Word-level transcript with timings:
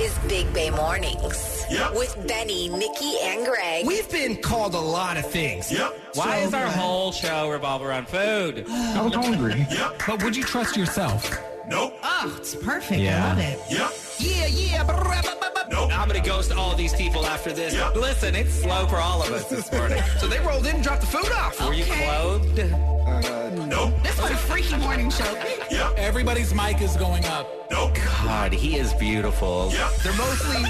is 0.00 0.16
Big 0.28 0.52
Bay 0.52 0.70
Mornings 0.70 1.64
Yep. 1.70 1.94
with 1.94 2.26
Benny, 2.28 2.68
Nikki, 2.68 3.14
and 3.22 3.46
Greg. 3.46 3.86
We've 3.86 4.10
been 4.10 4.36
called 4.36 4.74
a 4.74 4.80
lot 4.80 5.16
of 5.16 5.26
things. 5.30 5.70
Yep. 5.72 5.98
Why 6.14 6.40
So 6.40 6.46
is 6.48 6.54
our 6.54 6.64
glad. 6.64 6.76
whole 6.76 7.12
show 7.12 7.50
revolve 7.50 7.82
around 7.82 8.08
food? 8.08 8.64
I 8.70 9.00
was 9.02 9.14
hungry. 9.14 9.66
Yep. 9.70 10.02
But 10.06 10.22
would 10.22 10.36
you 10.36 10.42
trust 10.44 10.76
yourself? 10.76 11.30
Nope. 11.68 11.94
Oh, 12.02 12.34
it's 12.38 12.54
perfect. 12.54 13.00
Yeah. 13.00 13.24
I 13.24 13.28
love 13.30 13.38
it. 13.38 13.60
Yep. 13.70 13.92
Yeah, 14.18 14.46
yeah. 14.46 15.40
Nope. 15.70 15.90
I'm 15.98 16.08
gonna 16.08 16.20
ghost 16.24 16.52
all 16.52 16.74
these 16.76 16.94
people 16.94 17.24
after 17.26 17.52
this. 17.52 17.74
Yep. 17.74 17.96
Listen, 17.96 18.34
it's 18.34 18.54
slow 18.54 18.86
for 18.86 18.96
all 18.96 19.22
of 19.22 19.30
us 19.32 19.44
this 19.48 19.70
morning. 19.72 20.02
So 20.18 20.26
they 20.28 20.38
rolled 20.40 20.66
in 20.66 20.76
and 20.76 20.84
dropped 20.84 21.00
the 21.02 21.06
food 21.06 21.30
off. 21.32 21.60
Were 21.60 21.72
you 21.74 21.84
Okay. 21.84 22.04
clothed? 22.06 22.58
Uh, 22.60 23.50
nope. 23.66 23.92
This 24.02 24.18
was 24.20 24.30
a 24.30 24.36
freaky 24.36 24.76
morning 24.76 25.10
show. 25.10 25.24
Yep. 25.70 25.94
Everybody's 25.98 26.54
mic 26.54 26.80
is 26.80 26.96
going 26.96 27.24
up. 27.26 27.46
Nope. 27.70 27.96
God, 28.24 28.52
he 28.52 28.76
is 28.76 28.92
beautiful. 28.94 29.70
Yep. 29.72 29.94
They're 30.02 30.16
mostly 30.16 30.62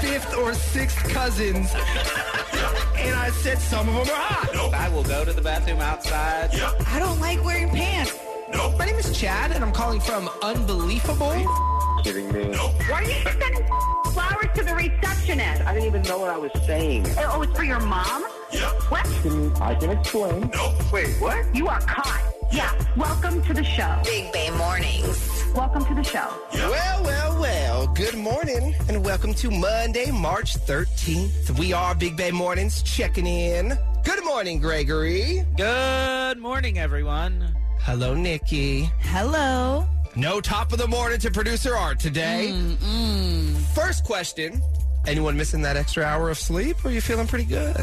fifth 0.00 0.36
or 0.36 0.54
sixth 0.54 0.98
cousins. 1.10 1.70
And 2.96 3.14
I 3.14 3.30
said 3.42 3.58
some 3.58 3.88
of 3.88 3.94
them 3.94 4.14
are 4.14 4.20
hot. 4.20 4.50
Nope. 4.54 4.74
I 4.74 4.88
will 4.88 5.04
go 5.04 5.24
to 5.24 5.32
the 5.32 5.42
bathroom 5.42 5.80
outside. 5.80 6.52
Yep. 6.54 6.82
I 6.88 6.98
don't 6.98 7.20
like 7.20 7.44
wearing 7.44 7.68
pants. 7.70 8.12
Nope. 8.52 8.78
My 8.78 8.86
name 8.86 8.96
is 8.96 9.16
Chad, 9.16 9.52
and 9.52 9.62
I'm 9.64 9.72
calling 9.72 10.00
from 10.00 10.28
Unbelievable. 10.42 11.32
Nope. 12.06 12.72
Why 12.88 12.98
are 12.98 13.02
you 13.02 13.14
sending 13.24 13.66
flowers 14.12 14.46
to 14.54 14.62
the 14.62 14.76
receptionist? 14.76 15.62
I 15.62 15.74
didn't 15.74 15.88
even 15.88 16.02
know 16.02 16.18
what 16.18 16.30
I 16.30 16.36
was 16.36 16.52
saying. 16.64 17.04
Oh, 17.18 17.32
oh 17.34 17.42
it's 17.42 17.52
for 17.56 17.64
your 17.64 17.80
mom? 17.80 18.24
Yep. 18.52 18.82
What? 18.92 19.60
I 19.60 19.74
can 19.74 19.90
explain. 19.90 20.48
Nope. 20.54 20.92
Wait, 20.92 21.20
what? 21.20 21.52
You 21.52 21.66
are 21.66 21.80
caught. 21.80 22.22
Yeah. 22.52 22.72
Welcome 22.96 23.42
to 23.42 23.52
the 23.52 23.64
show. 23.64 24.00
Big 24.04 24.32
Bay 24.32 24.50
Mornings. 24.50 25.42
Welcome 25.52 25.84
to 25.86 25.94
the 25.96 26.04
show. 26.04 26.28
Well, 26.54 27.02
well, 27.02 27.40
well. 27.40 27.86
Good 27.88 28.14
morning, 28.14 28.76
and 28.88 29.04
welcome 29.04 29.34
to 29.34 29.50
Monday, 29.50 30.12
March 30.12 30.58
13th. 30.58 31.58
We 31.58 31.72
are 31.72 31.92
Big 31.96 32.16
Bay 32.16 32.30
Mornings 32.30 32.84
checking 32.84 33.26
in. 33.26 33.76
Good 34.04 34.24
morning, 34.24 34.60
Gregory. 34.60 35.44
Good 35.56 36.38
morning, 36.38 36.78
everyone. 36.78 37.52
Hello, 37.80 38.14
Nikki. 38.14 38.88
Hello. 39.00 39.88
No 40.16 40.40
top 40.40 40.72
of 40.72 40.78
the 40.78 40.88
morning 40.88 41.18
to 41.20 41.30
producer 41.30 41.76
Art 41.76 42.00
today. 42.00 42.54
First 43.74 44.04
question. 44.04 44.62
Anyone 45.06 45.36
missing 45.36 45.62
that 45.62 45.76
extra 45.76 46.02
hour 46.02 46.30
of 46.30 46.38
sleep, 46.38 46.84
or 46.84 46.88
are 46.88 46.90
you 46.90 47.00
feeling 47.00 47.28
pretty 47.28 47.44
good? 47.44 47.76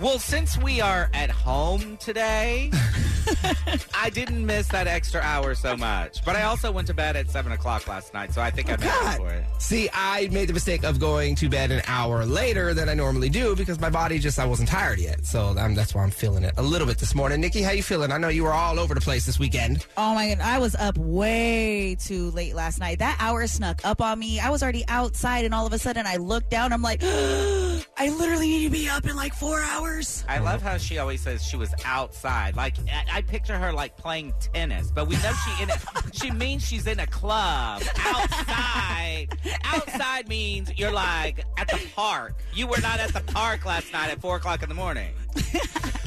Well, 0.00 0.18
since 0.18 0.56
we 0.56 0.80
are 0.80 1.10
at 1.12 1.28
home 1.28 1.98
today, 1.98 2.70
I 3.94 4.08
didn't 4.08 4.46
miss 4.46 4.66
that 4.68 4.86
extra 4.86 5.20
hour 5.20 5.54
so 5.54 5.76
much. 5.76 6.24
But 6.24 6.36
I 6.36 6.44
also 6.44 6.72
went 6.72 6.86
to 6.86 6.94
bed 6.94 7.16
at 7.16 7.28
7 7.28 7.52
o'clock 7.52 7.86
last 7.86 8.14
night, 8.14 8.32
so 8.32 8.40
I 8.40 8.50
think 8.50 8.70
I 8.70 8.76
made 8.76 8.88
up 8.88 9.16
for 9.18 9.28
it. 9.28 9.44
See, 9.58 9.90
I 9.92 10.28
made 10.32 10.48
the 10.48 10.54
mistake 10.54 10.82
of 10.82 10.98
going 10.98 11.34
to 11.36 11.50
bed 11.50 11.70
an 11.70 11.82
hour 11.86 12.24
later 12.24 12.72
than 12.72 12.88
I 12.88 12.94
normally 12.94 13.28
do 13.28 13.54
because 13.54 13.78
my 13.78 13.90
body 13.90 14.18
just 14.18 14.38
I 14.38 14.46
wasn't 14.46 14.70
tired 14.70 14.98
yet. 14.98 15.26
So 15.26 15.54
um, 15.58 15.74
that's 15.74 15.94
why 15.94 16.02
I'm 16.02 16.10
feeling 16.10 16.44
it 16.44 16.54
a 16.56 16.62
little 16.62 16.86
bit 16.86 16.96
this 16.96 17.14
morning. 17.14 17.42
Nikki, 17.42 17.60
how 17.60 17.72
you 17.72 17.82
feeling? 17.82 18.10
I 18.10 18.16
know 18.16 18.28
you 18.28 18.44
were 18.44 18.54
all 18.54 18.78
over 18.78 18.94
the 18.94 19.02
place 19.02 19.26
this 19.26 19.38
weekend. 19.38 19.84
Oh 19.98 20.14
my 20.14 20.34
god, 20.34 20.40
I 20.40 20.58
was 20.58 20.74
up 20.76 20.96
way 20.96 21.98
too 22.00 22.30
late 22.30 22.54
last 22.54 22.80
night. 22.80 23.00
That 23.00 23.18
hour 23.20 23.46
snuck 23.46 23.82
up 23.84 24.00
on 24.00 24.18
me. 24.18 24.40
I 24.40 24.48
was 24.48 24.62
already 24.62 24.84
outside, 24.88 25.44
and 25.44 25.52
all 25.52 25.66
of 25.66 25.74
a 25.74 25.78
sudden, 25.78 26.06
I 26.06 26.16
looked 26.16 26.50
down. 26.50 26.69
I'm 26.72 26.82
like, 26.82 27.02
I 27.04 28.08
literally 28.08 28.48
need 28.48 28.64
to 28.64 28.70
be 28.70 28.88
up 28.88 29.06
in 29.06 29.16
like 29.16 29.34
four 29.34 29.60
hours. 29.60 30.24
I 30.28 30.38
love 30.38 30.62
how 30.62 30.78
she 30.78 30.98
always 30.98 31.20
says 31.20 31.42
she 31.42 31.56
was 31.56 31.74
outside. 31.84 32.56
Like 32.56 32.76
I, 32.88 33.18
I 33.18 33.22
picture 33.22 33.58
her 33.58 33.72
like 33.72 33.96
playing 33.96 34.32
tennis, 34.52 34.90
but 34.90 35.06
we 35.06 35.16
know 35.16 35.32
she 35.32 35.62
in 35.62 35.70
a, 35.70 35.78
she 36.12 36.30
means 36.30 36.66
she's 36.66 36.86
in 36.86 37.00
a 37.00 37.06
club 37.06 37.82
outside. 37.98 39.28
outside 39.64 40.28
means 40.28 40.72
you're 40.78 40.92
like 40.92 41.44
at 41.58 41.68
the 41.68 41.80
park. 41.94 42.34
You 42.54 42.66
were 42.66 42.80
not 42.80 43.00
at 43.00 43.12
the 43.12 43.32
park 43.32 43.64
last 43.64 43.92
night 43.92 44.10
at 44.10 44.20
four 44.20 44.36
o'clock 44.36 44.62
in 44.62 44.68
the 44.68 44.74
morning. 44.74 45.12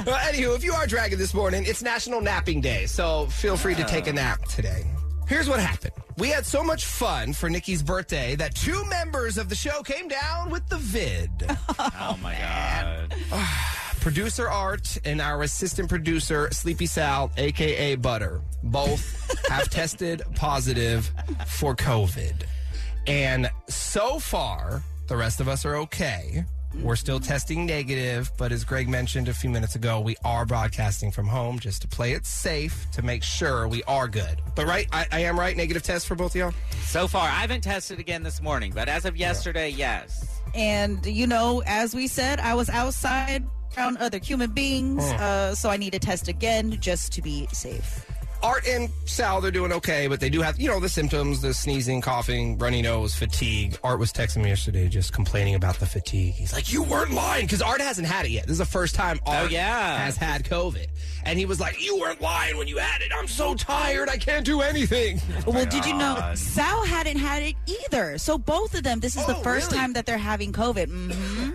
Well, 0.06 0.18
anywho, 0.18 0.54
if 0.58 0.66
you 0.66 0.74
are 0.74 0.86
dragging 0.86 1.18
this 1.18 1.34
morning, 1.34 1.64
it's 1.66 1.82
National 1.82 2.20
Napping 2.20 2.60
Day, 2.60 2.88
so 2.88 3.28
feel 3.28 3.56
free 3.56 3.74
to 3.76 3.86
take 3.86 4.08
a 4.08 4.12
nap 4.12 4.44
today. 4.50 4.84
Here's 5.30 5.48
what 5.48 5.62
happened. 5.62 5.94
We 6.18 6.30
had 6.30 6.46
so 6.46 6.64
much 6.64 6.86
fun 6.86 7.34
for 7.34 7.50
Nikki's 7.50 7.82
birthday 7.82 8.36
that 8.36 8.54
two 8.54 8.86
members 8.86 9.38
of 9.38 9.50
the 9.50 9.56
show 9.56 9.82
came 9.82 10.08
down 10.08 10.50
with 10.50 10.68
the 10.70 10.78
vid. 10.78 11.30
Oh, 11.80 11.90
oh 12.00 12.20
my 12.22 12.36
god! 12.36 13.16
producer 14.00 14.48
Art 14.48 14.98
and 15.06 15.20
our 15.20 15.42
assistant 15.42 15.90
producer 15.90 16.50
Sleepy 16.52 16.86
Sal, 16.86 17.32
aka 17.38 17.96
Butter, 17.96 18.42
both 18.62 19.46
have 19.50 19.70
tested 19.70 20.22
positive 20.36 21.12
for 21.48 21.76
COVID. 21.76 22.44
And 23.08 23.50
so 23.68 24.20
far, 24.20 24.84
the 25.08 25.18
rest 25.18 25.42
of 25.42 25.48
us 25.48 25.66
are 25.66 25.78
okay. 25.78 26.46
We're 26.82 26.96
still 26.96 27.20
testing 27.20 27.66
negative, 27.66 28.32
but 28.38 28.52
as 28.52 28.64
Greg 28.64 28.90
mentioned 28.90 29.28
a 29.30 29.34
few 29.34 29.50
minutes 29.50 29.76
ago, 29.76 30.00
we 30.00 30.16
are 30.26 30.46
broadcasting 30.46 31.12
from 31.12 31.28
home 31.28 31.60
just 31.60 31.82
to 31.84 31.88
play 31.88 32.14
it 32.14 32.26
safe 32.26 32.88
to 32.94 33.02
make 33.04 33.24
sure 33.24 33.68
we 33.68 33.84
are 33.84 34.08
good. 34.08 34.42
But 34.56 34.66
right, 34.66 34.88
I, 34.92 35.06
I 35.12 35.20
am 35.22 35.40
right. 35.40 35.56
Negative 35.56 35.84
test 35.84 36.08
for 36.08 36.16
both 36.16 36.32
of 36.32 36.36
y'all. 36.36 36.54
So 36.86 37.08
far, 37.08 37.24
I 37.28 37.42
haven't 37.42 37.62
tested 37.62 38.00
again 38.00 38.24
this 38.24 38.42
morning, 38.42 38.72
but 38.74 38.90
as 38.90 39.06
of 39.06 39.16
yesterday, 39.16 39.70
yes. 39.70 40.42
And 40.56 41.06
you 41.06 41.28
know, 41.28 41.62
as 41.66 41.94
we 41.94 42.08
said, 42.08 42.40
I 42.40 42.56
was 42.56 42.70
outside 42.70 43.46
around 43.78 43.98
other 43.98 44.20
human 44.20 44.52
beings, 44.52 45.04
uh, 45.04 45.56
so 45.56 45.70
I 45.70 45.78
need 45.78 45.94
to 45.94 46.00
test 46.00 46.28
again 46.28 46.78
just 46.80 47.14
to 47.14 47.22
be 47.22 47.48
safe. 47.52 48.06
Art 48.44 48.68
and 48.68 48.90
Sal, 49.06 49.40
they're 49.40 49.52
doing 49.52 49.72
okay, 49.72 50.08
but 50.08 50.20
they 50.20 50.30
do 50.30 50.42
have, 50.42 50.60
you 50.60 50.68
know, 50.70 50.80
the 50.82 50.90
symptoms 50.90 51.42
the 51.42 51.54
sneezing, 51.54 52.02
coughing, 52.02 52.58
runny 52.58 52.82
nose, 52.82 53.16
fatigue. 53.16 53.78
Art 53.84 54.00
was 54.00 54.12
texting 54.12 54.44
me 54.44 54.50
yesterday 54.50 54.90
just 54.90 55.14
complaining 55.14 55.56
about 55.56 55.80
the 55.80 55.86
fatigue. 55.86 56.34
He's 56.34 56.52
like, 56.52 56.72
You 56.72 56.84
weren't 56.84 57.12
lying 57.12 57.46
because 57.46 57.62
Art 57.62 57.80
hasn't 57.80 58.06
had 58.08 58.26
it 58.26 58.32
yet. 58.32 58.44
This 58.44 58.54
is 58.54 58.58
the 58.58 58.66
first 58.66 58.96
time 58.96 59.20
Art 59.26 59.46
Oh, 59.46 59.50
yeah. 59.50 59.98
has 60.00 60.18
had 60.18 60.44
COVID. 60.44 60.88
And 61.26 61.40
he 61.40 61.46
was 61.46 61.60
like, 61.62 61.82
You 61.84 61.98
weren't 62.00 62.20
lying 62.22 62.58
when 62.58 62.68
you 62.68 62.78
had 62.78 63.02
it. 63.02 63.12
I'm 63.18 63.28
so 63.28 63.56
tired. 63.56 64.10
I 64.10 64.18
can't 64.18 64.46
do 64.46 64.62
anything. 64.62 65.22
Well, 65.48 65.66
did 65.66 65.86
you 65.86 65.94
know 65.96 66.32
Sal 66.36 66.86
hadn't 66.86 67.18
had 67.18 67.44
it 67.44 67.56
either? 67.66 68.18
So 68.18 68.38
both 68.38 68.74
of 68.76 68.84
them, 68.84 69.00
this 69.00 69.16
is 69.16 69.26
the 69.26 69.36
Oh, 69.38 69.42
first 69.42 69.72
really? 69.72 69.80
time 69.82 69.94
that 69.94 70.06
they're 70.06 70.18
having 70.18 70.52
COVID. 70.52 70.88
hmm 70.90 71.52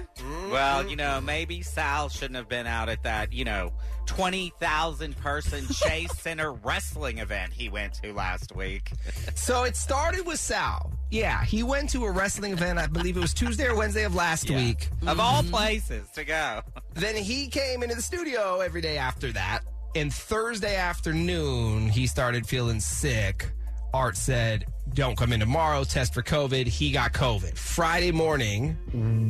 Well, 0.51 0.89
you 0.89 0.97
know, 0.97 1.21
maybe 1.21 1.61
Sal 1.63 2.09
shouldn't 2.09 2.37
have 2.37 2.49
been 2.49 2.67
out 2.67 2.89
at 2.89 3.03
that, 3.03 3.33
you 3.35 3.45
know, 3.45 3.71
20,000 4.09 5.17
person 5.19 5.67
Chase 5.73 6.11
Center 6.19 6.53
wrestling 6.53 7.19
event 7.19 7.53
he 7.53 7.69
went 7.69 7.93
to 8.03 8.13
last 8.13 8.57
week. 8.57 8.91
So 9.35 9.65
it 9.65 9.77
started 9.77 10.27
with 10.27 10.41
Sal. 10.41 10.91
Yeah, 11.11 11.45
he 11.45 11.63
went 11.63 11.91
to 11.91 12.05
a 12.05 12.11
wrestling 12.11 12.53
event, 12.53 12.79
I 12.79 12.87
believe 12.87 13.17
it 13.17 13.21
was 13.21 13.35
Tuesday 13.35 13.67
or 13.67 13.77
Wednesday 13.77 14.05
of 14.05 14.15
last 14.15 14.49
Yeah. 14.49 14.57
week. 14.57 14.89
Of 15.07 15.21
all 15.21 15.43
mm-hmm. 15.43 15.51
places 15.51 16.09
to 16.15 16.25
go. 16.25 16.63
Then 16.95 17.17
he 17.17 17.49
came 17.49 17.83
into 17.83 17.95
the 17.95 18.03
studio 18.03 18.61
every 18.61 18.81
day 18.81 18.99
after 18.99 19.31
that. 19.33 19.61
And 19.95 20.13
Thursday 20.13 20.77
afternoon, 20.77 21.89
he 21.89 22.07
started 22.07 22.47
feeling 22.47 22.81
sick. 22.81 23.47
Art 23.95 24.17
said, 24.17 24.67
Don't 24.95 25.17
come 25.17 25.33
in 25.33 25.41
tomorrow, 25.41 25.85
test 25.85 26.13
for 26.15 26.23
COVID. 26.23 26.67
He 26.67 26.91
got 26.93 27.13
COVID. 27.13 27.57
Friday 27.57 28.13
morning, 28.13 28.77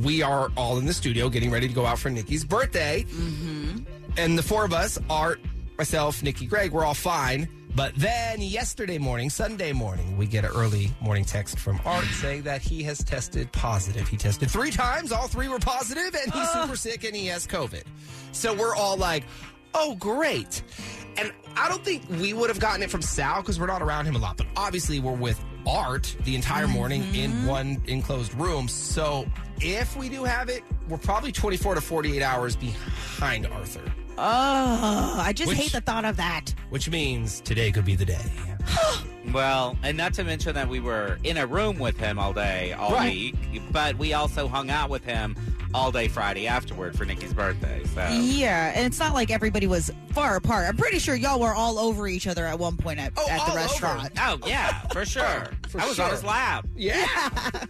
we 0.05 0.23
are 0.23 0.51
all 0.57 0.79
in 0.79 0.87
the 0.87 0.93
studio 0.95 1.29
getting 1.29 1.51
ready 1.51 1.69
to 1.69 1.75
go 1.75 1.87
out 1.87 1.99
for 1.99 2.11
Nikki's 2.11 2.45
birthday. 2.45 3.05
Mm-hmm. 3.05 3.98
And 4.19 4.37
the 4.37 4.43
four 4.43 4.65
of 4.65 4.73
us, 4.73 4.99
Art, 5.09 5.41
myself, 5.79 6.25
Nikki, 6.25 6.47
Greg, 6.47 6.73
we're 6.73 6.85
all 6.85 6.93
fine. 6.93 7.49
But 7.77 7.95
then 7.95 8.41
yesterday 8.41 8.99
morning, 8.99 9.31
Sunday 9.31 9.73
morning, 9.73 10.17
we 10.17 10.27
get 10.27 10.45
an 10.45 10.51
early 10.51 10.91
morning 11.01 11.25
text 11.25 11.61
from 11.61 11.81
Art 11.85 12.05
saying 12.07 12.43
that 12.43 12.61
he 12.61 12.83
has 12.83 12.99
tested 13.05 13.53
positive. 13.53 14.09
He 14.09 14.17
tested 14.17 14.51
three 14.51 14.73
times, 14.73 15.13
all 15.13 15.29
three 15.29 15.47
were 15.47 15.61
positive, 15.61 16.17
and 16.21 16.33
he's 16.33 16.51
super 16.51 16.75
sick 16.75 17.05
and 17.05 17.15
he 17.15 17.27
has 17.27 17.47
COVID. 17.47 17.85
So 18.33 18.53
we're 18.53 18.75
all 18.75 18.97
like, 18.97 19.23
oh, 19.73 19.95
great. 19.95 20.63
And 21.17 21.33
I 21.57 21.69
don't 21.69 21.85
think 21.85 22.03
we 22.09 22.33
would 22.33 22.51
have 22.51 22.59
gotten 22.59 22.83
it 22.83 22.91
from 22.91 23.03
Sal 23.03 23.43
because 23.43 23.61
we're 23.61 23.67
not 23.69 23.83
around 23.83 24.07
him 24.07 24.17
a 24.17 24.19
lot. 24.19 24.37
But 24.37 24.49
obviously, 24.57 24.99
we're 24.99 25.13
with 25.13 25.41
Art 25.65 26.17
the 26.25 26.35
entire 26.35 26.67
morning 26.67 27.03
in 27.15 27.31
mm-hmm. 27.31 27.47
one 27.47 27.83
enclosed 27.87 28.35
room. 28.35 28.67
So 28.67 29.27
if 29.61 29.97
we 29.97 30.09
do 30.09 30.25
have 30.25 30.49
it, 30.49 30.65
we're 30.89 30.99
probably 30.99 31.31
24 31.31 31.77
to 31.77 31.81
48 31.81 32.23
hours 32.23 32.57
behind 32.57 33.47
Arthur, 33.47 33.83
Oh, 34.21 35.21
I 35.21 35.33
just 35.33 35.49
Which- 35.49 35.59
hate 35.59 35.73
the 35.73 35.81
thought 35.81 36.05
of 36.05 36.17
that. 36.17 36.53
which 36.71 36.91
means 36.91 37.41
today 37.41 37.71
could 37.71 37.85
be 37.85 37.95
the 37.97 38.05
day. 38.05 38.25
Well, 39.33 39.77
and 39.83 39.95
not 39.99 40.15
to 40.15 40.25
mention 40.25 40.55
that 40.55 40.71
we 40.71 40.81
were 40.81 41.19
in 41.23 41.37
a 41.37 41.47
room 41.47 41.79
with 41.79 41.99
him 41.99 42.19
all 42.19 42.33
day, 42.33 42.73
all 42.73 42.93
Right. 42.95 43.35
week, 43.53 43.61
but 43.71 43.99
we 43.99 44.15
also 44.15 44.49
hung 44.49 44.71
out 44.71 44.89
with 44.89 45.05
him 45.05 45.37
all 45.75 45.93
day 45.93 46.09
Friday 46.09 46.47
afterward 46.47 46.97
for 46.97 47.05
Nikki's 47.05 47.35
birthday. 47.35 47.83
So 47.95 48.09
Yeah, 48.11 48.73
and 48.75 48.87
it's 48.87 48.99
not 48.99 49.13
like 49.13 49.31
everybody 49.31 49.67
was 49.67 49.91
far 50.15 50.37
apart. 50.37 50.67
I'm 50.67 50.79
pretty 50.79 50.99
sure 50.99 51.15
y'all 51.15 51.41
were 51.41 51.53
all 51.53 51.79
over 51.79 52.09
each 52.09 52.27
other 52.27 52.47
at 52.47 52.59
one 52.59 52.79
point 52.79 53.01
at, 53.01 53.13
Oh, 53.19 53.29
at 53.29 53.39
all 53.41 53.47
the 53.49 53.53
over. 53.53 53.61
restaurant. 53.61 54.13
Oh 54.19 54.39
yeah, 54.47 54.81
for 54.95 55.05
sure. 55.15 55.49
For 55.69 55.79
I 55.79 55.87
was 55.87 56.01
on 56.01 56.11
his 56.11 56.25
lap. 56.25 56.67
Yeah. 56.75 57.07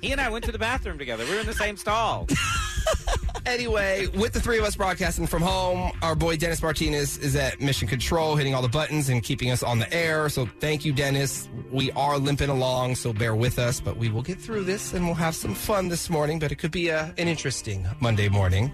He 0.00 0.12
and 0.12 0.20
I 0.20 0.28
went 0.30 0.44
to 0.44 0.52
the 0.52 0.60
bathroom 0.60 0.96
together. 0.96 1.24
We 1.24 1.34
were 1.34 1.40
in 1.40 1.46
the 1.46 1.54
same 1.54 1.76
stall. 1.76 2.28
Anyway, 3.48 4.06
with 4.08 4.34
the 4.34 4.40
three 4.40 4.58
of 4.58 4.64
us 4.64 4.76
broadcasting 4.76 5.26
from 5.26 5.40
home, 5.40 5.90
our 6.02 6.14
boy 6.14 6.36
Dennis 6.36 6.62
Martinez 6.62 7.16
is 7.16 7.34
at 7.34 7.62
mission 7.62 7.88
control, 7.88 8.36
hitting 8.36 8.54
all 8.54 8.60
the 8.60 8.68
buttons 8.68 9.08
and 9.08 9.22
keeping 9.22 9.50
us 9.50 9.62
on 9.62 9.78
the 9.78 9.90
air. 9.90 10.28
So 10.28 10.44
thank 10.60 10.84
you, 10.84 10.92
Dennis. 10.92 11.48
We 11.72 11.90
are 11.92 12.18
limping 12.18 12.50
along, 12.50 12.96
so 12.96 13.14
bear 13.14 13.34
with 13.34 13.58
us, 13.58 13.80
but 13.80 13.96
we 13.96 14.10
will 14.10 14.20
get 14.20 14.38
through 14.38 14.64
this 14.64 14.92
and 14.92 15.06
we'll 15.06 15.14
have 15.14 15.34
some 15.34 15.54
fun 15.54 15.88
this 15.88 16.10
morning. 16.10 16.38
But 16.38 16.52
it 16.52 16.56
could 16.56 16.72
be 16.72 16.88
a, 16.88 17.14
an 17.16 17.26
interesting 17.26 17.86
Monday 18.00 18.28
morning. 18.28 18.70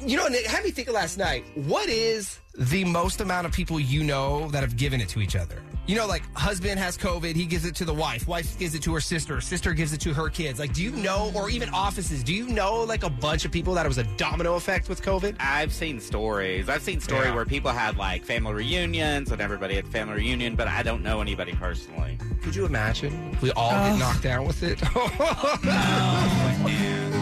You 0.00 0.18
know, 0.18 0.28
Nick, 0.28 0.44
had 0.44 0.64
me 0.64 0.70
think 0.70 0.88
of 0.88 0.94
last 0.94 1.16
night. 1.16 1.46
What 1.54 1.88
is 1.88 2.40
the 2.58 2.84
most 2.84 3.22
amount 3.22 3.46
of 3.46 3.52
people 3.54 3.80
you 3.80 4.04
know 4.04 4.50
that 4.50 4.60
have 4.60 4.76
given 4.76 5.00
it 5.00 5.08
to 5.10 5.20
each 5.22 5.34
other? 5.34 5.62
You 5.88 5.96
know, 5.96 6.06
like 6.06 6.22
husband 6.34 6.78
has 6.78 6.98
COVID, 6.98 7.34
he 7.34 7.46
gives 7.46 7.64
it 7.64 7.74
to 7.76 7.86
the 7.86 7.94
wife, 7.94 8.28
wife 8.28 8.58
gives 8.58 8.74
it 8.74 8.82
to 8.82 8.92
her 8.92 9.00
sister, 9.00 9.40
sister 9.40 9.72
gives 9.72 9.94
it 9.94 10.00
to 10.02 10.12
her 10.12 10.28
kids. 10.28 10.60
Like, 10.60 10.74
do 10.74 10.82
you 10.82 10.90
know, 10.90 11.32
or 11.34 11.48
even 11.48 11.70
offices, 11.70 12.22
do 12.22 12.34
you 12.34 12.46
know 12.46 12.82
like 12.82 13.04
a 13.04 13.08
bunch 13.08 13.46
of 13.46 13.52
people 13.52 13.72
that 13.72 13.86
it 13.86 13.88
was 13.88 13.96
a 13.96 14.04
domino 14.18 14.56
effect 14.56 14.90
with 14.90 15.00
COVID? 15.02 15.36
I've 15.40 15.72
seen 15.72 15.98
stories. 15.98 16.68
I've 16.68 16.82
seen 16.82 17.00
stories 17.00 17.28
Yeah. 17.28 17.34
where 17.34 17.46
people 17.46 17.70
had 17.70 17.96
like 17.96 18.22
family 18.22 18.52
reunions 18.52 19.32
and 19.32 19.40
everybody 19.40 19.76
had 19.76 19.88
family 19.88 20.16
reunion, 20.16 20.56
but 20.56 20.68
I 20.68 20.82
don't 20.82 21.02
know 21.02 21.22
anybody 21.22 21.54
personally. 21.54 22.18
Could 22.42 22.54
you 22.54 22.66
imagine? 22.66 23.30
if 23.32 23.40
We 23.40 23.50
all 23.52 23.70
get 23.70 23.98
knocked 23.98 24.22
down 24.22 24.46
with 24.46 24.62
it. 24.62 24.78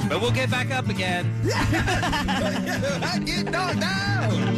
But 0.08 0.20
we'll 0.20 0.30
get 0.30 0.48
back 0.52 0.70
up 0.70 0.88
again. 0.88 1.28
I 1.52 3.20
get 3.26 3.50
knocked 3.50 3.80
down. 3.80 4.55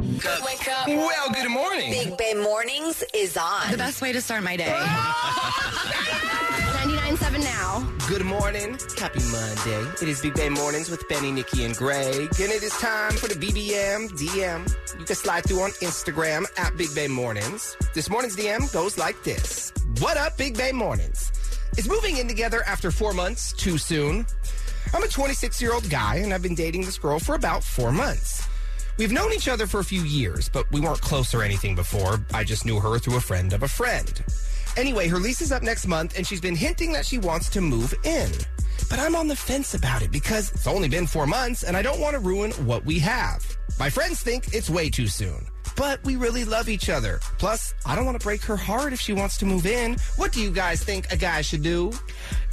Wake 0.00 0.66
up. 0.68 0.88
Well, 0.88 1.30
good 1.30 1.50
morning. 1.50 1.90
Big 1.92 2.16
Bay 2.16 2.32
Mornings 2.32 3.04
is 3.14 3.36
on. 3.36 3.70
The 3.70 3.76
best 3.76 4.00
way 4.00 4.12
to 4.12 4.20
start 4.22 4.42
my 4.42 4.56
day. 4.56 4.64
99.7 6.80 7.44
now. 7.44 7.86
Good 8.08 8.24
morning. 8.24 8.78
Happy 8.98 9.20
Monday. 9.30 9.90
It 10.00 10.08
is 10.08 10.22
Big 10.22 10.32
Bay 10.34 10.48
Mornings 10.48 10.88
with 10.90 11.06
Benny, 11.10 11.30
Nikki, 11.30 11.64
and 11.64 11.76
Greg. 11.76 12.16
And 12.16 12.50
it 12.50 12.62
is 12.62 12.72
time 12.78 13.12
for 13.12 13.28
the 13.28 13.34
BBM 13.34 14.08
DM. 14.12 14.98
You 14.98 15.04
can 15.04 15.16
slide 15.16 15.44
through 15.44 15.60
on 15.60 15.70
Instagram 15.82 16.46
at 16.56 16.74
Big 16.78 16.94
Bay 16.94 17.06
Mornings. 17.06 17.76
This 17.92 18.08
morning's 18.08 18.36
DM 18.36 18.72
goes 18.72 18.96
like 18.96 19.22
this 19.22 19.70
What 19.98 20.16
up, 20.16 20.38
Big 20.38 20.56
Bay 20.56 20.72
Mornings? 20.72 21.30
Is 21.76 21.86
moving 21.90 22.16
in 22.16 22.26
together 22.26 22.62
after 22.66 22.90
four 22.90 23.12
months 23.12 23.52
too 23.52 23.76
soon? 23.76 24.24
I'm 24.94 25.02
a 25.02 25.08
26 25.08 25.60
year 25.60 25.74
old 25.74 25.90
guy, 25.90 26.16
and 26.16 26.32
I've 26.32 26.42
been 26.42 26.54
dating 26.54 26.86
this 26.86 26.96
girl 26.98 27.18
for 27.18 27.34
about 27.34 27.62
four 27.62 27.92
months. 27.92 28.48
We've 28.98 29.12
known 29.12 29.32
each 29.32 29.48
other 29.48 29.66
for 29.66 29.80
a 29.80 29.84
few 29.84 30.02
years, 30.02 30.48
but 30.48 30.70
we 30.70 30.80
weren't 30.80 31.00
close 31.00 31.34
or 31.34 31.42
anything 31.42 31.74
before. 31.74 32.18
I 32.34 32.44
just 32.44 32.66
knew 32.66 32.78
her 32.80 32.98
through 32.98 33.16
a 33.16 33.20
friend 33.20 33.52
of 33.52 33.62
a 33.62 33.68
friend. 33.68 34.22
Anyway, 34.76 35.08
her 35.08 35.18
lease 35.18 35.40
is 35.40 35.52
up 35.52 35.62
next 35.62 35.86
month, 35.86 36.16
and 36.16 36.26
she's 36.26 36.40
been 36.40 36.56
hinting 36.56 36.92
that 36.92 37.06
she 37.06 37.18
wants 37.18 37.48
to 37.50 37.60
move 37.60 37.94
in. 38.04 38.30
But 38.88 38.98
I'm 38.98 39.14
on 39.14 39.28
the 39.28 39.36
fence 39.36 39.74
about 39.74 40.02
it 40.02 40.10
because 40.10 40.52
it's 40.52 40.66
only 40.66 40.88
been 40.88 41.06
four 41.06 41.26
months, 41.26 41.62
and 41.62 41.76
I 41.76 41.82
don't 41.82 42.00
want 42.00 42.14
to 42.14 42.20
ruin 42.20 42.50
what 42.66 42.84
we 42.84 42.98
have. 42.98 43.44
My 43.78 43.88
friends 43.88 44.20
think 44.20 44.52
it's 44.54 44.68
way 44.68 44.90
too 44.90 45.06
soon. 45.06 45.46
But 45.76 46.02
we 46.04 46.16
really 46.16 46.44
love 46.44 46.68
each 46.68 46.90
other. 46.90 47.20
Plus, 47.38 47.74
I 47.86 47.94
don't 47.94 48.04
want 48.04 48.20
to 48.20 48.24
break 48.24 48.42
her 48.42 48.56
heart 48.56 48.92
if 48.92 49.00
she 49.00 49.12
wants 49.12 49.38
to 49.38 49.46
move 49.46 49.66
in. 49.66 49.96
What 50.16 50.32
do 50.32 50.42
you 50.42 50.50
guys 50.50 50.82
think 50.82 51.10
a 51.10 51.16
guy 51.16 51.40
should 51.40 51.62
do? 51.62 51.92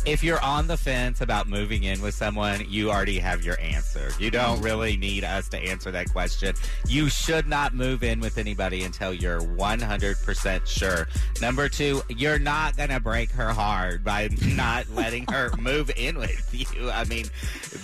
If 0.07 0.23
you're 0.23 0.41
on 0.41 0.67
the 0.67 0.77
fence 0.77 1.19
about 1.19 1.49
moving 1.49 1.83
in 1.83 2.01
with 2.01 2.13
someone, 2.13 2.63
you 2.69 2.89
already 2.89 3.19
have 3.19 3.43
your 3.43 3.59
answer. 3.59 4.09
You 4.17 4.31
don't 4.31 4.61
really 4.61 4.95
need 4.95 5.25
us 5.25 5.49
to 5.49 5.57
answer 5.57 5.91
that 5.91 6.09
question. 6.13 6.55
You 6.87 7.09
should 7.09 7.45
not 7.45 7.73
move 7.75 8.03
in 8.05 8.21
with 8.21 8.37
anybody 8.37 8.83
until 8.83 9.13
you're 9.13 9.41
100% 9.41 10.65
sure. 10.65 11.09
Number 11.41 11.67
two, 11.67 12.03
you're 12.07 12.39
not 12.39 12.77
going 12.77 12.87
to 12.87 13.01
break 13.01 13.31
her 13.31 13.49
heart 13.49 14.05
by 14.05 14.29
not 14.55 14.89
letting 14.91 15.25
her 15.29 15.51
move 15.57 15.91
in 15.97 16.17
with 16.17 16.53
you. 16.73 16.89
I 16.89 17.03
mean, 17.03 17.25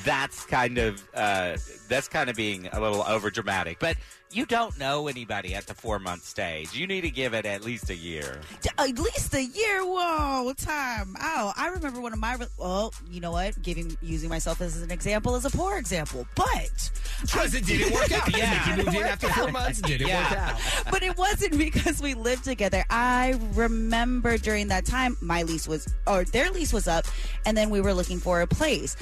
that's 0.06 0.46
kind 0.46 0.78
of 0.78 1.06
uh, 1.14 1.58
that's 1.90 2.08
kind 2.08 2.30
of 2.30 2.38
being 2.38 2.70
a 2.72 2.80
little 2.80 3.04
over 3.04 3.32
dramatic. 3.32 3.80
But 3.80 3.98
you 4.34 4.46
don't 4.46 4.78
know 4.80 5.08
anybody 5.08 5.54
at 5.56 5.68
the 5.68 5.74
four 5.74 6.00
month 6.00 6.24
stage. 6.26 6.74
You 6.74 6.88
need 6.88 7.02
to 7.02 7.10
give 7.10 7.34
it 7.34 7.46
at 7.46 7.64
least 7.64 7.90
a 7.90 7.96
year. 7.96 8.40
At 8.78 8.98
least 8.98 9.34
a 9.34 9.44
year. 9.44 9.86
Whoa, 9.86 10.54
time 10.58 11.16
Oh, 11.22 11.54
I 11.56 11.68
remember 11.70 12.02
one 12.02 12.14
of 12.14 12.20
my. 12.20 12.36
re- 12.36 12.48
Well, 12.58 12.94
you 13.10 13.22
know 13.22 13.32
what? 13.32 13.62
Giving 13.62 13.98
using 14.02 14.30
myself 14.30 14.62
as 14.62 14.82
an 14.82 14.92
example 14.92 15.36
is 15.36 15.46
a 15.46 15.50
poor 15.50 15.78
example, 15.78 16.26
but 16.36 16.92
Because 17.22 17.54
it 17.54 17.66
didn't 17.66 17.94
work 17.94 18.12
out. 18.12 18.36
Yeah. 18.38 18.64
Nikki 18.76 18.84
moved 18.86 18.98
in 18.98 19.04
after 19.04 19.30
four 19.30 19.52
months. 19.52 19.82
Didn't 19.82 20.08
Yeah. 20.08 20.30
work 20.30 20.40
out. 20.40 20.92
but 20.92 21.04
it 21.04 21.18
wasn't 21.18 21.58
because 21.58 22.02
we 22.02 22.14
lived 22.14 22.44
together. 22.44 22.84
I 22.90 23.40
remember 23.54 24.38
during 24.38 24.68
that 24.70 24.86
time, 24.86 25.18
my 25.22 25.44
lease 25.44 25.68
was, 25.68 25.88
or 26.08 26.24
their 26.26 26.50
lease 26.52 26.74
was 26.74 26.88
up, 26.88 27.06
and 27.46 27.56
then 27.56 27.70
we 27.70 27.82
were 27.82 27.94
looking 27.94 28.20
for 28.20 28.42
a 28.42 28.48
place. 28.48 28.96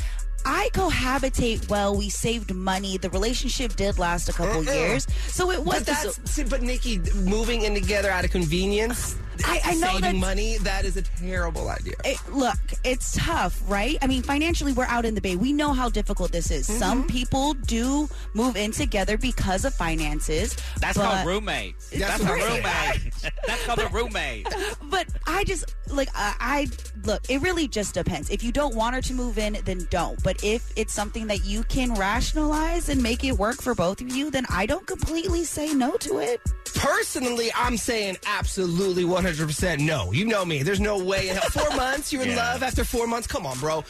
I 0.45 0.69
cohabitate 0.73 1.69
well. 1.69 1.95
We 1.95 2.09
saved 2.09 2.53
money. 2.53 2.97
The 2.97 3.09
relationship 3.09 3.75
did 3.75 3.99
last 3.99 4.29
a 4.29 4.33
couple 4.33 4.67
Uh-uh. 4.67 4.73
years, 4.73 5.07
so 5.27 5.51
it 5.51 5.63
was. 5.63 5.79
But 5.79 5.85
that's 5.85 6.31
see, 6.31 6.43
but 6.43 6.61
Nikki 6.61 6.99
moving 7.15 7.61
in 7.63 7.73
together 7.73 8.09
out 8.09 8.25
of 8.25 8.31
convenience, 8.31 9.15
I- 9.45 9.61
I 9.63 9.73
know 9.75 9.99
saving 9.99 10.19
money. 10.19 10.57
That 10.59 10.85
is 10.85 10.97
a 10.97 11.01
terrible 11.01 11.69
idea. 11.69 11.95
it, 12.05 12.17
look, 12.29 12.57
it's 12.83 13.15
tough, 13.17 13.61
right? 13.67 13.97
I 14.01 14.07
mean, 14.07 14.21
financially, 14.23 14.73
we're 14.73 14.85
out 14.85 15.05
in 15.05 15.15
the 15.15 15.21
bay. 15.21 15.35
We 15.35 15.53
know 15.53 15.73
how 15.73 15.89
difficult 15.89 16.31
this 16.31 16.51
is. 16.51 16.67
Mm-hmm. 16.67 16.79
Some 16.79 17.07
people 17.07 17.53
do 17.53 18.09
move 18.33 18.55
in 18.55 18.71
together 18.71 19.17
because 19.17 19.65
of 19.65 19.73
finances. 19.73 20.55
That's 20.79 20.97
but- 20.97 21.03
called 21.05 21.27
roommates. 21.27 21.89
That's 21.89 22.21
That's, 22.21 22.23
a 22.23 22.33
roommate. 22.33 23.33
That's 23.47 23.65
called 23.65 23.79
a 23.79 23.87
roommate. 23.89 24.47
But 24.83 25.07
I 25.27 25.43
just 25.43 25.75
like 25.89 26.09
I, 26.15 26.35
I 26.39 26.67
look. 27.05 27.21
It 27.29 27.41
really 27.41 27.67
just 27.67 27.93
depends. 27.93 28.29
If 28.29 28.43
you 28.43 28.51
don't 28.51 28.75
want 28.75 28.95
her 28.95 29.01
to 29.01 29.13
move 29.13 29.37
in, 29.37 29.57
then 29.65 29.87
don't. 29.89 30.21
But 30.23 30.43
if 30.43 30.71
it's 30.75 30.93
something 30.93 31.27
that 31.27 31.45
you 31.45 31.63
can 31.63 31.93
rationalize 31.95 32.89
and 32.89 33.01
make 33.01 33.23
it 33.23 33.33
work 33.33 33.61
for 33.61 33.75
both 33.75 34.01
of 34.01 34.09
you, 34.15 34.31
then 34.31 34.45
I 34.49 34.65
don't 34.65 34.85
completely 34.87 35.43
say 35.43 35.73
no 35.73 35.91
to 35.97 36.19
it. 36.19 36.41
Personally, 36.75 37.51
I'm 37.55 37.77
saying 37.77 38.17
absolutely 38.25 39.03
100% 39.03 39.30
no. 39.39 40.11
You 40.11 40.25
know 40.25 40.43
me. 40.45 40.63
There's 40.63 40.79
no 40.79 41.03
way 41.03 41.29
in 41.29 41.35
hell. 41.35 41.49
Four 41.49 41.69
months, 41.77 42.11
you're 42.11 42.23
in 42.23 42.29
Yeah. 42.29 42.51
love 42.53 42.63
after 42.63 42.83
four 42.83 43.07
months. 43.07 43.27
Come 43.27 43.45
on, 43.45 43.57
bro. 43.59 43.83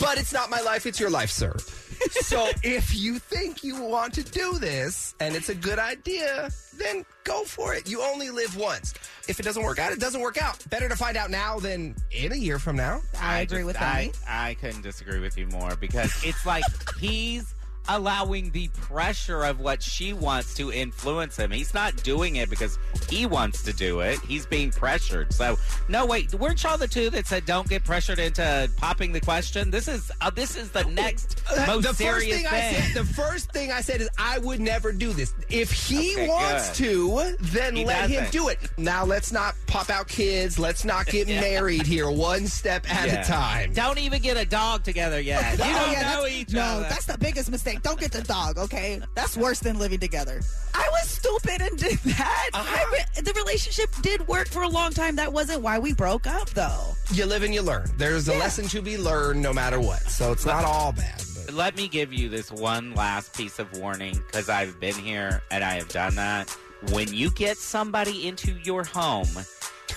But 0.00 0.18
it's 0.18 0.32
not 0.32 0.48
my 0.50 0.60
life, 0.60 0.86
it's 0.86 1.00
your 1.00 1.10
life, 1.10 1.30
sir. 1.30 1.56
so 2.20 2.48
if 2.62 2.94
you 2.94 3.18
think 3.18 3.64
you 3.64 3.82
want 3.82 4.14
to 4.14 4.22
do 4.22 4.56
this 4.60 5.16
and 5.18 5.34
it's 5.34 5.48
a 5.48 5.54
good 5.54 5.80
idea, 5.80 6.50
then 6.76 7.04
go 7.24 7.42
for 7.42 7.74
it. 7.74 7.90
You 7.90 8.02
only 8.02 8.30
live 8.30 8.56
once. 8.56 8.94
If 9.26 9.40
it 9.40 9.42
doesn't 9.42 9.64
work 9.64 9.80
out, 9.80 9.90
it 9.92 9.98
doesn't 9.98 10.20
work 10.20 10.40
out. 10.40 10.64
Better 10.70 10.88
to 10.88 10.94
find 10.94 11.16
out 11.16 11.30
now 11.30 11.58
than 11.58 11.96
in 12.12 12.30
a 12.32 12.36
year 12.36 12.60
from 12.60 12.76
now. 12.76 13.00
I, 13.20 13.40
agree 13.40 13.58
just- 13.58 13.66
with 13.66 13.76
I, 13.78 14.12
that. 14.12 14.18
I 14.28 14.54
couldn't 14.54 14.82
disagree 14.82 15.18
with 15.18 15.36
you 15.36 15.46
more 15.48 15.74
because 15.74 16.12
it's 16.24 16.46
like 16.46 16.62
he's 17.00 17.52
allowing 17.88 18.50
the 18.50 18.68
pressure 18.68 19.44
of 19.44 19.60
what 19.60 19.82
she 19.82 20.12
wants 20.12 20.54
to 20.54 20.72
influence 20.72 21.36
him. 21.36 21.50
He's 21.50 21.74
not 21.74 21.96
doing 22.02 22.36
it 22.36 22.50
because 22.50 22.78
he 23.08 23.26
wants 23.26 23.62
to 23.64 23.72
do 23.72 24.00
it. 24.00 24.18
He's 24.20 24.46
being 24.46 24.70
pressured. 24.70 25.32
So 25.32 25.58
no, 25.88 26.06
wait, 26.06 26.32
weren't 26.34 26.62
y'all 26.62 26.78
the 26.78 26.88
two 26.88 27.10
that 27.10 27.26
said 27.26 27.44
don't 27.46 27.68
get 27.68 27.84
pressured 27.84 28.18
into 28.18 28.70
popping 28.76 29.12
the 29.12 29.20
question? 29.20 29.70
This 29.70 29.88
is 29.88 30.10
uh, 30.20 30.30
this 30.30 30.56
is 30.56 30.70
the 30.70 30.84
next 30.84 31.40
most 31.66 31.82
the 31.82 31.88
first 31.88 31.98
serious 31.98 32.36
thing, 32.36 32.46
I 32.46 32.50
thing. 32.60 32.82
said, 32.82 32.94
the 33.04 33.14
first 33.14 33.52
thing 33.52 33.72
I 33.72 33.80
said 33.80 34.00
is 34.00 34.08
I 34.18 34.38
would 34.38 34.60
never 34.60 34.92
do 34.92 35.12
this. 35.12 35.34
If 35.48 35.72
he 35.72 36.12
Okay, 36.14 36.28
wants 36.28 36.78
good. 36.78 36.84
to, 36.86 37.36
then 37.40 37.76
He 37.76 37.84
let 37.84 38.10
him 38.10 38.24
doesn't. 38.24 38.32
do 38.32 38.48
it. 38.48 38.58
Now 38.76 39.04
let's 39.04 39.32
not 39.32 39.54
pop 39.66 39.90
out 39.90 40.08
kids. 40.08 40.58
Let's 40.58 40.84
not 40.84 41.06
get 41.06 41.28
Yeah. 41.28 41.40
married 41.40 41.86
here, 41.86 42.10
one 42.10 42.46
step 42.46 42.84
at 42.92 43.06
Yeah. 43.08 43.22
a 43.22 43.24
time. 43.24 43.72
Don't 43.72 43.98
even 43.98 44.20
get 44.22 44.36
a 44.36 44.44
dog 44.44 44.82
together 44.84 45.20
yet. 45.20 45.58
You 45.58 45.64
Oh, 45.64 45.84
don't 45.84 45.92
yeah, 45.92 46.14
know 46.14 46.26
each 46.26 46.52
no, 46.52 46.62
other. 46.62 46.82
that's 46.88 47.04
the 47.06 47.18
biggest 47.18 47.50
mistake. 47.50 47.77
Don't 47.82 47.98
get 48.00 48.12
the 48.12 48.22
dog, 48.22 48.58
okay? 48.58 49.00
That's 49.14 49.36
worse 49.36 49.60
than 49.60 49.78
living 49.78 50.00
together. 50.00 50.40
I 50.74 50.88
was 50.90 51.08
stupid 51.08 51.60
and 51.60 51.78
did 51.78 51.98
that. 51.98 52.50
Uh-huh. 52.54 52.86
Re- 52.92 53.22
the 53.22 53.32
relationship 53.32 53.90
did 54.02 54.26
work 54.28 54.48
for 54.48 54.62
a 54.62 54.68
long 54.68 54.92
time. 54.92 55.16
That 55.16 55.32
wasn't 55.32 55.62
why 55.62 55.78
we 55.78 55.92
broke 55.94 56.26
up, 56.26 56.50
though. 56.50 56.94
You 57.12 57.26
live 57.26 57.42
and 57.42 57.54
you 57.54 57.62
learn. 57.62 57.90
There's 57.96 58.28
a 58.28 58.34
lesson 58.34 58.66
to 58.68 58.82
be 58.82 58.98
learned 58.98 59.42
no 59.42 59.52
matter 59.52 59.80
what. 59.80 60.00
So 60.02 60.32
it's 60.32 60.46
not 60.46 60.64
all 60.64 60.92
bad. 60.92 61.22
But 61.46 61.54
Let 61.54 61.76
me 61.76 61.88
give 61.88 62.12
you 62.12 62.28
this 62.28 62.52
one 62.52 62.94
last 62.94 63.36
piece 63.36 63.58
of 63.58 63.72
warning 63.78 64.14
because 64.26 64.48
I've 64.48 64.78
been 64.80 64.94
here 64.94 65.42
and 65.50 65.64
I 65.64 65.74
have 65.74 65.88
done 65.88 66.14
that. 66.16 66.54
When 66.92 67.12
you 67.12 67.30
get 67.30 67.56
somebody 67.56 68.28
into 68.28 68.52
your 68.62 68.84
home 68.84 69.26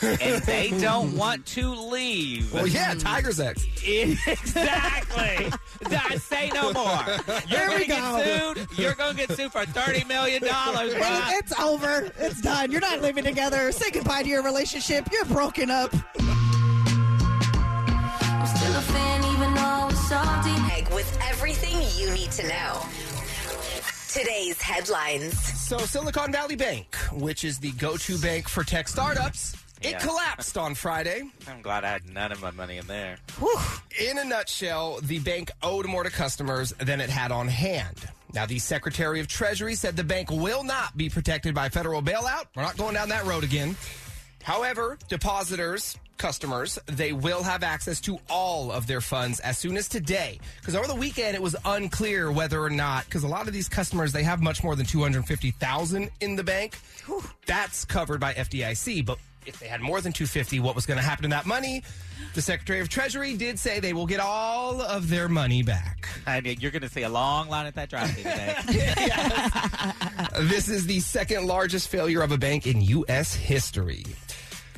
and 0.01 0.43
they 0.43 0.71
don't 0.79 1.15
want 1.15 1.45
to 1.47 1.69
leave, 1.73 2.51
well, 2.53 2.67
yeah, 2.67 2.93
Tiger's 2.95 3.39
X. 3.39 3.65
exactly. 3.85 5.51
I 5.97 6.15
say 6.17 6.49
no 6.53 6.71
more. 6.73 7.03
You're 7.47 7.59
There 7.59 7.79
we 7.79 7.85
gonna 7.87 8.23
get 8.23 8.57
sued. 8.57 8.67
You're 8.77 8.95
gonna 8.95 9.13
get 9.17 9.31
sued 9.31 9.51
for 9.51 9.65
thirty 9.65 10.03
million 10.05 10.43
dollars, 10.43 10.93
bro. 10.93 11.03
it's 11.29 11.57
over. 11.59 12.11
It's 12.19 12.41
done. 12.41 12.71
You're 12.71 12.81
not 12.81 13.01
living 13.01 13.23
together. 13.23 13.71
Say 13.71 13.91
goodbye 13.91 14.23
to 14.23 14.29
your 14.29 14.43
relationship. 14.43 15.07
You're 15.11 15.25
broken 15.25 15.69
up. 15.71 15.93
I'm 18.23 18.47
still 18.47 18.75
a 18.75 18.81
fan 18.81 19.23
even 19.35 19.53
though 19.53 19.87
it's 19.89 20.07
salty. 20.07 20.51
Egg 20.73 20.87
with 20.93 21.17
everything 21.29 21.75
you 21.99 22.11
need 22.13 22.31
to 22.31 22.47
know. 22.47 22.81
Today's 24.11 24.61
headlines. 24.61 25.37
So 25.39 25.77
Silicon 25.79 26.31
Valley 26.31 26.55
Bank, 26.57 26.95
which 27.13 27.43
is 27.45 27.59
the 27.59 27.71
go-to 27.71 28.17
bank 28.17 28.49
for 28.49 28.63
tech 28.63 28.87
startups, 28.89 29.55
It 29.81 29.91
Yeah. 29.91 29.99
collapsed 29.99 30.57
on 30.57 30.75
Friday. 30.75 31.23
I'm 31.47 31.61
glad 31.61 31.83
I 31.83 31.89
had 31.91 32.09
none 32.09 32.31
of 32.31 32.41
my 32.41 32.51
money 32.51 32.77
in 32.77 32.87
there. 32.87 33.17
In 33.99 34.17
a 34.17 34.23
nutshell, 34.23 34.99
the 35.01 35.19
bank 35.19 35.49
owed 35.63 35.85
more 35.87 36.03
to 36.03 36.09
customers 36.09 36.71
than 36.79 37.01
it 37.01 37.09
had 37.09 37.31
on 37.31 37.47
hand. 37.47 37.97
Now, 38.33 38.45
the 38.45 38.59
Secretary 38.59 39.19
of 39.19 39.27
Treasury 39.27 39.75
said 39.75 39.97
the 39.97 40.03
bank 40.03 40.29
will 40.31 40.63
not 40.63 40.95
be 40.95 41.09
protected 41.09 41.53
by 41.53 41.69
federal 41.69 42.01
bailout. 42.01 42.45
We're 42.55 42.61
not 42.63 42.77
going 42.77 42.93
down 42.93 43.09
that 43.09 43.25
road 43.25 43.43
again. 43.43 43.75
However, 44.43 44.97
depositors, 45.09 45.97
customers, 46.17 46.79
they 46.85 47.11
will 47.11 47.43
have 47.43 47.61
access 47.63 47.99
to 48.01 48.19
all 48.29 48.71
of 48.71 48.87
their 48.87 49.01
funds 49.01 49.39
as 49.41 49.57
soon 49.57 49.75
as 49.75 49.87
today. 49.89 50.39
Because 50.59 50.75
over 50.75 50.87
the 50.87 50.95
weekend, 50.95 51.35
it 51.35 51.41
was 51.41 51.55
unclear 51.65 52.31
whether 52.31 52.61
or 52.63 52.69
not, 52.69 53.05
because 53.05 53.23
a 53.23 53.27
lot 53.27 53.47
of 53.47 53.53
these 53.53 53.67
customers, 53.67 54.13
they 54.13 54.23
have 54.23 54.41
much 54.41 54.63
more 54.63 54.75
than 54.75 54.85
250000 54.85 56.09
in 56.21 56.35
the 56.35 56.43
bank. 56.43 56.77
That's 57.45 57.83
covered 57.85 58.19
by 58.19 58.33
FDIC. 58.33 59.05
But 59.05 59.17
if 59.45 59.59
they 59.59 59.67
had 59.67 59.81
more 59.81 60.01
than 60.01 60.13
250 60.13 60.59
what 60.59 60.75
was 60.75 60.85
going 60.85 60.97
to 60.97 61.03
happen 61.03 61.23
to 61.23 61.29
that 61.29 61.45
money? 61.45 61.83
The 62.33 62.41
Secretary 62.41 62.79
of 62.79 62.89
Treasury 62.89 63.35
did 63.35 63.59
say 63.59 63.79
they 63.79 63.93
will 63.93 64.05
get 64.05 64.19
all 64.19 64.81
of 64.81 65.09
their 65.09 65.27
money 65.27 65.63
back. 65.63 66.07
And 66.25 66.45
you're 66.61 66.71
going 66.71 66.81
to 66.83 66.89
see 66.89 67.03
a 67.03 67.09
long 67.09 67.49
line 67.49 67.65
at 67.65 67.75
that 67.75 67.89
drive-thru 67.89 68.23
today. 68.23 68.55
This 70.47 70.69
is 70.69 70.85
the 70.85 70.99
second 71.01 71.45
largest 71.45 71.89
failure 71.89 72.21
of 72.21 72.31
a 72.31 72.37
bank 72.37 72.65
in 72.65 72.81
U.S. 72.81 73.33
history. 73.33 74.05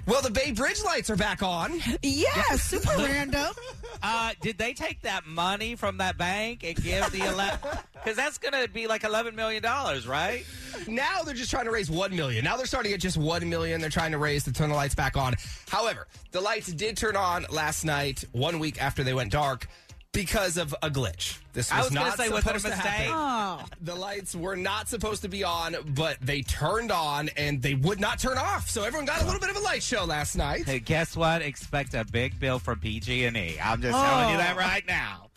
Well, 0.06 0.22
the 0.22 0.32
Bay 0.32 0.52
Bridge 0.52 0.84
lights 0.84 1.10
are 1.10 1.16
back 1.16 1.42
on. 1.42 1.80
Yeah, 2.02 2.28
super 2.58 2.90
random. 2.98 3.54
Uh, 4.02 4.32
did 4.42 4.58
they 4.58 4.74
take 4.74 5.02
that 5.04 5.26
money 5.26 5.76
from 5.76 5.98
that 5.98 6.18
bank 6.18 6.64
and 6.66 6.76
give 6.76 7.10
the 7.12 7.22
eleven? 7.26 7.60
Because 7.94 8.16
that's 8.18 8.38
going 8.38 8.54
to 8.62 8.70
be 8.70 8.88
like 8.88 9.06
eleven 9.06 9.34
million 9.36 9.64
dollars, 9.64 10.06
right? 10.06 10.46
Now 10.88 11.22
they're 11.24 11.34
just 11.34 11.52
trying 11.52 11.66
to 11.66 11.72
raise 11.72 11.90
1 11.90 12.16
million. 12.16 12.44
Now 12.44 12.58
they're 12.58 12.66
starting 12.66 12.92
at 12.94 13.00
just 13.00 13.16
1 13.16 13.48
million. 13.48 13.80
They're 13.80 13.90
trying 13.92 14.12
to 14.12 14.18
raise 14.18 14.44
to 14.46 14.52
turn 14.52 14.70
the 14.70 14.76
lights 14.76 14.96
back 14.96 15.16
on. 15.16 15.36
However, 15.70 16.08
the 16.32 16.42
lights 16.42 16.74
did 16.74 16.98
turn 16.98 17.16
on 17.16 17.46
last 17.52 17.86
night, 17.86 18.26
one 18.32 18.58
week 18.60 18.82
after 18.82 19.04
they 19.04 19.14
went 19.14 19.32
dark, 19.32 19.68
because 20.14 20.58
of 20.58 20.74
a 20.82 20.90
glitch. 20.90 21.40
This 21.54 21.70
was, 21.70 21.80
I 21.80 21.84
was 21.84 21.92
not 21.92 22.18
say, 22.18 22.30
was 22.30 22.40
a 22.40 22.48
supposed 22.48 22.66
to 22.66 22.74
happen. 22.74 23.12
Oh. 23.12 23.66
The 23.82 23.96
lights 23.96 24.36
were 24.36 24.56
not 24.56 24.88
supposed 24.88 25.24
to 25.24 25.28
be 25.28 25.44
on, 25.44 25.76
but 25.94 26.18
they 26.22 26.42
turned 26.44 26.92
on 26.92 27.30
and 27.36 27.62
they 27.62 27.74
would 27.74 28.00
not 28.00 28.20
turn 28.20 28.38
off. 28.38 28.70
So 28.70 28.84
everyone 28.84 29.06
got 29.06 29.22
a 29.22 29.26
little 29.26 29.40
bit 29.40 29.50
of 29.50 29.58
a 29.58 29.60
light 29.60 29.84
show 29.84 30.06
last 30.06 30.36
night. 30.36 30.66
Hey, 30.66 30.80
guess 30.80 31.18
what? 31.18 31.42
Expect 31.42 31.94
a 31.94 32.06
big 32.06 32.40
bill 32.40 32.60
from 32.60 32.80
PG&E. 32.80 33.58
I'm 33.62 33.82
just 33.82 33.98
telling 33.98 34.30
you 34.30 34.38
that 34.38 34.56
oh. 34.56 34.60
right 34.60 34.88
now. 34.88 35.30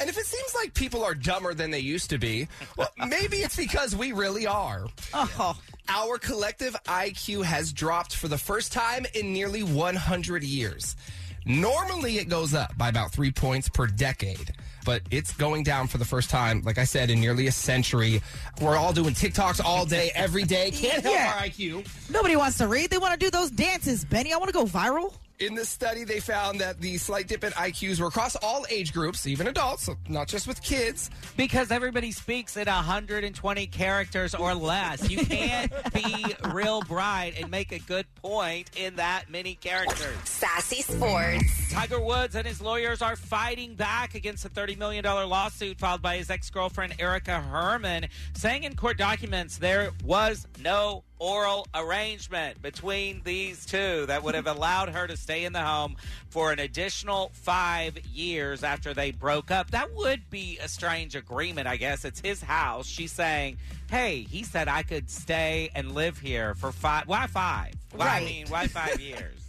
And 0.00 0.08
if 0.08 0.18
it 0.18 0.26
seems 0.26 0.54
like 0.54 0.74
people 0.74 1.04
are 1.04 1.14
dumber 1.14 1.54
than 1.54 1.70
they 1.70 1.78
used 1.78 2.10
to 2.10 2.18
be, 2.18 2.48
well, 2.76 2.90
maybe 3.06 3.38
it's 3.38 3.56
because 3.56 3.94
we 3.94 4.12
really 4.12 4.46
are. 4.46 4.86
Oh. 5.14 5.56
Our 5.88 6.18
collective 6.18 6.74
IQ 6.86 7.44
has 7.44 7.72
dropped 7.72 8.16
for 8.16 8.28
the 8.28 8.38
first 8.38 8.72
time 8.72 9.04
in 9.14 9.32
nearly 9.32 9.62
100 9.62 10.42
years. 10.42 10.96
Normally, 11.44 12.18
it 12.18 12.28
goes 12.28 12.54
up 12.54 12.76
by 12.76 12.88
about 12.88 13.12
three 13.12 13.30
points 13.32 13.68
per 13.68 13.86
decade, 13.86 14.52
but 14.84 15.02
it's 15.10 15.32
going 15.32 15.64
down 15.64 15.88
for 15.88 15.98
the 15.98 16.04
first 16.04 16.30
time, 16.30 16.62
like 16.64 16.78
I 16.78 16.84
said, 16.84 17.10
in 17.10 17.20
nearly 17.20 17.46
a 17.48 17.52
century. 17.52 18.22
We're 18.60 18.76
all 18.76 18.92
doing 18.92 19.14
TikToks 19.14 19.60
all 19.64 19.84
day, 19.84 20.10
every 20.14 20.44
day. 20.44 20.70
Can't 20.74 21.02
help 21.02 21.14
Yeah. 21.14 21.34
our 21.36 21.42
IQ. 21.46 21.86
Nobody 22.10 22.36
wants 22.36 22.58
to 22.58 22.68
read. 22.68 22.90
They 22.90 22.98
want 22.98 23.18
to 23.18 23.24
do 23.24 23.30
those 23.30 23.50
dances, 23.50 24.04
Benny. 24.04 24.32
I 24.32 24.36
want 24.36 24.48
to 24.48 24.52
go 24.54 24.64
viral. 24.64 25.14
In 25.38 25.54
this 25.54 25.68
study, 25.68 26.04
they 26.04 26.20
found 26.20 26.60
that 26.60 26.80
the 26.80 26.98
slight 26.98 27.26
dip 27.26 27.42
in 27.42 27.52
IQs 27.52 28.00
were 28.00 28.06
across 28.06 28.36
all 28.36 28.64
age 28.70 28.92
groups, 28.92 29.26
even 29.26 29.48
adults, 29.48 29.84
so 29.84 29.96
not 30.08 30.28
just 30.28 30.46
with 30.46 30.62
kids. 30.62 31.10
Because 31.36 31.70
everybody 31.70 32.12
speaks 32.12 32.56
in 32.56 32.66
120 32.66 33.66
characters 33.68 34.34
or 34.34 34.54
less. 34.54 35.10
You 35.10 35.18
can't 35.26 35.72
be 35.92 36.36
real 36.52 36.82
bright 36.82 37.34
and 37.40 37.50
make 37.50 37.72
a 37.72 37.80
good 37.80 38.06
point 38.16 38.70
in 38.76 38.96
that 38.96 39.30
many 39.30 39.54
characters. 39.54 40.16
Sassy 40.24 40.82
Sports. 40.82 41.72
Tiger 41.72 42.00
Woods 42.00 42.34
and 42.36 42.46
his 42.46 42.60
lawyers 42.60 43.02
are 43.02 43.16
fighting 43.16 43.74
back 43.74 44.14
against 44.14 44.44
a 44.44 44.48
$30 44.48 44.78
million 44.78 45.04
lawsuit 45.04 45.78
filed 45.78 46.02
by 46.02 46.18
his 46.18 46.30
ex 46.30 46.50
girlfriend, 46.50 46.94
Erica 46.98 47.40
Herman, 47.40 48.06
saying 48.34 48.64
in 48.64 48.76
court 48.76 48.98
documents 48.98 49.58
there 49.58 49.90
was 50.04 50.46
no 50.62 51.02
oral 51.22 51.68
arrangement 51.72 52.60
between 52.60 53.22
these 53.22 53.64
two 53.64 54.04
that 54.06 54.24
would 54.24 54.34
have 54.34 54.48
allowed 54.48 54.88
her 54.88 55.06
to 55.06 55.16
stay 55.16 55.44
in 55.44 55.52
the 55.52 55.60
home 55.60 55.94
for 56.30 56.50
an 56.50 56.58
additional 56.58 57.30
five 57.32 57.96
years 58.06 58.64
after 58.64 58.92
they 58.92 59.12
broke 59.12 59.52
up. 59.52 59.70
That 59.70 59.94
would 59.94 60.28
be 60.30 60.58
a 60.60 60.66
strange 60.66 61.14
agreement, 61.14 61.68
I 61.68 61.76
guess. 61.76 62.04
It's 62.04 62.18
his 62.18 62.42
house. 62.42 62.88
She's 62.88 63.12
saying, 63.12 63.58
hey, 63.88 64.26
he 64.28 64.42
said 64.42 64.66
I 64.66 64.82
could 64.82 65.08
stay 65.08 65.70
and 65.76 65.94
live 65.94 66.18
here 66.18 66.54
for 66.56 66.72
five. 66.72 67.06
Why 67.06 67.28
five? 67.28 67.74
Why, 67.94 68.08
I 68.08 68.24
mean, 68.24 68.48
why 68.48 68.66
five 68.66 69.00
years? 69.00 69.36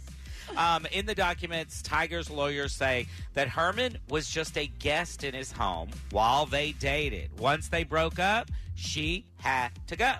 Um, 0.56 0.86
in 0.92 1.06
the 1.06 1.16
documents, 1.16 1.82
Tiger's 1.82 2.30
lawyers 2.30 2.72
say 2.72 3.08
that 3.32 3.48
Herman 3.48 3.98
was 4.08 4.28
just 4.28 4.56
a 4.56 4.66
guest 4.78 5.24
in 5.24 5.34
his 5.34 5.50
home 5.50 5.88
while 6.12 6.46
they 6.46 6.72
dated. 6.72 7.36
Once 7.40 7.70
they 7.70 7.82
broke 7.82 8.20
up, 8.20 8.50
she 8.76 9.24
had 9.38 9.70
to 9.88 9.96
go. 9.96 10.14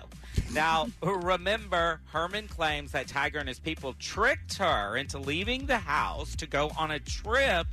Now, 0.55 0.87
remember, 1.03 1.99
Herman 2.05 2.47
claims 2.47 2.93
that 2.93 3.07
Tiger 3.07 3.39
and 3.39 3.47
his 3.47 3.59
people 3.59 3.93
tricked 3.99 4.57
her 4.57 4.95
into 4.95 5.19
leaving 5.19 5.65
the 5.65 5.77
house 5.77 6.33
to 6.37 6.47
go 6.47 6.71
on 6.77 6.91
a 6.91 6.99
trip. 6.99 7.67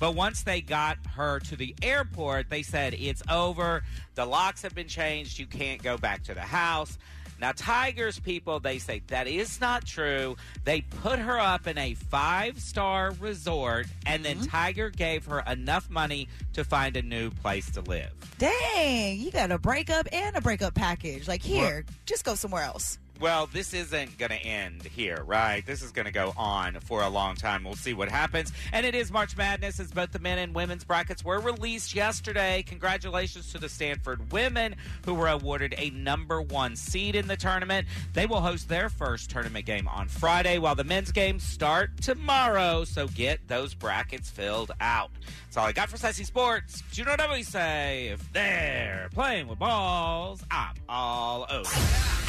But 0.00 0.16
once 0.16 0.42
they 0.42 0.60
got 0.60 0.98
her 1.14 1.38
to 1.38 1.54
the 1.54 1.74
airport, 1.80 2.50
they 2.50 2.62
said, 2.62 2.94
It's 2.94 3.22
over. 3.30 3.84
The 4.16 4.26
locks 4.26 4.62
have 4.62 4.74
been 4.74 4.88
changed. 4.88 5.38
You 5.38 5.46
can't 5.46 5.80
go 5.80 5.96
back 5.96 6.24
to 6.24 6.34
the 6.34 6.40
house. 6.40 6.98
Now, 7.44 7.52
Tiger's 7.54 8.18
people, 8.18 8.58
they 8.58 8.78
say 8.78 9.02
that 9.08 9.26
is 9.26 9.60
not 9.60 9.84
true. 9.84 10.34
They 10.64 10.80
put 10.80 11.18
her 11.18 11.38
up 11.38 11.66
in 11.66 11.76
a 11.76 11.92
five 11.92 12.58
star 12.58 13.12
resort, 13.20 13.86
and 14.06 14.24
then 14.24 14.36
mm-hmm. 14.36 14.46
Tiger 14.46 14.88
gave 14.88 15.26
her 15.26 15.40
enough 15.40 15.90
money 15.90 16.30
to 16.54 16.64
find 16.64 16.96
a 16.96 17.02
new 17.02 17.30
place 17.30 17.70
to 17.72 17.82
live. 17.82 18.12
Dang, 18.38 19.20
you 19.20 19.30
got 19.30 19.52
a 19.52 19.58
breakup 19.58 20.08
and 20.10 20.34
a 20.34 20.40
breakup 20.40 20.74
package. 20.74 21.28
Like, 21.28 21.42
here, 21.42 21.84
just 22.06 22.24
go 22.24 22.34
somewhere 22.34 22.62
else. 22.62 22.98
Well, 23.20 23.46
this 23.46 23.72
isn't 23.72 24.18
going 24.18 24.30
to 24.30 24.42
end 24.42 24.82
here, 24.82 25.22
right? 25.24 25.64
This 25.64 25.82
is 25.82 25.92
going 25.92 26.06
to 26.06 26.12
go 26.12 26.34
on 26.36 26.80
for 26.80 27.02
a 27.02 27.08
long 27.08 27.36
time. 27.36 27.62
We'll 27.62 27.74
see 27.74 27.94
what 27.94 28.08
happens. 28.08 28.52
And 28.72 28.84
it 28.84 28.94
is 28.94 29.12
March 29.12 29.36
Madness 29.36 29.78
as 29.78 29.92
both 29.92 30.10
the 30.10 30.18
men 30.18 30.38
and 30.38 30.54
women's 30.54 30.84
brackets 30.84 31.24
were 31.24 31.38
released 31.38 31.94
yesterday. 31.94 32.64
Congratulations 32.66 33.52
to 33.52 33.58
the 33.58 33.68
Stanford 33.68 34.32
women 34.32 34.74
who 35.04 35.14
were 35.14 35.28
awarded 35.28 35.74
a 35.78 35.90
number 35.90 36.42
one 36.42 36.74
seed 36.74 37.14
in 37.14 37.28
the 37.28 37.36
tournament. 37.36 37.86
They 38.12 38.26
will 38.26 38.40
host 38.40 38.68
their 38.68 38.88
first 38.88 39.30
tournament 39.30 39.64
game 39.64 39.86
on 39.86 40.08
Friday, 40.08 40.58
while 40.58 40.74
the 40.74 40.84
men's 40.84 41.12
games 41.12 41.44
start 41.44 42.00
tomorrow. 42.02 42.84
So 42.84 43.06
get 43.06 43.46
those 43.46 43.74
brackets 43.74 44.28
filled 44.28 44.72
out. 44.80 45.10
That's 45.44 45.56
all 45.56 45.66
I 45.66 45.72
got 45.72 45.88
for 45.88 45.96
Sassy 45.96 46.24
Sports. 46.24 46.82
But 46.82 46.98
you 46.98 47.04
know 47.04 47.14
what 47.16 47.30
we 47.30 47.44
say? 47.44 48.08
If 48.08 48.32
they're 48.32 49.08
playing 49.14 49.46
with 49.46 49.60
balls, 49.60 50.44
I'm 50.50 50.74
all 50.88 51.46
over. 51.48 51.70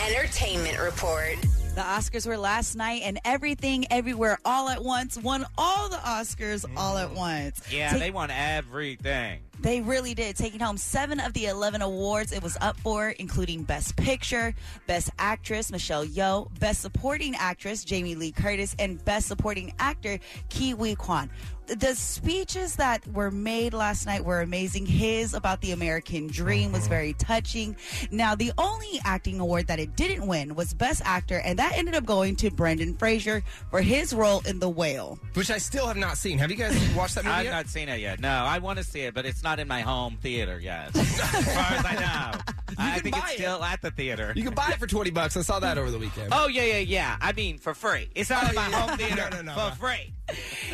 Entertainment 0.05 0.74
Report. 0.79 1.37
The 1.75 1.81
Oscars 1.81 2.25
were 2.25 2.37
last 2.37 2.75
night, 2.75 3.01
and 3.03 3.19
everything, 3.25 3.85
everywhere, 3.91 4.39
all 4.45 4.69
at 4.69 4.81
once 4.81 5.17
won 5.17 5.45
all 5.57 5.89
the 5.89 5.97
Oscars 5.97 6.65
all 6.77 6.97
at 6.97 7.09
mm. 7.09 7.15
once. 7.17 7.61
Yeah, 7.69 7.89
Take- 7.91 7.99
they 7.99 8.11
won 8.11 8.31
everything. 8.31 9.41
They 9.61 9.81
really 9.81 10.13
did, 10.13 10.35
taking 10.35 10.59
home 10.59 10.77
seven 10.77 11.19
of 11.19 11.33
the 11.33 11.45
11 11.47 11.81
awards 11.81 12.31
it 12.31 12.43
was 12.43 12.57
up 12.61 12.77
for, 12.79 13.09
including 13.09 13.63
Best 13.63 13.95
Picture, 13.95 14.53
Best 14.87 15.09
Actress, 15.17 15.71
Michelle 15.71 16.05
Yeoh, 16.05 16.47
Best 16.59 16.81
Supporting 16.81 17.35
Actress, 17.35 17.83
Jamie 17.83 18.15
Lee 18.15 18.31
Curtis, 18.31 18.75
and 18.79 19.03
Best 19.05 19.27
Supporting 19.27 19.73
Actor, 19.79 20.19
Ke 20.49 20.75
Huy 20.75 20.95
Quan. 20.95 21.29
The 21.67 21.95
speeches 21.95 22.75
that 22.75 23.07
were 23.07 23.31
made 23.31 23.73
last 23.73 24.05
night 24.05 24.23
were 24.23 24.41
amazing. 24.41 24.85
His 24.85 25.33
about 25.33 25.61
the 25.61 25.71
American 25.71 26.27
dream 26.27 26.71
was 26.71 26.81
mm-hmm. 26.81 26.89
very 26.89 27.13
touching. 27.13 27.75
Now, 28.11 28.35
the 28.35 28.51
only 28.59 28.99
acting 29.03 29.39
award 29.39 29.65
that 29.67 29.79
it 29.79 29.95
didn't 29.95 30.27
win 30.27 30.53
was 30.53 30.75
Best 30.75 31.01
Actor, 31.05 31.39
and 31.39 31.57
that 31.57 31.73
ended 31.75 31.95
up 31.95 32.05
going 32.05 32.35
to 32.37 32.51
Brendan 32.51 32.93
Fraser 32.93 33.43
for 33.71 33.81
his 33.81 34.13
role 34.13 34.43
in 34.45 34.59
The 34.59 34.69
Whale. 34.69 35.17
Which 35.33 35.49
I 35.49 35.57
still 35.57 35.87
have 35.87 35.97
not 35.97 36.19
seen. 36.19 36.37
Have 36.37 36.51
you 36.51 36.57
guys 36.57 36.77
watched 36.95 37.15
that 37.15 37.23
movie 37.25 37.35
I've 37.35 37.45
yet? 37.45 37.51
not 37.51 37.67
seen 37.67 37.89
it 37.89 37.99
yet. 37.99 38.19
No, 38.19 38.29
I 38.29 38.59
want 38.59 38.77
to 38.77 38.83
see 38.83 39.01
it, 39.01 39.15
but 39.15 39.25
it's 39.25 39.41
not 39.45 39.59
in 39.59 39.67
my 39.67 39.81
home 39.81 40.17
theater 40.17 40.59
yet. 40.59 40.93
as 40.95 41.15
far 41.15 41.77
as 41.77 41.85
I 41.85 41.93
know. 41.93 42.39
I 42.77 42.95
can 42.95 43.03
think 43.03 43.15
buy 43.15 43.21
it's 43.25 43.33
it. 43.33 43.37
still 43.43 43.63
at 43.63 43.81
the 43.81 43.91
theater. 43.91 44.33
You 44.35 44.43
can 44.43 44.55
buy 44.55 44.69
it 44.71 44.79
for 44.79 44.87
20 44.87 45.11
bucks. 45.11 45.37
I 45.37 45.41
saw 45.43 45.59
that 45.59 45.77
over 45.77 45.91
the 45.91 45.99
weekend. 45.99 46.29
Oh, 46.33 46.47
yeah, 46.47 46.63
yeah, 46.63 46.79
yeah. 46.79 47.17
I 47.21 47.31
mean, 47.31 47.59
for 47.59 47.73
free. 47.75 48.09
It's 48.15 48.29
not 48.31 48.43
Oh, 48.43 48.49
in 48.49 48.55
my 48.55 48.67
yeah. 48.67 48.87
home 48.87 48.97
theater 48.97 49.29
No, 49.31 49.41
no, 49.41 49.55
no, 49.55 49.69
for 49.69 49.75
free. 49.77 50.11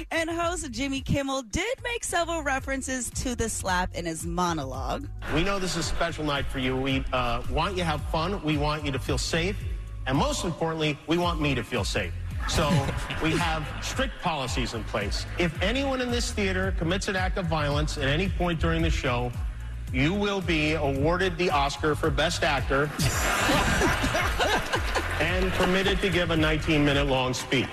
And 0.09 0.29
host 0.29 0.71
Jimmy 0.71 1.01
Kimmel 1.01 1.43
did 1.43 1.77
make 1.83 2.03
several 2.05 2.41
references 2.43 3.09
to 3.11 3.35
the 3.35 3.49
slap 3.49 3.93
in 3.93 4.05
his 4.05 4.25
monologue. 4.25 5.07
We 5.35 5.43
know 5.43 5.59
this 5.59 5.71
is 5.71 5.85
a 5.85 5.89
special 5.89 6.23
night 6.23 6.45
for 6.45 6.59
you. 6.59 6.75
We 6.77 7.03
uh, 7.11 7.43
want 7.51 7.73
you 7.73 7.79
to 7.79 7.85
have 7.85 8.01
fun. 8.05 8.41
We 8.41 8.57
want 8.57 8.85
you 8.85 8.91
to 8.93 8.99
feel 8.99 9.17
safe. 9.17 9.57
And 10.07 10.17
most 10.17 10.45
importantly, 10.45 10.97
we 11.07 11.17
want 11.17 11.41
me 11.41 11.53
to 11.55 11.63
feel 11.63 11.83
safe. 11.83 12.13
So 12.51 12.70
we 13.24 13.31
have 13.38 13.65
strict 13.81 14.22
policies 14.22 14.74
in 14.74 14.84
place. 14.84 15.25
If 15.39 15.60
anyone 15.62 16.01
in 16.01 16.12
this 16.12 16.34
theater 16.34 16.75
commits 16.77 17.08
an 17.08 17.15
act 17.15 17.38
of 17.38 17.46
violence 17.46 17.98
at 17.98 18.10
any 18.10 18.27
point 18.27 18.60
during 18.60 18.81
the 18.81 18.89
show, 18.89 19.31
you 19.93 20.13
will 20.13 20.41
be 20.41 20.74
awarded 20.74 21.38
the 21.38 21.50
Oscar 21.50 21.96
for 21.96 22.10
Best 22.10 22.43
Actor 22.43 22.91
and 25.21 25.51
permitted 25.53 25.99
to 26.01 26.09
give 26.09 26.31
a 26.31 26.37
19 26.37 26.83
minute 26.83 27.05
long 27.07 27.33
speech. 27.33 27.67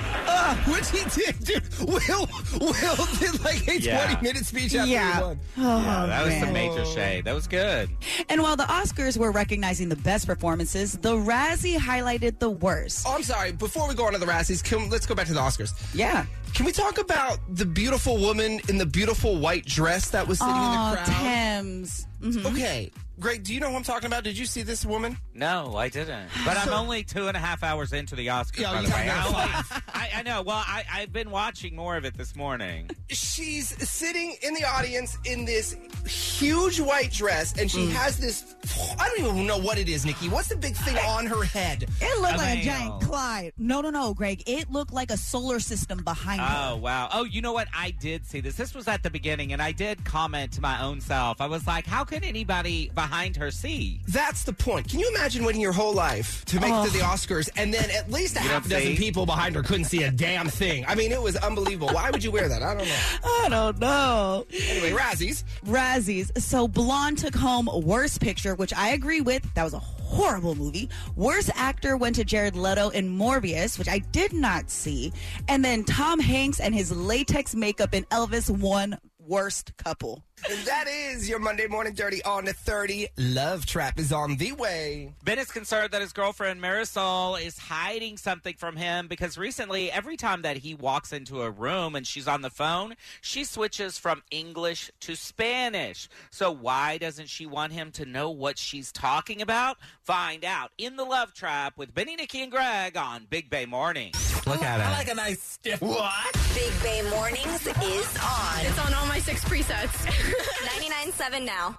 What 0.64 0.86
he 0.86 1.04
did, 1.10 1.38
dude? 1.44 1.62
Will 1.80 2.28
Will 2.58 3.06
did 3.18 3.44
like 3.44 3.68
a 3.68 3.78
Yeah. 3.80 4.06
twenty 4.06 4.22
minute 4.22 4.46
speech 4.46 4.74
after 4.74 4.90
Yeah. 4.90 5.16
he 5.16 5.22
won. 5.22 5.40
Oh, 5.58 5.82
Yeah, 5.82 6.06
that 6.06 6.24
was 6.24 6.34
the 6.34 6.40
man. 6.46 6.52
major 6.54 6.84
shade. 6.86 7.24
That 7.26 7.34
was 7.34 7.46
good. 7.46 7.90
And 8.30 8.42
while 8.42 8.56
the 8.56 8.64
Oscars 8.64 9.18
were 9.18 9.30
recognizing 9.30 9.88
the 9.90 9.96
best 9.96 10.26
performances, 10.26 10.92
the 10.94 11.12
Razzie 11.14 11.76
highlighted 11.76 12.38
the 12.38 12.48
worst. 12.50 13.04
Oh, 13.06 13.14
I'm 13.16 13.22
sorry. 13.22 13.52
Before 13.52 13.86
we 13.88 13.94
go 13.94 14.06
on 14.06 14.12
to 14.12 14.18
the 14.18 14.26
Razzies, 14.26 14.64
can, 14.64 14.88
let's 14.88 15.04
go 15.06 15.14
back 15.14 15.26
to 15.26 15.34
the 15.34 15.40
Oscars. 15.40 15.72
Yeah. 15.94 16.24
Can 16.54 16.64
we 16.64 16.72
talk 16.72 16.96
about 16.98 17.38
the 17.54 17.66
beautiful 17.66 18.16
woman 18.16 18.60
in 18.68 18.78
the 18.78 18.86
beautiful 18.86 19.36
white 19.38 19.66
dress 19.66 20.08
that 20.10 20.26
was 20.26 20.38
sitting 20.38 20.54
in 20.54 20.60
Oh, 20.60 20.90
the 20.92 20.96
crowd? 20.96 21.06
Thames. 21.20 22.06
Mhm. 22.22 22.46
Okay, 22.46 22.90
Greg, 23.18 23.42
do 23.42 23.52
you 23.52 23.58
know 23.58 23.68
who 23.68 23.74
I'm 23.74 23.82
talking 23.82 24.06
about? 24.06 24.22
Did 24.22 24.38
you 24.38 24.46
see 24.46 24.62
this 24.62 24.86
woman? 24.86 25.16
No, 25.34 25.74
I 25.76 25.88
didn't. 25.88 26.28
But 26.44 26.56
I'm 26.56 26.72
only 26.72 27.02
two 27.02 27.26
and 27.26 27.36
a 27.36 27.40
half 27.40 27.64
hours 27.64 27.92
into 27.92 28.14
the 28.14 28.28
Oscars. 28.28 28.60
Yeah, 28.60 28.72
by 28.72 28.82
the 28.82 28.88
way. 28.90 29.08
I, 29.10 29.82
I, 29.88 30.10
I 30.16 30.22
know. 30.22 30.42
Well, 30.42 30.62
I, 30.64 30.84
I've 30.92 31.12
been 31.12 31.30
watching 31.30 31.74
more 31.74 31.96
of 31.96 32.04
it 32.04 32.16
this 32.16 32.36
morning. 32.36 32.88
She's 33.08 33.68
sitting 33.88 34.36
in 34.42 34.54
the 34.54 34.64
audience 34.64 35.18
in 35.24 35.44
this 35.44 35.76
huge 36.06 36.78
white 36.78 37.10
dress, 37.10 37.58
and 37.58 37.68
she 37.68 37.86
mm. 37.86 37.90
has 37.90 38.18
this. 38.18 38.54
I 39.00 39.08
don't 39.08 39.18
even 39.18 39.46
know 39.46 39.58
what 39.58 39.78
it 39.78 39.88
is, 39.88 40.06
Nikki. 40.06 40.28
What's 40.28 40.48
the 40.48 40.56
big 40.56 40.76
thing 40.76 40.96
on 40.98 41.26
her 41.26 41.42
head? 41.42 41.84
It 42.00 42.20
looked 42.20 42.34
A 42.34 42.38
like 42.38 42.58
a 42.58 42.62
giant 42.62 43.02
Clyde. 43.02 43.52
No, 43.58 43.80
no, 43.80 43.90
no, 43.90 44.14
Greg. 44.14 44.44
It 44.46 44.70
looked 44.70 44.92
like 44.92 45.10
a 45.10 45.16
solar 45.16 45.58
system 45.58 46.04
behind 46.04 46.40
her. 46.40 46.72
Oh 46.72 46.76
wow! 46.76 47.08
Oh, 47.12 47.24
you 47.24 47.42
know 47.42 47.52
what? 47.52 47.66
I 47.76 47.90
did 47.90 48.26
see 48.26 48.40
this. 48.40 48.54
This 48.54 48.74
was 48.74 48.86
at 48.86 49.02
the 49.02 49.10
beginning, 49.10 49.52
and 49.52 49.60
I 49.60 49.72
did 49.72 50.04
comment 50.04 50.52
to 50.52 50.60
my 50.60 50.80
own 50.80 51.00
self. 51.00 51.40
I 51.40 51.46
was 51.46 51.66
like, 51.66 51.84
"How 51.84 52.04
could 52.04 52.22
anybody 52.22 52.92
behind 52.94 53.07
her 53.36 53.50
see?" 53.50 54.00
That's 54.08 54.44
the 54.44 54.52
point. 54.52 54.88
Can 54.88 55.00
you 55.00 55.08
imagine 55.14 55.44
waiting 55.44 55.60
your 55.60 55.72
whole 55.72 55.92
life 55.94 56.44
to 56.46 56.60
make 56.60 56.72
it 56.72 56.86
to 56.86 56.92
the 56.92 57.00
Oscars, 57.04 57.48
and 57.56 57.72
then 57.72 57.90
at 57.90 58.10
least 58.10 58.36
a 58.36 58.42
You 58.42 58.48
half 58.48 58.66
a 58.66 58.68
dozen 58.68 58.88
see? 58.92 58.96
people 58.96 59.26
behind 59.26 59.54
her 59.54 59.62
couldn't 59.62 59.84
see 59.86 60.02
a 60.04 60.10
damn 60.10 60.48
thing? 60.48 60.84
I 60.86 60.94
mean, 60.94 61.12
it 61.12 61.20
was 61.20 61.36
unbelievable. 61.36 61.88
Why 61.94 62.10
would 62.10 62.22
you 62.22 62.30
wear 62.30 62.48
that? 62.48 62.62
I 62.62 62.74
don't 62.74 62.86
know. 62.88 62.96
I 63.24 63.46
don't 63.48 63.78
know. 63.78 64.46
Anyway, 64.70 64.90
Razzies. 64.92 65.44
Razzies. 65.66 66.40
So 66.40 66.68
Blonde 66.68 67.18
took 67.18 67.34
home 67.34 67.68
Worst 67.84 68.20
Picture, 68.20 68.54
which 68.54 68.72
I 68.74 68.90
agree 68.90 69.20
with. 69.20 69.42
That 69.54 69.64
was 69.64 69.74
a 69.74 69.78
horrible 69.78 70.54
movie. 70.54 70.88
Worst 71.16 71.50
Actor 71.54 71.96
went 71.96 72.16
to 72.16 72.24
Jared 72.24 72.56
Leto 72.56 72.88
in 72.90 73.08
Morbius, 73.18 73.78
which 73.78 73.88
I 73.88 73.98
did 73.98 74.32
not 74.32 74.70
see. 74.70 75.12
And 75.48 75.64
then 75.64 75.84
Tom 75.84 76.18
Hanks 76.18 76.60
and 76.60 76.74
his 76.74 76.90
latex 76.90 77.54
makeup 77.54 77.94
in 77.94 78.04
Elvis 78.04 78.48
won 78.50 78.98
Worst 79.18 79.76
Couple. 79.76 80.24
And 80.50 80.58
that 80.66 80.86
is 80.88 81.28
your 81.28 81.38
Monday 81.38 81.66
Morning 81.66 81.92
Dirty 81.92 82.22
on 82.22 82.44
the 82.44 82.52
30. 82.52 83.08
Love 83.18 83.66
Trap 83.66 83.98
is 83.98 84.12
on 84.12 84.36
the 84.36 84.52
way. 84.52 85.12
Ben 85.24 85.38
is 85.38 85.50
concerned 85.50 85.90
that 85.90 86.00
his 86.00 86.12
girlfriend 86.12 86.62
Marisol 86.62 87.40
is 87.42 87.58
hiding 87.58 88.16
something 88.16 88.54
from 88.56 88.76
him 88.76 89.08
because 89.08 89.36
recently, 89.36 89.90
every 89.90 90.16
time 90.16 90.42
that 90.42 90.58
he 90.58 90.74
walks 90.74 91.12
into 91.12 91.42
a 91.42 91.50
room 91.50 91.94
and 91.94 92.06
she's 92.06 92.26
on 92.28 92.42
the 92.42 92.50
phone, 92.50 92.94
she 93.20 93.44
switches 93.44 93.98
from 93.98 94.22
English 94.30 94.90
to 95.00 95.16
Spanish. 95.16 96.08
So, 96.30 96.50
why 96.50 96.98
doesn't 96.98 97.28
she 97.28 97.44
want 97.44 97.72
him 97.72 97.90
to 97.92 98.06
know 98.06 98.30
what 98.30 98.58
she's 98.58 98.90
talking 98.92 99.42
about? 99.42 99.76
Find 100.02 100.44
out 100.44 100.70
in 100.78 100.96
the 100.96 101.04
Love 101.04 101.34
Trap 101.34 101.76
with 101.76 101.94
Benny, 101.94 102.16
Nikki, 102.16 102.42
and 102.42 102.50
Greg 102.50 102.96
on 102.96 103.26
Big 103.28 103.50
Bay 103.50 103.66
Morning. 103.66 104.12
Look 104.46 104.62
at 104.62 104.80
it. 104.80 104.86
I 104.86 104.92
like 104.92 105.10
a 105.10 105.14
nice 105.14 105.42
stiff. 105.42 105.82
What? 105.82 106.32
Big 106.54 106.72
Bay 106.82 107.02
Mornings 107.10 107.66
is 107.66 108.18
on. 108.22 108.60
It's 108.60 108.78
on 108.78 108.94
all 108.94 109.06
my 109.06 109.18
six 109.18 109.44
presets. 109.44 110.24
99.7 110.32 111.44
now. 111.44 111.78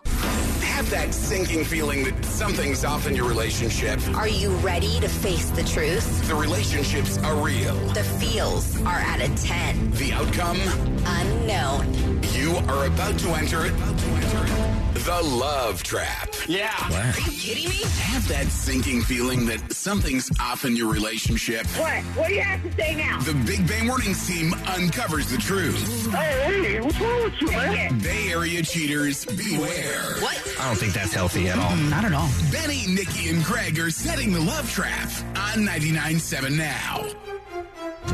Have 0.61 0.89
that 0.91 1.13
sinking 1.13 1.65
feeling 1.65 2.03
that 2.05 2.23
something's 2.23 2.85
off 2.85 3.05
in 3.07 3.15
your 3.15 3.27
relationship. 3.27 3.99
Are 4.15 4.27
you 4.29 4.49
ready 4.57 4.99
to 5.01 5.09
face 5.09 5.49
the 5.49 5.63
truth? 5.63 6.27
The 6.27 6.35
relationships 6.35 7.17
are 7.19 7.35
real. 7.35 7.75
The 7.89 8.03
feels 8.03 8.79
are 8.83 8.99
at 8.99 9.19
a 9.21 9.27
10. 9.35 9.91
The 9.91 10.13
outcome, 10.13 10.57
Unknown. 11.05 12.21
you 12.33 12.55
are 12.69 12.85
about 12.85 13.19
to 13.19 13.29
enter 13.31 13.65
it. 13.65 13.73
The 14.93 15.21
Love 15.23 15.83
Trap. 15.83 16.33
Yeah. 16.47 16.73
Are 16.91 17.19
you 17.19 17.37
kidding 17.37 17.69
me? 17.69 17.81
Have 18.01 18.27
that 18.27 18.47
sinking 18.47 19.01
feeling 19.01 19.45
that 19.45 19.71
something's 19.71 20.29
off 20.39 20.65
in 20.65 20.75
your 20.75 20.91
relationship. 20.91 21.65
What? 21.77 22.03
What 22.15 22.27
do 22.27 22.33
you 22.33 22.41
have 22.41 22.61
to 22.63 22.71
say 22.73 22.95
now? 22.95 23.19
The 23.21 23.33
Big 23.45 23.67
Bay 23.67 23.83
Mornings 23.83 24.27
team 24.27 24.53
uncovers 24.67 25.29
the 25.29 25.37
truth. 25.37 26.07
Oh, 26.07 26.11
hey, 26.11 26.79
what's 26.79 26.99
wrong 26.99 27.23
with 27.23 27.41
you, 27.41 27.47
man? 27.47 27.99
Bay 27.99 28.31
Area 28.31 28.61
cheaters, 28.63 29.25
beware. 29.25 30.15
What? 30.21 30.55
I 30.59 30.65
don't 30.67 30.77
think 30.77 30.93
that's 30.93 31.13
healthy 31.13 31.47
at 31.49 31.57
all. 31.57 31.75
Not 31.75 32.05
at 32.05 32.13
all. 32.13 32.29
Benny, 32.51 32.85
Nikki, 32.87 33.29
and 33.29 33.43
Greg 33.43 33.79
are 33.79 33.91
setting 33.91 34.31
the 34.33 34.41
Love 34.41 34.69
Trap 34.71 35.09
on 35.35 35.65
99.7 35.65 36.57
now. 36.57 37.07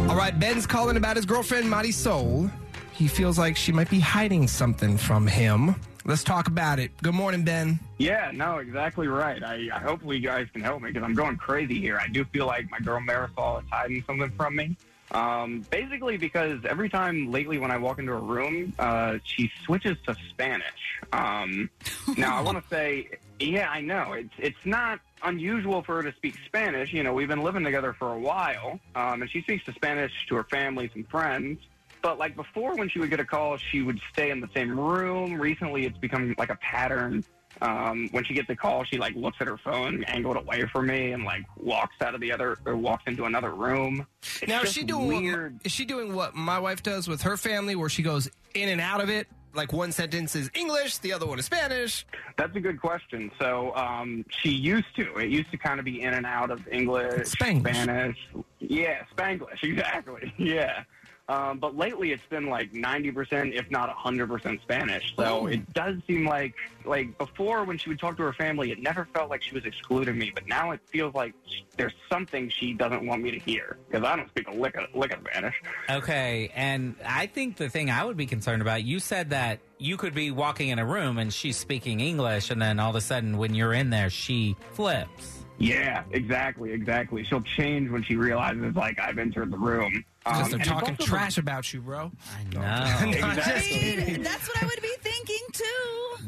All 0.09 0.17
right, 0.17 0.37
Ben's 0.37 0.67
calling 0.67 0.97
about 0.97 1.15
his 1.15 1.25
girlfriend, 1.25 1.67
Marisol. 1.67 2.51
He 2.91 3.07
feels 3.07 3.37
like 3.37 3.57
she 3.57 3.71
might 3.71 3.89
be 3.89 3.99
hiding 3.99 4.47
something 4.47 4.97
from 4.97 5.27
him. 5.27 5.75
Let's 6.07 6.23
talk 6.23 6.47
about 6.47 6.77
it. 6.77 6.91
Good 7.01 7.15
morning, 7.15 7.43
Ben. 7.43 7.79
Yeah, 7.97 8.29
no, 8.31 8.59
exactly 8.59 9.07
right. 9.07 9.41
I, 9.41 9.69
I 9.73 9.79
hopefully 9.79 10.17
you 10.17 10.21
guys 10.21 10.45
can 10.53 10.61
help 10.61 10.83
me 10.83 10.91
because 10.91 11.03
I'm 11.03 11.15
going 11.15 11.35
crazy 11.35 11.79
here. 11.79 11.97
I 11.97 12.07
do 12.07 12.23
feel 12.25 12.45
like 12.45 12.69
my 12.69 12.77
girl 12.77 12.99
Marisol 13.01 13.63
is 13.63 13.69
hiding 13.71 14.03
something 14.05 14.29
from 14.37 14.55
me. 14.55 14.77
Um, 15.09 15.65
basically, 15.71 16.17
because 16.17 16.59
every 16.65 16.89
time 16.89 17.31
lately 17.31 17.57
when 17.57 17.71
I 17.71 17.77
walk 17.77 17.97
into 17.97 18.11
a 18.11 18.19
room, 18.19 18.73
uh, 18.77 19.17
she 19.23 19.51
switches 19.63 19.97
to 20.05 20.15
Spanish. 20.29 21.01
Um, 21.11 21.71
now 22.17 22.37
I 22.37 22.41
want 22.41 22.61
to 22.61 22.69
say, 22.69 23.09
yeah, 23.39 23.69
I 23.69 23.81
know 23.81 24.13
it's 24.13 24.33
it's 24.37 24.65
not 24.65 24.99
unusual 25.23 25.81
for 25.81 25.95
her 25.95 26.03
to 26.03 26.15
speak 26.17 26.35
Spanish. 26.45 26.93
You 26.93 27.01
know, 27.01 27.13
we've 27.13 27.27
been 27.27 27.41
living 27.41 27.63
together 27.63 27.93
for 27.93 28.13
a 28.13 28.19
while, 28.19 28.79
um, 28.93 29.23
and 29.23 29.31
she 29.31 29.41
speaks 29.41 29.65
to 29.65 29.73
Spanish 29.73 30.11
to 30.29 30.35
her 30.35 30.43
families 30.43 30.91
and 30.93 31.07
friends. 31.09 31.59
But 32.05 32.19
like 32.19 32.35
before, 32.35 32.75
when 32.75 32.87
she 32.87 32.99
would 32.99 33.09
get 33.09 33.19
a 33.19 33.25
call, 33.25 33.57
she 33.57 33.81
would 33.81 33.99
stay 34.13 34.29
in 34.29 34.39
the 34.39 34.47
same 34.55 34.79
room. 34.79 35.41
Recently, 35.41 35.87
it's 35.87 35.97
become 35.97 36.35
like 36.37 36.51
a 36.51 36.55
pattern. 36.57 37.23
Um, 37.61 38.09
when 38.11 38.23
she 38.23 38.35
gets 38.35 38.47
a 38.51 38.55
call, 38.55 38.83
she 38.83 38.99
like 38.99 39.15
looks 39.15 39.37
at 39.41 39.47
her 39.47 39.57
phone, 39.57 40.03
angled 40.03 40.37
away 40.37 40.67
from 40.71 40.85
me, 40.85 41.13
and 41.13 41.23
like 41.23 41.41
walks 41.57 41.95
out 42.01 42.13
of 42.13 42.21
the 42.21 42.31
other 42.31 42.59
or 42.63 42.75
walks 42.75 43.05
into 43.07 43.25
another 43.25 43.55
room. 43.55 44.05
It's 44.21 44.47
now, 44.47 44.61
is 44.61 44.71
she 44.71 44.83
doing 44.83 45.23
weird. 45.23 45.53
What, 45.53 45.65
is 45.65 45.71
she 45.71 45.83
doing 45.83 46.13
what 46.13 46.35
my 46.35 46.59
wife 46.59 46.83
does 46.83 47.07
with 47.07 47.23
her 47.23 47.37
family, 47.37 47.75
where 47.75 47.89
she 47.89 48.03
goes 48.03 48.29
in 48.53 48.69
and 48.69 48.79
out 48.79 49.01
of 49.01 49.09
it? 49.09 49.25
Like 49.55 49.73
one 49.73 49.91
sentence 49.91 50.35
is 50.35 50.51
English, 50.53 50.99
the 50.99 51.11
other 51.11 51.25
one 51.25 51.39
is 51.39 51.45
Spanish. 51.45 52.05
That's 52.37 52.55
a 52.55 52.59
good 52.59 52.79
question. 52.79 53.31
So 53.39 53.75
um, 53.75 54.25
she 54.29 54.49
used 54.49 54.95
to. 54.97 55.15
It 55.15 55.29
used 55.29 55.49
to 55.49 55.57
kind 55.57 55.79
of 55.79 55.85
be 55.85 56.03
in 56.03 56.13
and 56.13 56.27
out 56.27 56.51
of 56.51 56.67
English, 56.67 57.29
Spanglish. 57.29 57.81
Spanish. 57.81 58.17
Yeah, 58.59 59.05
Spanglish, 59.17 59.57
exactly. 59.63 60.31
Yeah. 60.37 60.83
Um, 61.27 61.57
but 61.57 61.75
lately, 61.75 62.11
it's 62.11 62.25
been 62.29 62.49
like 62.49 62.71
90%, 62.71 63.53
if 63.53 63.71
not 63.71 63.95
100% 63.95 64.61
Spanish. 64.61 65.13
So 65.17 65.47
it 65.47 65.73
does 65.73 65.95
seem 66.05 66.27
like, 66.27 66.53
like 66.85 67.17
before 67.17 67.63
when 67.63 67.79
she 67.79 67.89
would 67.89 67.99
talk 67.99 68.17
to 68.17 68.23
her 68.23 68.33
family, 68.33 68.71
it 68.71 68.79
never 68.79 69.07
felt 69.11 69.31
like 69.31 69.41
she 69.41 69.55
was 69.55 69.65
excluding 69.65 70.19
me. 70.19 70.31
But 70.33 70.47
now 70.47 70.69
it 70.71 70.81
feels 70.85 71.15
like 71.15 71.33
there's 71.77 71.95
something 72.11 72.49
she 72.49 72.73
doesn't 72.73 73.07
want 73.07 73.23
me 73.23 73.31
to 73.31 73.39
hear 73.39 73.77
because 73.89 74.05
I 74.05 74.15
don't 74.15 74.29
speak 74.29 74.47
a 74.49 74.53
lick 74.53 74.75
of, 74.75 74.93
lick 74.93 75.13
of 75.13 75.19
Spanish. 75.27 75.55
Okay, 75.89 76.51
and 76.53 76.95
I 77.03 77.25
think 77.25 77.57
the 77.57 77.69
thing 77.69 77.89
I 77.89 78.05
would 78.05 78.17
be 78.17 78.27
concerned 78.27 78.61
about, 78.61 78.83
you 78.83 78.99
said 78.99 79.31
that 79.31 79.59
you 79.79 79.97
could 79.97 80.13
be 80.13 80.29
walking 80.29 80.69
in 80.69 80.77
a 80.77 80.85
room 80.85 81.17
and 81.17 81.33
she's 81.33 81.57
speaking 81.57 82.01
English, 82.01 82.51
and 82.51 82.61
then 82.61 82.79
all 82.79 82.91
of 82.91 82.95
a 82.95 83.01
sudden 83.01 83.37
when 83.39 83.55
you're 83.55 83.73
in 83.73 83.89
there, 83.89 84.11
she 84.11 84.55
flips. 84.73 85.43
Yeah, 85.57 86.03
exactly, 86.11 86.71
exactly. 86.71 87.23
She'll 87.23 87.41
change 87.41 87.89
when 87.89 88.03
she 88.03 88.15
realizes 88.15 88.75
like 88.75 88.99
I've 88.99 89.17
entered 89.17 89.51
the 89.51 89.57
room. 89.57 90.03
Because 90.25 90.45
Um, 90.45 90.57
they're 90.57 90.65
talking 90.65 90.89
also 90.89 91.03
the- 91.03 91.09
trash 91.09 91.37
about 91.37 91.71
you, 91.71 91.81
bro. 91.81 92.11
No. 92.51 92.59
I'm 92.61 93.11
just 93.13 93.47
Exactly. 93.47 93.69
kidding. 93.79 94.23
That's 94.23 94.47
what 94.47 94.63
I 94.63 94.65
would 94.65 94.81
be 94.81 94.91
thinking 95.01 95.37
too. 95.53 95.63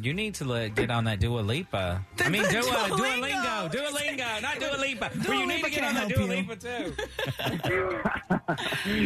You 0.04 0.14
need 0.14 0.36
to 0.36 0.46
let, 0.46 0.76
get 0.76 0.92
on 0.92 1.06
that 1.06 1.20
Dua 1.20 1.40
Lipa. 1.40 2.06
I 2.24 2.30
mean, 2.30 2.44
the 2.44 2.50
Dua, 2.50 2.62
Duolingo. 2.62 3.72
Duolingo. 3.72 3.72
Duolingo, 3.72 4.42
not 4.44 4.60
Dua 4.60 4.78
Lipa. 4.80 5.10
Well, 5.28 5.40
you 5.40 5.48
need 5.48 5.64
to 5.64 5.70
get 5.72 5.84
on 5.84 5.94
can't 5.96 6.10
that 6.10 6.16
Dua 6.16 6.28
you. 6.28 6.46
Lipa, 6.48 6.56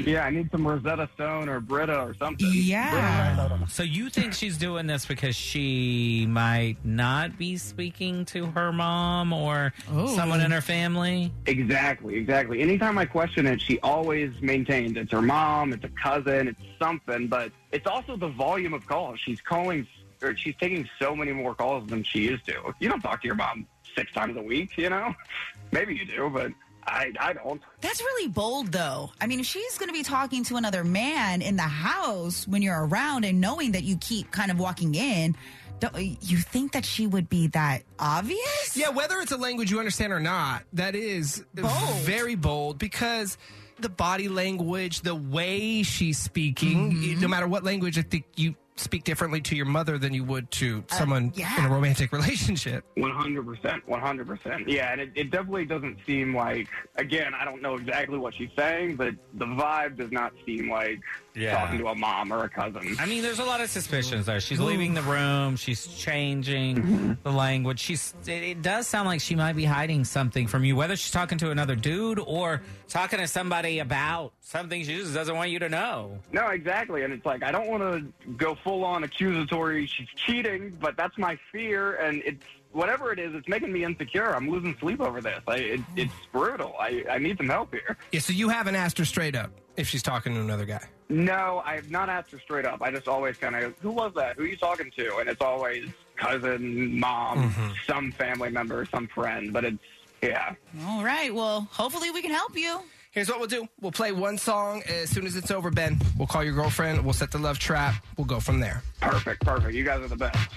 too. 0.01 0.03
yeah, 0.11 0.25
I 0.25 0.29
need 0.29 0.51
some 0.51 0.67
Rosetta 0.67 1.07
Stone 1.15 1.47
or 1.47 1.61
Brita 1.61 1.97
or 2.01 2.13
something. 2.15 2.47
Yeah. 2.53 3.65
So 3.67 3.83
you 3.83 4.09
think 4.09 4.33
she's 4.33 4.57
doing 4.57 4.87
this 4.87 5.05
because 5.05 5.37
she 5.37 6.25
might 6.29 6.75
not 6.83 7.37
be 7.37 7.55
speaking 7.55 8.25
to 8.25 8.47
her 8.47 8.73
mom 8.73 9.31
or 9.31 9.73
Oh. 9.89 10.13
someone 10.15 10.41
in 10.41 10.51
her 10.51 10.61
family? 10.61 11.31
Exactly, 11.45 12.15
exactly. 12.15 12.61
Anytime 12.61 12.97
I 12.97 13.05
question 13.05 13.47
it, 13.47 13.61
she 13.61 13.79
always 13.79 14.31
maintains 14.41 14.80
it's 14.85 15.11
her 15.11 15.21
mom, 15.21 15.73
it's 15.73 15.83
a 15.83 15.89
cousin, 15.89 16.47
it's 16.49 16.59
something, 16.79 17.27
but 17.27 17.51
it's 17.71 17.87
also 17.87 18.15
the 18.17 18.29
volume 18.29 18.73
of 18.73 18.85
calls. 18.87 19.19
She's 19.19 19.41
calling, 19.41 19.87
or 20.21 20.35
she's 20.35 20.55
taking 20.59 20.87
so 20.99 21.15
many 21.15 21.31
more 21.31 21.55
calls 21.55 21.87
than 21.89 22.03
she 22.03 22.19
used 22.19 22.45
to. 22.45 22.73
You 22.79 22.89
don't 22.89 23.01
talk 23.01 23.21
to 23.21 23.27
your 23.27 23.35
mom 23.35 23.67
six 23.95 24.11
times 24.13 24.37
a 24.37 24.41
week, 24.41 24.77
you 24.77 24.89
know? 24.89 25.13
Maybe 25.71 25.95
you 25.95 26.05
do, 26.05 26.29
but 26.33 26.51
I, 26.85 27.11
I 27.19 27.33
don't. 27.33 27.61
That's 27.81 28.01
really 28.01 28.27
bold, 28.29 28.71
though. 28.71 29.11
I 29.21 29.27
mean, 29.27 29.39
if 29.39 29.45
she's 29.45 29.77
going 29.77 29.89
to 29.89 29.93
be 29.93 30.03
talking 30.03 30.43
to 30.45 30.55
another 30.57 30.83
man 30.83 31.41
in 31.41 31.55
the 31.55 31.61
house 31.63 32.47
when 32.47 32.61
you're 32.61 32.85
around 32.87 33.23
and 33.23 33.39
knowing 33.39 33.73
that 33.73 33.83
you 33.83 33.97
keep 33.97 34.31
kind 34.31 34.51
of 34.51 34.59
walking 34.59 34.95
in, 34.95 35.35
don't, 35.79 35.95
you 35.97 36.37
think 36.37 36.73
that 36.73 36.85
she 36.85 37.07
would 37.07 37.27
be 37.29 37.47
that 37.47 37.83
obvious? 37.99 38.75
Yeah, 38.75 38.89
whether 38.89 39.19
it's 39.19 39.31
a 39.31 39.37
language 39.37 39.71
you 39.71 39.79
understand 39.79 40.13
or 40.13 40.19
not, 40.19 40.63
that 40.73 40.95
is 40.95 41.43
Bold. 41.55 41.71
very 42.01 42.35
bold 42.35 42.77
because 42.77 43.37
the 43.81 43.89
body 43.89 44.27
language, 44.27 45.01
the 45.01 45.15
way 45.15 45.83
she's 45.83 46.17
speaking. 46.17 46.91
Mm-hmm. 46.91 47.21
No 47.21 47.27
matter 47.27 47.47
what 47.47 47.63
language, 47.63 47.97
I 47.97 48.03
think 48.03 48.25
you 48.35 48.55
speak 48.81 49.03
differently 49.03 49.41
to 49.41 49.55
your 49.55 49.65
mother 49.65 49.97
than 49.97 50.13
you 50.13 50.23
would 50.23 50.49
to 50.51 50.83
uh, 50.89 50.95
someone 50.95 51.31
in 51.35 51.65
a 51.65 51.69
romantic 51.69 52.11
relationship. 52.11 52.83
One 52.95 53.11
hundred 53.11 53.45
percent, 53.45 53.87
one 53.87 54.01
hundred 54.01 54.27
percent. 54.27 54.67
Yeah, 54.67 54.91
and 54.91 55.01
it, 55.01 55.11
it 55.15 55.31
definitely 55.31 55.65
doesn't 55.65 55.97
seem 56.05 56.35
like. 56.35 56.67
Again, 56.95 57.33
I 57.33 57.45
don't 57.45 57.61
know 57.61 57.75
exactly 57.75 58.17
what 58.17 58.33
she's 58.33 58.49
saying, 58.57 58.95
but 58.95 59.15
the 59.35 59.45
vibe 59.45 59.97
does 59.97 60.11
not 60.11 60.33
seem 60.45 60.69
like 60.69 60.99
Yeah. 61.33 61.55
talking 61.55 61.79
to 61.79 61.87
a 61.87 61.95
mom 61.95 62.33
or 62.33 62.43
a 62.43 62.49
cousin. 62.49 62.95
I 62.99 63.05
mean, 63.05 63.21
there's 63.21 63.39
a 63.39 63.43
lot 63.43 63.61
of 63.61 63.69
suspicions 63.69 64.25
there. 64.25 64.39
She's 64.39 64.57
mm-hmm. 64.57 64.67
leaving 64.67 64.93
the 64.93 65.01
room. 65.03 65.55
She's 65.55 65.87
changing 65.87 66.75
mm-hmm. 66.77 67.13
the 67.23 67.31
language. 67.31 67.79
She's. 67.79 68.13
It, 68.25 68.43
it 68.43 68.61
does 68.61 68.87
sound 68.87 69.07
like 69.07 69.21
she 69.21 69.35
might 69.35 69.55
be 69.55 69.65
hiding 69.65 70.03
something 70.03 70.47
from 70.47 70.63
you, 70.63 70.75
whether 70.75 70.95
she's 70.95 71.11
talking 71.11 71.37
to 71.39 71.51
another 71.51 71.75
dude 71.75 72.19
or 72.19 72.61
talking 72.89 73.19
to 73.19 73.27
somebody 73.27 73.79
about 73.79 74.33
something 74.41 74.83
she 74.83 74.97
just 74.97 75.13
doesn't 75.13 75.35
want 75.35 75.49
you 75.49 75.59
to 75.59 75.69
know. 75.69 76.19
No, 76.31 76.47
exactly. 76.47 77.03
And 77.03 77.13
it's 77.13 77.25
like, 77.25 77.43
I 77.43 77.51
don't 77.51 77.67
want 77.67 77.83
to 77.83 78.31
go 78.33 78.55
full 78.55 78.83
on 78.83 79.03
accusatory, 79.03 79.87
she's 79.87 80.09
cheating, 80.15 80.77
but 80.79 80.97
that's 80.97 81.17
my 81.17 81.37
fear. 81.51 81.95
And 81.95 82.21
it's 82.25 82.43
whatever 82.71 83.11
it 83.11 83.19
is, 83.19 83.33
it's 83.33 83.47
making 83.47 83.71
me 83.71 83.83
insecure. 83.83 84.35
I'm 84.35 84.49
losing 84.49 84.75
sleep 84.79 84.99
over 84.99 85.21
this. 85.21 85.41
I, 85.47 85.55
it, 85.57 85.79
it's 85.95 86.13
brutal. 86.31 86.75
I, 86.79 87.03
I 87.09 87.17
need 87.17 87.37
some 87.37 87.49
help 87.49 87.73
here. 87.73 87.97
Yeah, 88.11 88.19
so 88.19 88.33
you 88.33 88.49
haven't 88.49 88.75
asked 88.75 88.97
her 88.97 89.05
straight 89.05 89.35
up 89.35 89.51
if 89.77 89.87
she's 89.87 90.03
talking 90.03 90.33
to 90.33 90.41
another 90.41 90.65
guy. 90.65 90.83
No, 91.09 91.61
I 91.65 91.75
have 91.75 91.91
not 91.91 92.09
asked 92.09 92.31
her 92.31 92.39
straight 92.39 92.65
up. 92.65 92.81
I 92.81 92.91
just 92.91 93.07
always 93.07 93.37
kind 93.37 93.55
of, 93.55 93.73
who 93.79 93.91
was 93.91 94.13
that? 94.15 94.37
Who 94.37 94.43
are 94.43 94.47
you 94.47 94.57
talking 94.57 94.91
to? 94.97 95.17
And 95.17 95.29
it's 95.29 95.41
always 95.41 95.89
cousin, 96.15 96.99
mom, 96.99 97.49
mm-hmm. 97.49 97.71
some 97.85 98.11
family 98.11 98.49
member, 98.49 98.85
some 98.85 99.07
friend. 99.07 99.51
But 99.51 99.65
it's, 99.65 99.77
yeah. 100.21 100.55
All 100.87 101.03
right. 101.03 101.33
Well, 101.33 101.67
hopefully 101.71 102.11
we 102.11 102.21
can 102.21 102.31
help 102.31 102.55
you. 102.55 102.79
Here's 103.11 103.27
what 103.27 103.39
we'll 103.39 103.47
do. 103.49 103.67
We'll 103.81 103.91
play 103.91 104.13
one 104.13 104.37
song. 104.37 104.83
As 104.87 105.09
soon 105.09 105.25
as 105.25 105.35
it's 105.35 105.51
over, 105.51 105.69
Ben, 105.69 105.99
we'll 106.17 106.27
call 106.27 106.45
your 106.45 106.53
girlfriend. 106.53 107.03
We'll 107.03 107.13
set 107.13 107.29
the 107.29 107.39
love 107.39 107.59
trap. 107.59 107.95
We'll 108.17 108.25
go 108.25 108.39
from 108.39 108.61
there. 108.61 108.83
Perfect, 109.01 109.43
perfect. 109.43 109.73
You 109.73 109.83
guys 109.83 110.01
are 110.01 110.07
the 110.07 110.15
best. 110.15 110.49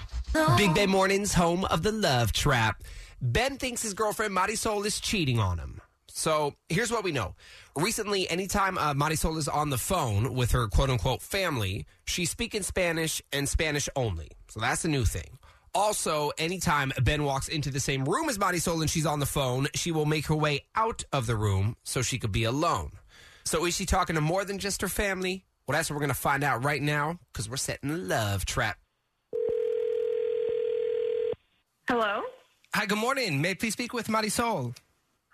Big 0.55 0.73
Bay 0.73 0.85
Mornings, 0.85 1.33
home 1.33 1.65
of 1.65 1.83
the 1.83 1.91
love 1.91 2.31
trap. 2.31 2.83
Ben 3.21 3.57
thinks 3.57 3.81
his 3.81 3.93
girlfriend 3.93 4.35
Marisol 4.35 4.85
is 4.85 5.01
cheating 5.01 5.39
on 5.39 5.57
him. 5.57 5.81
So 6.17 6.53
here's 6.69 6.91
what 6.91 7.03
we 7.03 7.11
know. 7.11 7.35
Recently, 7.75 8.27
anytime 8.29 8.77
uh, 8.77 8.93
Marisol 8.93 9.37
is 9.37 9.49
on 9.49 9.69
the 9.69 9.77
phone 9.77 10.33
with 10.33 10.51
her 10.51 10.67
quote 10.69 10.89
unquote 10.89 11.21
family, 11.21 11.85
she's 12.05 12.29
speaking 12.29 12.63
Spanish 12.63 13.21
and 13.33 13.49
Spanish 13.49 13.89
only. 13.97 14.29
So 14.47 14.61
that's 14.61 14.85
a 14.85 14.87
new 14.87 15.03
thing. 15.03 15.37
Also, 15.73 16.31
anytime 16.37 16.93
Ben 17.01 17.25
walks 17.25 17.49
into 17.49 17.69
the 17.69 17.81
same 17.81 18.05
room 18.05 18.29
as 18.29 18.37
Marisol 18.37 18.79
and 18.79 18.89
she's 18.89 19.05
on 19.05 19.19
the 19.19 19.25
phone, 19.25 19.67
she 19.75 19.91
will 19.91 20.05
make 20.05 20.27
her 20.27 20.35
way 20.35 20.63
out 20.73 21.03
of 21.11 21.27
the 21.27 21.35
room 21.35 21.75
so 21.83 22.01
she 22.01 22.17
could 22.17 22.31
be 22.31 22.45
alone. 22.45 22.91
So 23.43 23.65
is 23.65 23.75
she 23.75 23.85
talking 23.85 24.15
to 24.15 24.21
more 24.21 24.45
than 24.45 24.57
just 24.57 24.81
her 24.83 24.87
family? 24.87 25.43
Well, 25.67 25.77
that's 25.77 25.89
what 25.89 25.95
we're 25.95 26.05
going 26.07 26.09
to 26.11 26.15
find 26.15 26.45
out 26.45 26.63
right 26.63 26.81
now 26.81 27.19
because 27.33 27.49
we're 27.49 27.57
setting 27.57 27.89
the 27.89 27.97
love 27.97 28.45
trap. 28.45 28.77
Hello. 31.89 32.21
Hi, 32.73 32.85
good 32.85 32.97
morning. 32.99 33.41
May 33.41 33.51
I 33.51 33.53
please 33.55 33.73
speak 33.73 33.93
with 33.93 34.07
Marisol? 34.07 34.75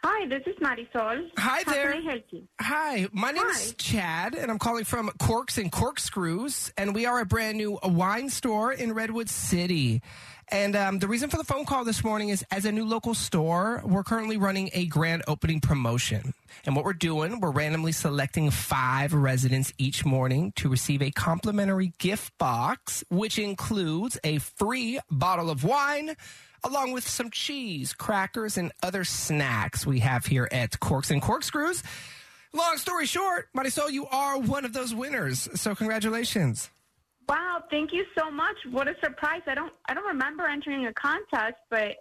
Hi, 0.03 0.27
this 0.27 0.41
is 0.47 0.55
Marisol. 0.55 1.29
Hi 1.37 1.61
How 1.63 1.71
there. 1.71 1.91
can 1.91 2.01
I 2.07 2.11
help 2.11 2.23
you? 2.31 2.47
Hi, 2.59 3.07
my 3.11 3.29
name 3.29 3.45
is 3.45 3.75
Chad, 3.75 4.33
and 4.33 4.49
I'm 4.49 4.57
calling 4.57 4.83
from 4.83 5.11
Corks 5.19 5.59
and 5.59 5.71
Corkscrews, 5.71 6.73
and 6.75 6.95
we 6.95 7.05
are 7.05 7.19
a 7.19 7.25
brand 7.25 7.57
new 7.57 7.77
wine 7.83 8.29
store 8.29 8.73
in 8.73 8.93
Redwood 8.93 9.29
City. 9.29 10.01
And 10.47 10.75
um, 10.75 10.97
the 10.99 11.07
reason 11.07 11.29
for 11.29 11.37
the 11.37 11.43
phone 11.43 11.65
call 11.65 11.85
this 11.85 12.03
morning 12.03 12.29
is 12.29 12.43
as 12.49 12.65
a 12.65 12.71
new 12.71 12.83
local 12.83 13.13
store, 13.13 13.81
we're 13.85 14.03
currently 14.03 14.37
running 14.37 14.71
a 14.73 14.87
grand 14.87 15.21
opening 15.27 15.61
promotion. 15.61 16.33
And 16.65 16.75
what 16.75 16.83
we're 16.83 16.93
doing, 16.93 17.39
we're 17.39 17.51
randomly 17.51 17.91
selecting 17.91 18.49
five 18.49 19.13
residents 19.13 19.71
each 19.77 20.03
morning 20.03 20.51
to 20.57 20.67
receive 20.67 21.03
a 21.03 21.11
complimentary 21.11 21.93
gift 21.99 22.35
box, 22.39 23.03
which 23.09 23.37
includes 23.37 24.17
a 24.23 24.39
free 24.39 24.99
bottle 25.11 25.51
of 25.51 25.63
wine 25.63 26.15
along 26.63 26.91
with 26.91 27.07
some 27.07 27.29
cheese, 27.29 27.93
crackers, 27.93 28.57
and 28.57 28.71
other 28.83 29.03
snacks 29.03 29.85
we 29.85 29.99
have 29.99 30.25
here 30.25 30.47
at 30.51 30.79
Corks 30.79 31.11
and 31.11 31.21
Corkscrews. 31.21 31.83
Long 32.53 32.77
story 32.77 33.05
short, 33.05 33.47
Marisol, 33.55 33.91
you 33.91 34.07
are 34.07 34.37
one 34.37 34.65
of 34.65 34.73
those 34.73 34.93
winners. 34.93 35.47
So 35.55 35.73
congratulations. 35.73 36.69
Wow, 37.29 37.63
thank 37.69 37.93
you 37.93 38.03
so 38.17 38.29
much. 38.29 38.57
What 38.69 38.89
a 38.89 38.95
surprise. 39.01 39.41
I 39.47 39.55
don't 39.55 39.71
I 39.87 39.93
don't 39.93 40.07
remember 40.07 40.45
entering 40.45 40.85
a 40.87 40.93
contest, 40.93 41.55
but 41.69 41.95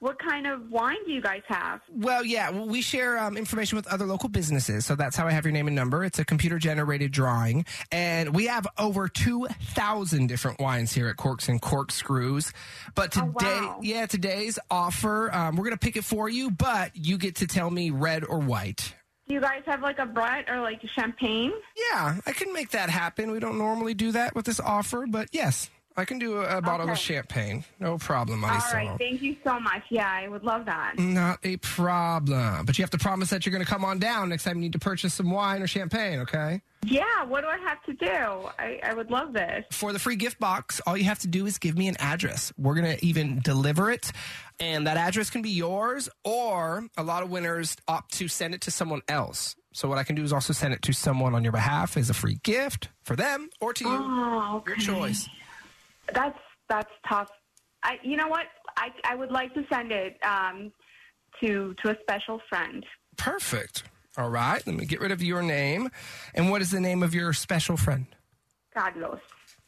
what 0.00 0.18
kind 0.18 0.46
of 0.46 0.70
wine 0.70 0.96
do 1.04 1.12
you 1.12 1.20
guys 1.20 1.42
have? 1.46 1.80
Well, 1.90 2.24
yeah, 2.24 2.50
we 2.50 2.82
share 2.82 3.18
um, 3.18 3.36
information 3.36 3.76
with 3.76 3.86
other 3.88 4.06
local 4.06 4.28
businesses. 4.28 4.86
So 4.86 4.94
that's 4.94 5.16
how 5.16 5.26
I 5.26 5.32
have 5.32 5.44
your 5.44 5.52
name 5.52 5.66
and 5.66 5.76
number. 5.76 6.04
It's 6.04 6.18
a 6.18 6.24
computer 6.24 6.58
generated 6.58 7.10
drawing. 7.12 7.64
And 7.90 8.34
we 8.34 8.46
have 8.46 8.66
over 8.78 9.08
2,000 9.08 10.26
different 10.26 10.60
wines 10.60 10.92
here 10.92 11.08
at 11.08 11.16
Corks 11.16 11.48
and 11.48 11.60
Corkscrews. 11.60 12.52
But 12.94 13.12
today, 13.12 13.68
yeah, 13.82 14.06
today's 14.06 14.58
offer, 14.70 15.34
um, 15.34 15.56
we're 15.56 15.64
going 15.64 15.76
to 15.76 15.84
pick 15.84 15.96
it 15.96 16.04
for 16.04 16.28
you, 16.28 16.50
but 16.50 16.94
you 16.94 17.18
get 17.18 17.36
to 17.36 17.46
tell 17.46 17.70
me 17.70 17.90
red 17.90 18.24
or 18.24 18.38
white. 18.38 18.94
Do 19.26 19.34
you 19.34 19.40
guys 19.40 19.62
have 19.66 19.82
like 19.82 19.98
a 19.98 20.06
bright 20.06 20.48
or 20.48 20.60
like 20.62 20.80
champagne? 20.94 21.52
Yeah, 21.90 22.16
I 22.24 22.32
can 22.32 22.52
make 22.54 22.70
that 22.70 22.88
happen. 22.88 23.30
We 23.30 23.40
don't 23.40 23.58
normally 23.58 23.92
do 23.92 24.12
that 24.12 24.34
with 24.34 24.46
this 24.46 24.58
offer, 24.58 25.06
but 25.06 25.28
yes, 25.32 25.68
I 25.98 26.04
can 26.04 26.20
do 26.20 26.38
a, 26.38 26.58
a 26.58 26.62
bottle 26.62 26.88
of 26.88 26.96
champagne. 26.96 27.64
No 27.80 27.98
problem, 27.98 28.44
All 28.44 28.50
right, 28.50 28.96
thank 28.98 29.20
you 29.20 29.34
so 29.42 29.58
much. 29.58 29.82
Yeah, 29.90 30.08
I 30.08 30.28
would 30.28 30.44
love 30.44 30.64
that. 30.66 30.96
Not 30.96 31.40
a 31.42 31.56
problem. 31.56 32.64
But 32.64 32.78
you 32.78 32.82
have 32.82 32.90
to 32.90 32.98
promise 32.98 33.30
that 33.30 33.44
you're 33.44 33.52
going 33.52 33.64
to 33.64 33.70
come 33.70 33.84
on 33.84 33.98
down 33.98 34.28
next 34.28 34.44
time 34.44 34.58
you 34.58 34.62
need 34.62 34.74
to 34.74 34.78
purchase 34.78 35.14
some 35.14 35.28
wine 35.32 35.60
or 35.60 35.66
champagne, 35.66 36.20
okay? 36.20 36.62
Yeah, 36.84 37.24
what 37.24 37.40
do 37.40 37.48
I 37.48 37.58
have 37.58 37.82
to 37.82 37.92
do? 37.94 38.06
I, 38.06 38.78
I 38.84 38.94
would 38.94 39.10
love 39.10 39.32
this. 39.32 39.64
For 39.72 39.92
the 39.92 39.98
free 39.98 40.14
gift 40.14 40.38
box, 40.38 40.80
all 40.86 40.96
you 40.96 41.02
have 41.04 41.18
to 41.20 41.26
do 41.26 41.46
is 41.46 41.58
give 41.58 41.76
me 41.76 41.88
an 41.88 41.96
address. 41.98 42.52
We're 42.56 42.76
going 42.76 42.96
to 42.96 43.04
even 43.04 43.40
deliver 43.40 43.90
it, 43.90 44.12
and 44.60 44.86
that 44.86 44.96
address 44.96 45.30
can 45.30 45.42
be 45.42 45.50
yours, 45.50 46.08
or 46.22 46.86
a 46.96 47.02
lot 47.02 47.24
of 47.24 47.30
winners 47.30 47.76
opt 47.88 48.14
to 48.18 48.28
send 48.28 48.54
it 48.54 48.60
to 48.62 48.70
someone 48.70 49.02
else. 49.08 49.56
So 49.72 49.88
what 49.88 49.98
I 49.98 50.04
can 50.04 50.14
do 50.14 50.22
is 50.22 50.32
also 50.32 50.52
send 50.52 50.74
it 50.74 50.82
to 50.82 50.92
someone 50.92 51.34
on 51.34 51.42
your 51.42 51.52
behalf 51.52 51.96
as 51.96 52.08
a 52.08 52.14
free 52.14 52.38
gift 52.44 52.88
for 53.02 53.16
them 53.16 53.50
or 53.60 53.72
to 53.74 53.84
you. 53.84 53.90
Oh, 53.90 54.56
okay. 54.58 54.72
Your 54.72 54.78
choice. 54.78 55.28
That's 56.14 56.38
that's 56.68 56.90
tough. 57.08 57.28
I 57.82 57.98
you 58.02 58.16
know 58.16 58.28
what? 58.28 58.46
I 58.76 58.88
I 59.04 59.14
would 59.14 59.30
like 59.30 59.54
to 59.54 59.64
send 59.72 59.92
it 59.92 60.16
um 60.24 60.72
to 61.40 61.74
to 61.82 61.90
a 61.90 61.96
special 62.02 62.40
friend. 62.48 62.84
Perfect. 63.16 63.84
All 64.16 64.30
right, 64.30 64.64
let 64.66 64.74
me 64.74 64.84
get 64.84 65.00
rid 65.00 65.12
of 65.12 65.22
your 65.22 65.42
name. 65.42 65.90
And 66.34 66.50
what 66.50 66.60
is 66.60 66.70
the 66.70 66.80
name 66.80 67.02
of 67.02 67.14
your 67.14 67.32
special 67.32 67.76
friend? 67.76 68.06
Carlos. 68.74 69.20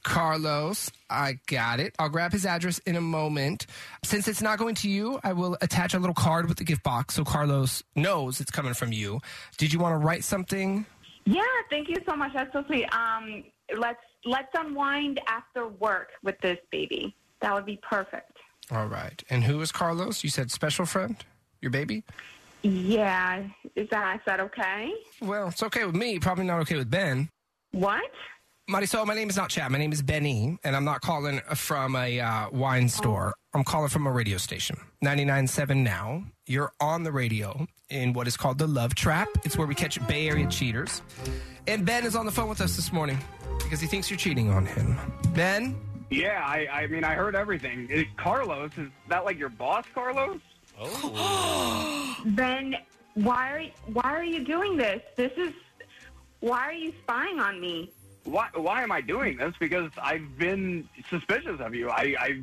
Carlos, 0.02 0.90
I 1.10 1.38
got 1.46 1.78
it. 1.78 1.94
I'll 1.98 2.08
grab 2.08 2.32
his 2.32 2.46
address 2.46 2.78
in 2.80 2.96
a 2.96 3.00
moment. 3.00 3.66
Since 4.02 4.28
it's 4.28 4.40
not 4.40 4.58
going 4.58 4.74
to 4.76 4.88
you, 4.88 5.20
I 5.22 5.34
will 5.34 5.58
attach 5.60 5.94
a 5.94 5.98
little 5.98 6.14
card 6.14 6.48
with 6.48 6.56
the 6.56 6.64
gift 6.64 6.82
box 6.82 7.14
so 7.14 7.24
Carlos 7.24 7.82
knows 7.94 8.40
it's 8.40 8.50
coming 8.50 8.74
from 8.74 8.92
you. 8.92 9.20
Did 9.58 9.72
you 9.72 9.78
want 9.78 10.00
to 10.00 10.04
write 10.04 10.24
something? 10.24 10.86
Yeah, 11.26 11.42
thank 11.70 11.88
you 11.88 11.96
so 12.08 12.16
much. 12.16 12.32
That's 12.34 12.52
so 12.52 12.64
sweet. 12.66 12.86
Um, 12.94 13.44
let's 13.76 14.00
let's 14.24 14.48
unwind 14.54 15.20
after 15.26 15.68
work 15.68 16.10
with 16.22 16.38
this 16.40 16.58
baby. 16.70 17.14
That 17.40 17.54
would 17.54 17.66
be 17.66 17.78
perfect. 17.82 18.36
All 18.70 18.86
right. 18.86 19.22
And 19.30 19.44
who 19.44 19.60
is 19.60 19.72
Carlos? 19.72 20.22
You 20.22 20.30
said 20.30 20.50
special 20.50 20.86
friend? 20.86 21.16
Your 21.60 21.70
baby? 21.70 22.04
Yeah, 22.62 23.44
is 23.74 23.88
that 23.90 24.16
is 24.16 24.20
that 24.26 24.40
okay? 24.40 24.92
Well, 25.22 25.48
it's 25.48 25.62
okay 25.62 25.84
with 25.84 25.94
me. 25.94 26.18
Probably 26.18 26.44
not 26.44 26.60
okay 26.60 26.76
with 26.76 26.90
Ben. 26.90 27.30
What? 27.72 28.02
Marisol, 28.68 29.06
my 29.06 29.14
name 29.14 29.30
is 29.30 29.36
not 29.36 29.50
Chad. 29.50 29.72
My 29.72 29.78
name 29.78 29.92
is 29.92 30.02
Benny, 30.02 30.58
and 30.62 30.76
I'm 30.76 30.84
not 30.84 31.00
calling 31.00 31.40
from 31.54 31.96
a 31.96 32.20
uh, 32.20 32.50
wine 32.50 32.88
store. 32.88 33.34
I'm 33.52 33.64
calling 33.64 33.88
from 33.88 34.06
a 34.06 34.12
radio 34.12 34.36
station, 34.36 34.76
99.7 35.04 35.78
now. 35.78 36.22
You're 36.46 36.72
on 36.80 37.02
the 37.02 37.10
radio 37.10 37.66
in 37.88 38.12
what 38.12 38.28
is 38.28 38.36
called 38.36 38.58
the 38.58 38.66
Love 38.68 38.94
Trap. 38.94 39.28
It's 39.44 39.58
where 39.58 39.66
we 39.66 39.74
catch 39.74 40.04
Bay 40.06 40.28
Area 40.28 40.46
cheaters. 40.46 41.02
And 41.66 41.84
Ben 41.84 42.04
is 42.04 42.14
on 42.14 42.26
the 42.26 42.32
phone 42.32 42.48
with 42.48 42.60
us 42.60 42.76
this 42.76 42.92
morning 42.92 43.18
because 43.58 43.80
he 43.80 43.88
thinks 43.88 44.08
you're 44.08 44.18
cheating 44.18 44.50
on 44.50 44.66
him. 44.66 44.96
Ben? 45.34 45.76
Yeah, 46.10 46.44
I, 46.44 46.68
I 46.72 46.86
mean, 46.86 47.02
I 47.02 47.14
heard 47.14 47.34
everything. 47.34 47.88
Is 47.90 48.04
Carlos, 48.16 48.70
is 48.78 48.88
that 49.08 49.24
like 49.24 49.36
your 49.36 49.48
boss, 49.48 49.84
Carlos? 49.94 50.40
Oh. 50.80 52.16
ben, 52.26 52.76
why 53.14 53.50
are 53.50 53.62
why 53.92 54.10
are 54.14 54.24
you 54.24 54.44
doing 54.44 54.76
this? 54.76 55.02
This 55.16 55.32
is 55.36 55.52
why 56.38 56.60
are 56.60 56.72
you 56.72 56.92
spying 57.02 57.40
on 57.40 57.60
me? 57.60 57.92
Why, 58.24 58.48
why 58.54 58.82
am 58.82 58.92
I 58.92 59.00
doing 59.00 59.38
this? 59.38 59.54
Because 59.58 59.90
I've 60.00 60.38
been 60.38 60.88
suspicious 61.08 61.58
of 61.60 61.74
you. 61.74 61.90
I, 61.90 62.14
I 62.18 62.42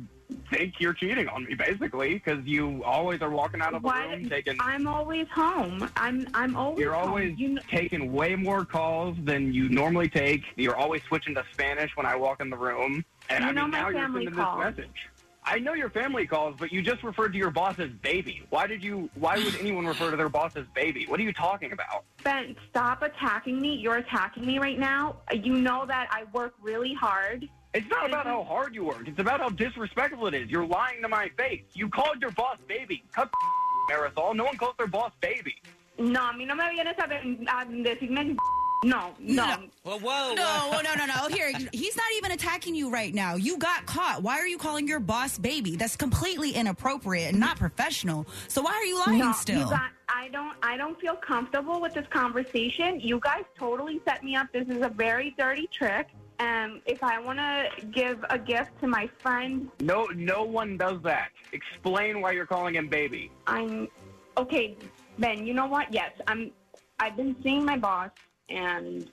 think 0.50 0.74
you're 0.78 0.92
cheating 0.92 1.28
on 1.28 1.44
me, 1.44 1.54
basically, 1.54 2.14
because 2.14 2.44
you 2.44 2.82
always 2.84 3.20
are 3.22 3.30
walking 3.30 3.60
out 3.60 3.74
of 3.74 3.82
the 3.82 3.86
What? 3.86 4.08
room 4.08 4.28
taking. 4.28 4.56
I'm 4.60 4.86
always 4.86 5.26
home. 5.28 5.88
I'm 5.96 6.26
I'm 6.34 6.56
always 6.56 6.80
You're 6.80 6.94
always 6.94 7.38
You 7.38 7.48
kn- 7.56 7.60
taking 7.70 8.12
way 8.12 8.34
more 8.34 8.64
calls 8.64 9.16
than 9.24 9.52
you 9.52 9.68
normally 9.68 10.08
take. 10.08 10.42
You're 10.56 10.76
always 10.76 11.02
switching 11.08 11.34
to 11.34 11.44
Spanish 11.52 11.90
when 11.96 12.06
I 12.06 12.16
walk 12.16 12.40
in 12.40 12.50
the 12.50 12.56
room. 12.56 13.04
And 13.30 13.44
You 13.44 13.50
I 13.50 13.52
know 13.52 13.62
mean, 13.62 13.70
my 13.72 13.80
now 13.82 13.88
you're 13.90 14.12
sending 14.12 14.34
calls. 14.34 14.64
this 14.64 14.76
message. 14.78 14.96
I 15.44 15.58
know 15.58 15.72
your 15.72 15.88
family 15.88 16.26
calls, 16.26 16.56
but 16.58 16.70
you 16.72 16.82
just 16.82 17.02
referred 17.02 17.32
to 17.32 17.38
your 17.38 17.50
boss 17.50 17.78
as 17.78 17.88
baby. 18.02 18.42
Why 18.50 18.66
did 18.66 18.82
you? 18.82 19.08
Why 19.14 19.38
would 19.38 19.54
anyone 19.60 19.86
refer 19.86 20.10
to 20.10 20.16
their 20.16 20.28
boss 20.28 20.52
as 20.56 20.66
baby? 20.74 21.06
What 21.06 21.20
are 21.20 21.22
you 21.22 21.32
talking 21.32 21.72
about? 21.72 22.04
Ben, 22.22 22.54
stop 22.68 23.00
attacking 23.02 23.58
me. 23.60 23.74
You're 23.74 23.96
attacking 23.96 24.44
me 24.44 24.58
right 24.58 24.78
now. 24.78 25.16
You 25.32 25.54
know 25.54 25.86
that 25.86 26.08
I 26.10 26.24
work 26.32 26.54
really 26.60 26.92
hard. 26.92 27.48
It's 27.74 27.86
not 27.88 28.08
about 28.08 28.26
mm-hmm. 28.26 28.36
how 28.36 28.44
hard 28.44 28.74
you 28.74 28.84
work. 28.84 29.06
It's 29.06 29.18
about 29.18 29.40
how 29.40 29.50
disrespectful 29.50 30.26
it 30.28 30.34
is. 30.34 30.48
You're 30.48 30.66
lying 30.66 31.02
to 31.02 31.08
my 31.08 31.30
face. 31.36 31.62
You 31.74 31.88
called 31.88 32.20
your 32.20 32.30
boss 32.30 32.56
baby. 32.66 33.04
Cut 33.12 33.30
the 33.30 33.94
Marisol. 33.94 34.34
No 34.34 34.44
one 34.44 34.56
calls 34.56 34.74
their 34.78 34.86
boss 34.86 35.12
baby. 35.20 35.54
No, 35.98 36.30
a 36.30 36.32
mí 36.32 36.46
no 36.46 36.54
me 36.54 36.64
vienes 36.64 36.96
a, 36.98 37.04
a 37.04 37.66
decirme. 37.66 38.36
No, 38.84 39.12
no. 39.18 39.56
Well, 39.82 39.98
whoa. 39.98 40.34
No, 40.34 40.80
no, 40.80 40.94
no, 40.94 41.06
no. 41.06 41.34
Here, 41.34 41.50
he's 41.72 41.96
not 41.96 42.06
even 42.16 42.30
attacking 42.30 42.76
you 42.76 42.90
right 42.90 43.12
now. 43.12 43.34
You 43.34 43.58
got 43.58 43.86
caught. 43.86 44.22
Why 44.22 44.38
are 44.38 44.46
you 44.46 44.56
calling 44.56 44.86
your 44.86 45.00
boss 45.00 45.36
baby? 45.36 45.74
That's 45.74 45.96
completely 45.96 46.52
inappropriate 46.52 47.30
and 47.30 47.40
not 47.40 47.58
professional. 47.58 48.24
So 48.46 48.62
why 48.62 48.70
are 48.70 48.84
you 48.84 49.00
lying 49.00 49.18
no, 49.18 49.32
still? 49.32 49.58
You 49.58 49.64
got, 49.64 49.90
I 50.08 50.28
don't. 50.28 50.56
I 50.62 50.76
don't 50.76 50.98
feel 51.00 51.16
comfortable 51.16 51.80
with 51.80 51.94
this 51.94 52.06
conversation. 52.10 53.00
You 53.00 53.18
guys 53.18 53.42
totally 53.58 54.00
set 54.06 54.22
me 54.22 54.36
up. 54.36 54.46
This 54.52 54.68
is 54.68 54.80
a 54.82 54.90
very 54.90 55.34
dirty 55.36 55.68
trick. 55.72 56.06
Um, 56.40 56.80
if 56.86 57.02
I 57.02 57.18
want 57.18 57.38
to 57.38 57.68
give 57.86 58.24
a 58.30 58.38
gift 58.38 58.70
to 58.80 58.86
my 58.86 59.08
friend, 59.22 59.70
No, 59.80 60.06
no 60.14 60.44
one 60.44 60.76
does 60.76 61.02
that. 61.02 61.30
Explain 61.52 62.20
why 62.20 62.32
you're 62.32 62.46
calling 62.46 62.76
him 62.76 62.88
baby. 62.88 63.30
I'm 63.46 63.88
okay. 64.36 64.76
Ben, 65.18 65.44
you 65.44 65.52
know 65.52 65.66
what? 65.66 65.92
Yes, 65.92 66.12
I'm. 66.28 66.52
I've 67.00 67.16
been 67.16 67.34
seeing 67.42 67.64
my 67.64 67.76
boss, 67.76 68.10
and 68.48 69.08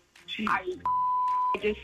I, 0.48 0.76
I 1.56 1.60
just, 1.60 1.80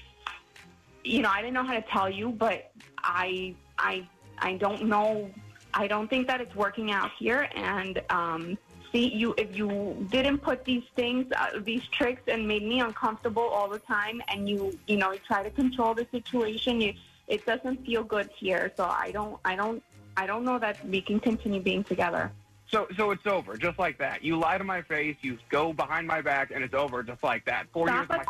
you 1.03 1.21
know, 1.21 1.29
I 1.29 1.41
didn't 1.41 1.53
know 1.53 1.63
how 1.63 1.73
to 1.75 1.85
tell 1.91 2.09
you, 2.09 2.29
but 2.29 2.71
I, 2.99 3.55
I, 3.77 4.07
I 4.39 4.53
don't 4.55 4.85
know. 4.87 5.29
I 5.75 5.87
don't 5.87 6.09
think 6.09 6.27
that 6.27 6.41
it's 6.41 6.55
working 6.55 6.91
out 6.91 7.11
here, 7.19 7.47
and 7.55 8.01
um, 8.09 8.57
see, 8.91 9.07
you 9.13 9.33
if 9.37 9.55
you 9.55 10.07
didn't 10.09 10.39
put 10.39 10.65
these 10.65 10.83
things, 10.95 11.31
uh, 11.37 11.59
these 11.59 11.83
tricks, 11.87 12.21
and 12.27 12.47
made 12.47 12.63
me 12.63 12.79
uncomfortable 12.79 13.43
all 13.43 13.69
the 13.69 13.79
time, 13.79 14.21
and 14.27 14.47
you, 14.49 14.77
you 14.87 14.97
know, 14.97 15.13
try 15.27 15.43
to 15.43 15.49
control 15.49 15.93
the 15.93 16.07
situation. 16.11 16.81
You, 16.81 16.93
it 17.27 17.45
doesn't 17.45 17.85
feel 17.85 18.03
good 18.03 18.29
here, 18.35 18.71
so 18.75 18.85
I 18.85 19.11
don't, 19.11 19.39
I 19.45 19.55
don't, 19.55 19.81
I 20.17 20.25
don't 20.25 20.43
know 20.43 20.59
that 20.59 20.85
we 20.87 21.01
can 21.01 21.19
continue 21.19 21.61
being 21.61 21.83
together. 21.83 22.31
So, 22.69 22.87
so 22.95 23.11
it's 23.11 23.25
over, 23.25 23.57
just 23.57 23.77
like 23.79 23.97
that. 23.99 24.23
You 24.23 24.37
lie 24.37 24.57
to 24.57 24.63
my 24.63 24.81
face. 24.81 25.17
You 25.21 25.37
go 25.49 25.73
behind 25.73 26.07
my 26.07 26.21
back, 26.21 26.51
and 26.51 26.63
it's 26.63 26.73
over, 26.73 27.03
just 27.03 27.23
like 27.23 27.43
that. 27.45 27.67
Four 27.73 27.89
years. 27.89 28.05
Stop 28.05 28.21
Of 28.21 28.25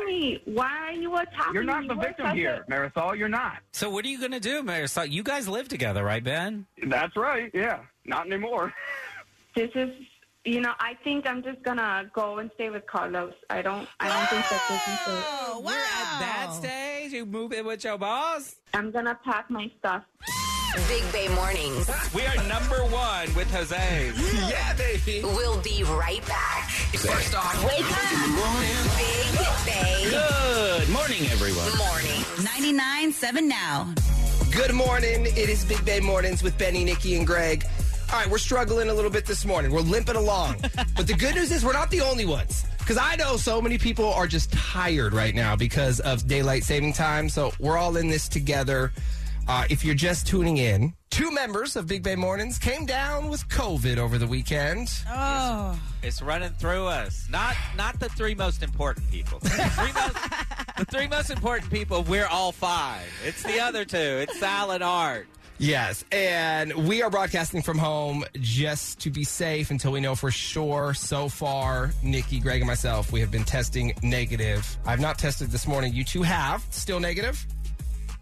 my, 0.00 0.06
me. 0.06 0.42
Why 0.46 0.88
are 0.88 0.92
you 0.92 1.14
attacking 1.16 1.38
me? 1.38 1.54
you're 1.54 1.62
not 1.62 1.82
me? 1.82 1.88
the 1.88 1.94
You 1.94 2.00
victim 2.00 2.26
such 2.26 2.34
a- 2.34 2.36
here, 2.36 2.64
Marisol. 2.68 3.16
You're 3.16 3.28
not. 3.28 3.58
So 3.72 3.88
what 3.90 4.04
are 4.04 4.08
you 4.08 4.18
going 4.18 4.32
to 4.32 4.40
do, 4.40 4.62
Marisol? 4.64 5.08
You 5.10 5.22
guys 5.22 5.48
live 5.48 5.68
together, 5.68 6.02
right, 6.04 6.22
Ben? 6.22 6.66
That's 6.86 7.14
right. 7.16 7.50
Yeah, 7.54 7.80
not 8.04 8.26
anymore. 8.26 8.72
This 9.54 9.70
is, 9.74 9.90
you 10.44 10.60
know, 10.60 10.72
I 10.80 10.94
think 11.04 11.26
I'm 11.26 11.42
just 11.42 11.62
gonna 11.62 12.10
go 12.12 12.38
and 12.38 12.50
stay 12.54 12.70
with 12.70 12.86
Carlos. 12.86 13.34
I 13.50 13.62
don't, 13.62 13.88
I 14.00 14.08
don't 14.08 14.28
think 14.28 14.48
that 14.50 14.62
this 14.68 14.82
is. 14.88 15.24
Oh, 15.28 15.62
We're 15.64 15.72
at 15.72 16.18
that 16.20 16.52
stage. 16.52 17.12
You 17.12 17.24
move 17.24 17.52
in 17.52 17.64
with 17.64 17.84
your 17.84 17.96
boss. 17.96 18.56
I'm 18.74 18.90
gonna 18.90 19.18
pack 19.24 19.48
my 19.50 19.70
stuff. 19.78 20.02
Big 20.88 21.04
Bay 21.12 21.28
Mornings. 21.28 21.88
We 22.12 22.26
are 22.26 22.36
number 22.48 22.82
one 22.86 23.32
with 23.36 23.48
Jose. 23.52 24.12
Yeah, 24.48 24.74
baby. 24.74 25.20
We'll 25.22 25.60
be 25.62 25.84
right 25.84 26.26
back. 26.26 26.68
First 26.68 27.36
off, 27.36 27.64
Wake 27.64 27.84
up. 27.84 28.96
Big 28.98 29.64
Bay 29.66 30.10
Good 30.10 30.88
morning, 30.90 31.26
everyone. 31.30 31.64
Good 31.70 31.78
morning. 31.78 33.10
99.7 33.12 33.42
now. 33.48 33.94
Good 34.50 34.74
morning. 34.74 35.26
It 35.26 35.48
is 35.48 35.64
Big 35.64 35.84
Bay 35.84 36.00
Mornings 36.00 36.42
with 36.42 36.58
Benny, 36.58 36.84
Nikki, 36.84 37.16
and 37.16 37.26
Greg. 37.26 37.64
All 38.14 38.20
right, 38.20 38.30
we're 38.30 38.38
struggling 38.38 38.90
a 38.90 38.94
little 38.94 39.10
bit 39.10 39.26
this 39.26 39.44
morning. 39.44 39.72
We're 39.72 39.80
limping 39.80 40.14
along. 40.14 40.58
but 40.96 41.08
the 41.08 41.14
good 41.14 41.34
news 41.34 41.50
is 41.50 41.64
we're 41.64 41.72
not 41.72 41.90
the 41.90 42.00
only 42.00 42.24
ones. 42.24 42.64
Because 42.78 42.96
I 42.96 43.16
know 43.16 43.36
so 43.36 43.60
many 43.60 43.76
people 43.76 44.06
are 44.06 44.28
just 44.28 44.52
tired 44.52 45.12
right 45.12 45.34
now 45.34 45.56
because 45.56 45.98
of 45.98 46.28
daylight 46.28 46.62
saving 46.62 46.92
time. 46.92 47.28
So 47.28 47.52
we're 47.58 47.76
all 47.76 47.96
in 47.96 48.06
this 48.06 48.28
together. 48.28 48.92
Uh, 49.48 49.64
if 49.68 49.84
you're 49.84 49.96
just 49.96 50.28
tuning 50.28 50.58
in, 50.58 50.94
two 51.10 51.32
members 51.32 51.74
of 51.74 51.88
Big 51.88 52.04
Bay 52.04 52.14
Mornings 52.14 52.56
came 52.56 52.86
down 52.86 53.30
with 53.30 53.48
COVID 53.48 53.96
over 53.96 54.16
the 54.16 54.28
weekend. 54.28 54.92
Oh. 55.10 55.76
It's 56.04 56.22
running 56.22 56.50
through 56.50 56.86
us. 56.86 57.26
Not 57.28 57.56
not 57.76 57.98
the 57.98 58.08
three 58.10 58.36
most 58.36 58.62
important 58.62 59.10
people. 59.10 59.40
The 59.40 59.48
three 59.48 59.92
most, 59.92 60.78
the 60.78 60.84
three 60.84 61.08
most 61.08 61.30
important 61.30 61.68
people, 61.68 62.04
we're 62.04 62.28
all 62.28 62.52
fine. 62.52 63.02
It's 63.24 63.42
the 63.42 63.58
other 63.58 63.84
two. 63.84 63.98
It's 63.98 64.38
Sal 64.38 64.70
and 64.70 64.84
Art. 64.84 65.26
Yes, 65.58 66.04
and 66.10 66.72
we 66.88 67.02
are 67.02 67.10
broadcasting 67.10 67.62
from 67.62 67.78
home 67.78 68.24
just 68.40 68.98
to 69.00 69.10
be 69.10 69.22
safe 69.22 69.70
until 69.70 69.92
we 69.92 70.00
know 70.00 70.16
for 70.16 70.30
sure. 70.32 70.94
So 70.94 71.28
far, 71.28 71.92
Nikki, 72.02 72.40
Greg, 72.40 72.60
and 72.60 72.66
myself, 72.66 73.12
we 73.12 73.20
have 73.20 73.30
been 73.30 73.44
testing 73.44 73.94
negative. 74.02 74.76
I've 74.84 74.98
not 75.00 75.16
tested 75.16 75.50
this 75.50 75.66
morning. 75.68 75.94
You 75.94 76.02
two 76.04 76.22
have. 76.22 76.64
Still 76.70 76.98
negative? 76.98 77.46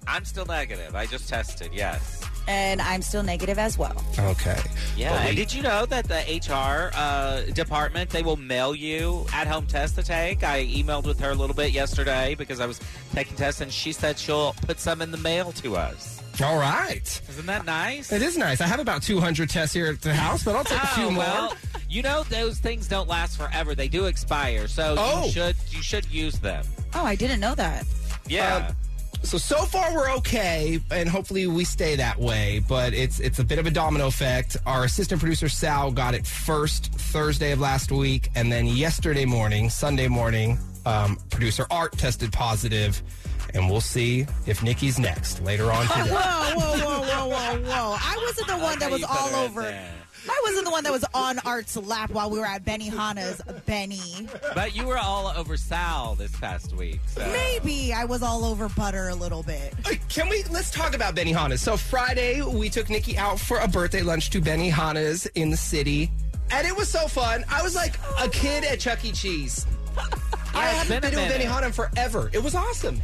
I'm 0.07 0.25
still 0.25 0.45
negative. 0.45 0.95
I 0.95 1.07
just 1.07 1.29
tested, 1.29 1.71
yes. 1.73 2.23
And 2.49 2.83
I'm 2.83 3.03
still 3.03 3.23
negative 3.23 3.57
as 3.59 3.79
well. 3.79 4.05
Okay. 4.19 4.59
Yeah, 4.97 5.13
we- 5.23 5.29
and 5.29 5.37
did 5.37 5.55
you 5.55 5.63
know 5.63 5.87
that 5.87 6.09
the 6.09 6.17
HR 6.51 6.91
uh, 6.95 7.43
department 7.55 8.11
they 8.11 8.23
will 8.23 8.37
mail 8.37 8.75
you 8.75 9.25
at-home 9.33 9.67
test 9.67 9.95
to 9.95 10.03
take? 10.03 10.43
I 10.43 10.67
emailed 10.67 11.05
with 11.07 11.19
her 11.21 11.31
a 11.31 11.35
little 11.35 11.55
bit 11.57 11.71
yesterday 11.71 12.35
because 12.35 12.61
I 12.61 12.67
was 12.67 12.79
taking 13.15 13.37
tests, 13.37 13.61
and 13.63 13.73
she 13.73 13.93
said 13.93 14.19
she'll 14.19 14.55
put 14.67 14.81
some 14.81 15.01
in 15.01 15.13
the 15.13 15.19
mail 15.19 15.53
to 15.53 15.77
us. 15.77 16.22
All 16.41 16.57
right. 16.57 17.21
Isn't 17.29 17.47
that 17.47 17.67
nice? 17.67 18.11
It 18.11 18.23
is 18.23 18.37
nice. 18.39 18.61
I 18.61 18.67
have 18.67 18.81
about 18.81 19.03
200 19.03 19.51
tests 19.51 19.75
here 19.75 19.87
at 19.87 20.01
the 20.01 20.15
house, 20.15 20.43
but 20.45 20.57
I'll 20.57 20.65
take 20.65 20.83
a 20.83 20.87
few 20.89 21.05
Oh, 21.05 21.11
more. 21.11 21.25
well, 21.25 21.55
you 21.89 22.03
know 22.03 22.23
those 22.25 22.59
things 22.59 22.89
don't 22.89 23.07
last 23.09 23.37
forever. 23.37 23.75
They 23.75 23.89
do 23.89 24.07
expire, 24.07 24.67
so 24.67 24.97
Oh. 24.99 25.27
you 25.27 25.31
should 25.33 25.57
you 25.71 25.83
should 25.83 26.11
use 26.11 26.39
them. 26.39 26.65
Oh, 26.95 27.05
I 27.05 27.15
didn't 27.17 27.41
know 27.41 27.55
that. 27.55 27.85
Yeah. 28.27 28.69
Um, 28.69 28.77
so 29.23 29.39
so 29.39 29.59
far 29.67 29.95
we're 29.95 30.11
okay, 30.15 30.81
and 30.91 31.09
hopefully 31.09 31.47
we 31.47 31.65
stay 31.65 31.95
that 31.97 32.19
way. 32.19 32.61
But 32.67 32.95
it's 32.95 33.21
it's 33.21 33.39
a 33.39 33.45
bit 33.45 33.59
of 33.59 33.67
a 33.67 33.71
domino 33.71 34.07
effect. 34.07 34.57
Our 34.67 34.85
assistant 34.85 35.21
producer 35.21 35.49
Sal 35.51 35.93
got 35.93 36.15
it 36.15 36.27
first 36.27 36.93
Thursday 36.95 37.53
of 37.53 37.61
last 37.61 37.93
week, 37.93 38.31
and 38.35 38.51
then 38.51 38.67
yesterday 38.67 39.27
morning, 39.27 39.69
Sunday 39.71 40.09
morning, 40.09 40.59
um, 40.87 41.19
producer 41.31 41.67
Art 41.71 41.93
tested 41.99 42.33
positive, 42.33 43.01
and 43.55 43.69
we'll 43.71 43.81
see 43.81 44.27
if 44.47 44.63
Nikki's 44.63 44.99
next 44.99 45.43
later 45.43 45.71
on 45.71 45.87
Whoa, 45.87 46.03
today. 46.05 46.15
whoa, 46.15 46.59
whoa, 46.59 46.79
whoa, 46.79 47.01
whoa, 47.01 47.29
whoa. 47.29 47.61
whoa. 47.63 47.97
I 48.01 48.23
wasn't 48.27 48.47
the 48.49 48.59
one 48.59 48.79
that 48.79 48.91
was 48.91 49.05
all 49.05 49.35
over. 49.37 49.63
I 50.29 50.41
wasn't 50.45 50.67
the 50.67 50.71
one 50.71 50.85
that 50.85 50.93
was 50.93 51.05
on 51.15 51.41
Art's 51.41 51.77
lap 51.77 52.11
while 52.11 52.31
we 52.31 52.39
were 52.39 52.47
at 52.47 52.65
Benihana's 52.65 53.43
Benny. 53.67 54.29
But 54.55 54.77
you 54.77 54.87
were 54.87 54.97
all 54.99 55.27
over 55.37 55.57
Sal 55.57 56.15
this 56.15 56.35
past 56.37 56.73
week. 56.77 57.01
So. 57.07 57.27
Maybe 57.33 57.93
I 57.93 58.05
was 58.05 58.23
all 58.23 58.45
over 58.45 58.69
butter 58.69 59.09
a 59.09 59.15
little 59.17 59.43
bit. 59.43 59.75
Uh, 59.85 59.95
Can 60.09 60.29
we 60.29 60.45
let's 60.45 60.71
talk 60.71 60.95
about 60.95 61.17
Benihana's? 61.17 61.61
So 61.61 61.77
Friday 61.77 62.41
we 62.41 62.69
took 62.69 62.89
Nikki 62.89 63.19
out 63.19 63.41
for 63.41 63.59
a 63.59 63.67
birthday 63.67 64.03
lunch 64.03 64.31
to 64.31 64.41
Benihana's 64.41 65.27
in 65.35 65.51
the 65.51 65.57
city, 65.57 66.09
and 66.53 66.67
it 66.69 66.77
was 66.77 66.89
so 66.89 67.09
fun. 67.09 67.45
I 67.49 67.61
was 67.63 67.75
like 67.75 67.99
a 68.21 68.29
kid 68.29 68.63
at 68.65 68.79
Chuck 68.79 69.05
E. 69.05 69.11
Cheese. 69.11 69.67
I 70.55 70.67
haven't 70.67 70.89
been 70.89 71.01
been, 71.01 71.11
to 71.11 71.17
Benny 71.17 71.45
minute. 71.45 71.49
Benihana 71.49 71.67
in 71.67 71.73
forever. 71.73 72.31
It 72.33 72.43
was 72.45 72.55
awesome. 72.55 73.01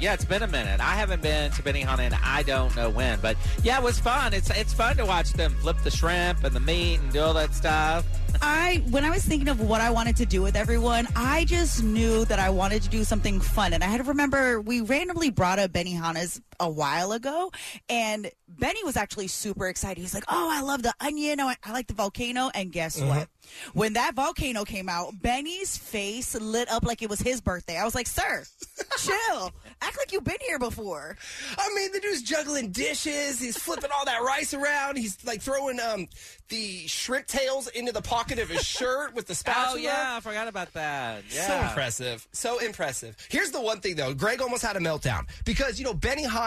Yeah, 0.00 0.14
it's 0.14 0.24
been 0.24 0.44
a 0.44 0.46
minute. 0.46 0.78
I 0.78 0.94
haven't 0.94 1.22
been 1.22 1.50
to 1.50 1.62
Benihana 1.62 2.06
in 2.06 2.14
I 2.14 2.44
don't 2.44 2.74
know 2.76 2.88
when, 2.88 3.18
but 3.20 3.36
yeah, 3.64 3.78
it 3.78 3.82
was 3.82 3.98
fun. 3.98 4.32
It's 4.32 4.48
it's 4.50 4.72
fun 4.72 4.96
to 4.98 5.04
watch 5.04 5.32
them 5.32 5.52
flip 5.60 5.76
the 5.82 5.90
shrimp 5.90 6.44
and 6.44 6.54
the 6.54 6.60
meat 6.60 7.00
and 7.00 7.12
do 7.12 7.20
all 7.20 7.34
that 7.34 7.52
stuff. 7.52 8.06
I 8.42 8.84
when 8.90 9.04
I 9.04 9.10
was 9.10 9.24
thinking 9.24 9.48
of 9.48 9.60
what 9.60 9.80
I 9.80 9.90
wanted 9.90 10.16
to 10.18 10.26
do 10.26 10.40
with 10.40 10.54
everyone, 10.54 11.08
I 11.16 11.44
just 11.46 11.82
knew 11.82 12.24
that 12.26 12.38
I 12.38 12.50
wanted 12.50 12.82
to 12.82 12.88
do 12.88 13.02
something 13.02 13.40
fun. 13.40 13.72
And 13.72 13.82
I 13.82 13.88
had 13.88 13.98
to 13.98 14.04
remember 14.04 14.60
we 14.60 14.82
randomly 14.82 15.30
brought 15.30 15.58
up 15.58 15.72
Benihana's 15.72 16.40
a 16.60 16.68
while 16.68 17.12
ago, 17.12 17.50
and 17.88 18.30
Benny 18.48 18.82
was 18.84 18.96
actually 18.96 19.28
super 19.28 19.68
excited. 19.68 20.00
He's 20.00 20.14
like, 20.14 20.24
"Oh, 20.28 20.48
I 20.52 20.60
love 20.62 20.82
the 20.82 20.94
onion. 21.00 21.40
Oh, 21.40 21.48
I, 21.48 21.56
I 21.64 21.72
like 21.72 21.86
the 21.86 21.94
volcano." 21.94 22.50
And 22.54 22.72
guess 22.72 22.98
Mhm. 23.00 23.08
what? 23.08 23.28
When 23.72 23.94
that 23.94 24.14
volcano 24.14 24.64
came 24.64 24.88
out, 24.88 25.20
Benny's 25.22 25.76
face 25.76 26.34
lit 26.34 26.70
up 26.70 26.84
like 26.84 27.00
it 27.02 27.08
was 27.08 27.20
his 27.20 27.40
birthday. 27.40 27.76
I 27.78 27.84
was 27.84 27.94
like, 27.94 28.06
"Sir, 28.06 28.44
chill. 28.98 29.52
Act 29.80 29.96
like 29.98 30.12
you've 30.12 30.24
been 30.24 30.36
here 30.46 30.58
before." 30.58 31.16
I 31.56 31.70
mean, 31.74 31.92
the 31.92 32.00
dude's 32.00 32.22
juggling 32.22 32.70
dishes. 32.72 33.40
He's 33.40 33.56
flipping 33.56 33.90
all 33.94 34.04
that 34.04 34.22
rice 34.22 34.52
around. 34.54 34.96
He's 34.98 35.16
like 35.24 35.40
throwing 35.42 35.78
um 35.80 36.08
the 36.48 36.86
shrimp 36.86 37.26
tails 37.26 37.68
into 37.68 37.92
the 37.92 38.00
pocket 38.02 38.38
of 38.38 38.48
his 38.48 38.64
shirt 38.64 39.14
with 39.14 39.26
the 39.26 39.34
spatula. 39.42 39.68
Oh 39.72 39.76
yeah, 39.76 40.16
I 40.16 40.20
forgot 40.20 40.48
about 40.48 40.72
that. 40.74 41.22
Yeah. 41.30 41.46
So 41.46 41.68
impressive. 41.68 42.26
So 42.32 42.58
impressive. 42.58 43.16
Here's 43.30 43.50
the 43.50 43.60
one 43.60 43.80
thing 43.80 43.96
though. 43.96 44.14
Greg 44.14 44.40
almost 44.40 44.62
had 44.62 44.76
a 44.76 44.80
meltdown 44.80 45.26
because 45.44 45.78
you 45.78 45.84
know 45.84 45.94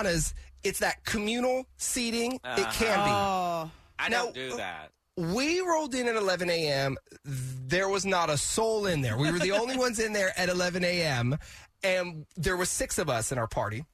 Benihana's 0.01 0.33
it's 0.63 0.79
that 0.79 1.03
communal 1.05 1.65
seating. 1.77 2.33
It 2.33 2.69
can 2.71 2.75
be. 2.75 3.11
Uh-huh. 3.11 3.65
Oh. 3.65 3.71
I 3.97 4.09
Now, 4.09 4.25
don't 4.25 4.35
do 4.35 4.53
uh, 4.53 4.57
that. 4.57 4.91
We 5.17 5.59
rolled 5.61 5.93
in 5.93 6.07
at 6.07 6.15
11 6.15 6.49
a.m. 6.49 6.97
There 7.25 7.89
was 7.89 8.05
not 8.05 8.29
a 8.29 8.37
soul 8.37 8.85
in 8.85 9.01
there. 9.01 9.17
We 9.17 9.31
were 9.31 9.39
the 9.39 9.51
only 9.51 9.77
ones 9.85 9.99
in 9.99 10.13
there 10.13 10.31
at 10.37 10.49
11 10.49 10.83
a.m. 10.83 11.37
And 11.83 12.25
there 12.37 12.57
were 12.57 12.65
six 12.65 12.97
of 12.97 13.09
us 13.09 13.31
in 13.31 13.37
our 13.37 13.47
party. 13.47 13.85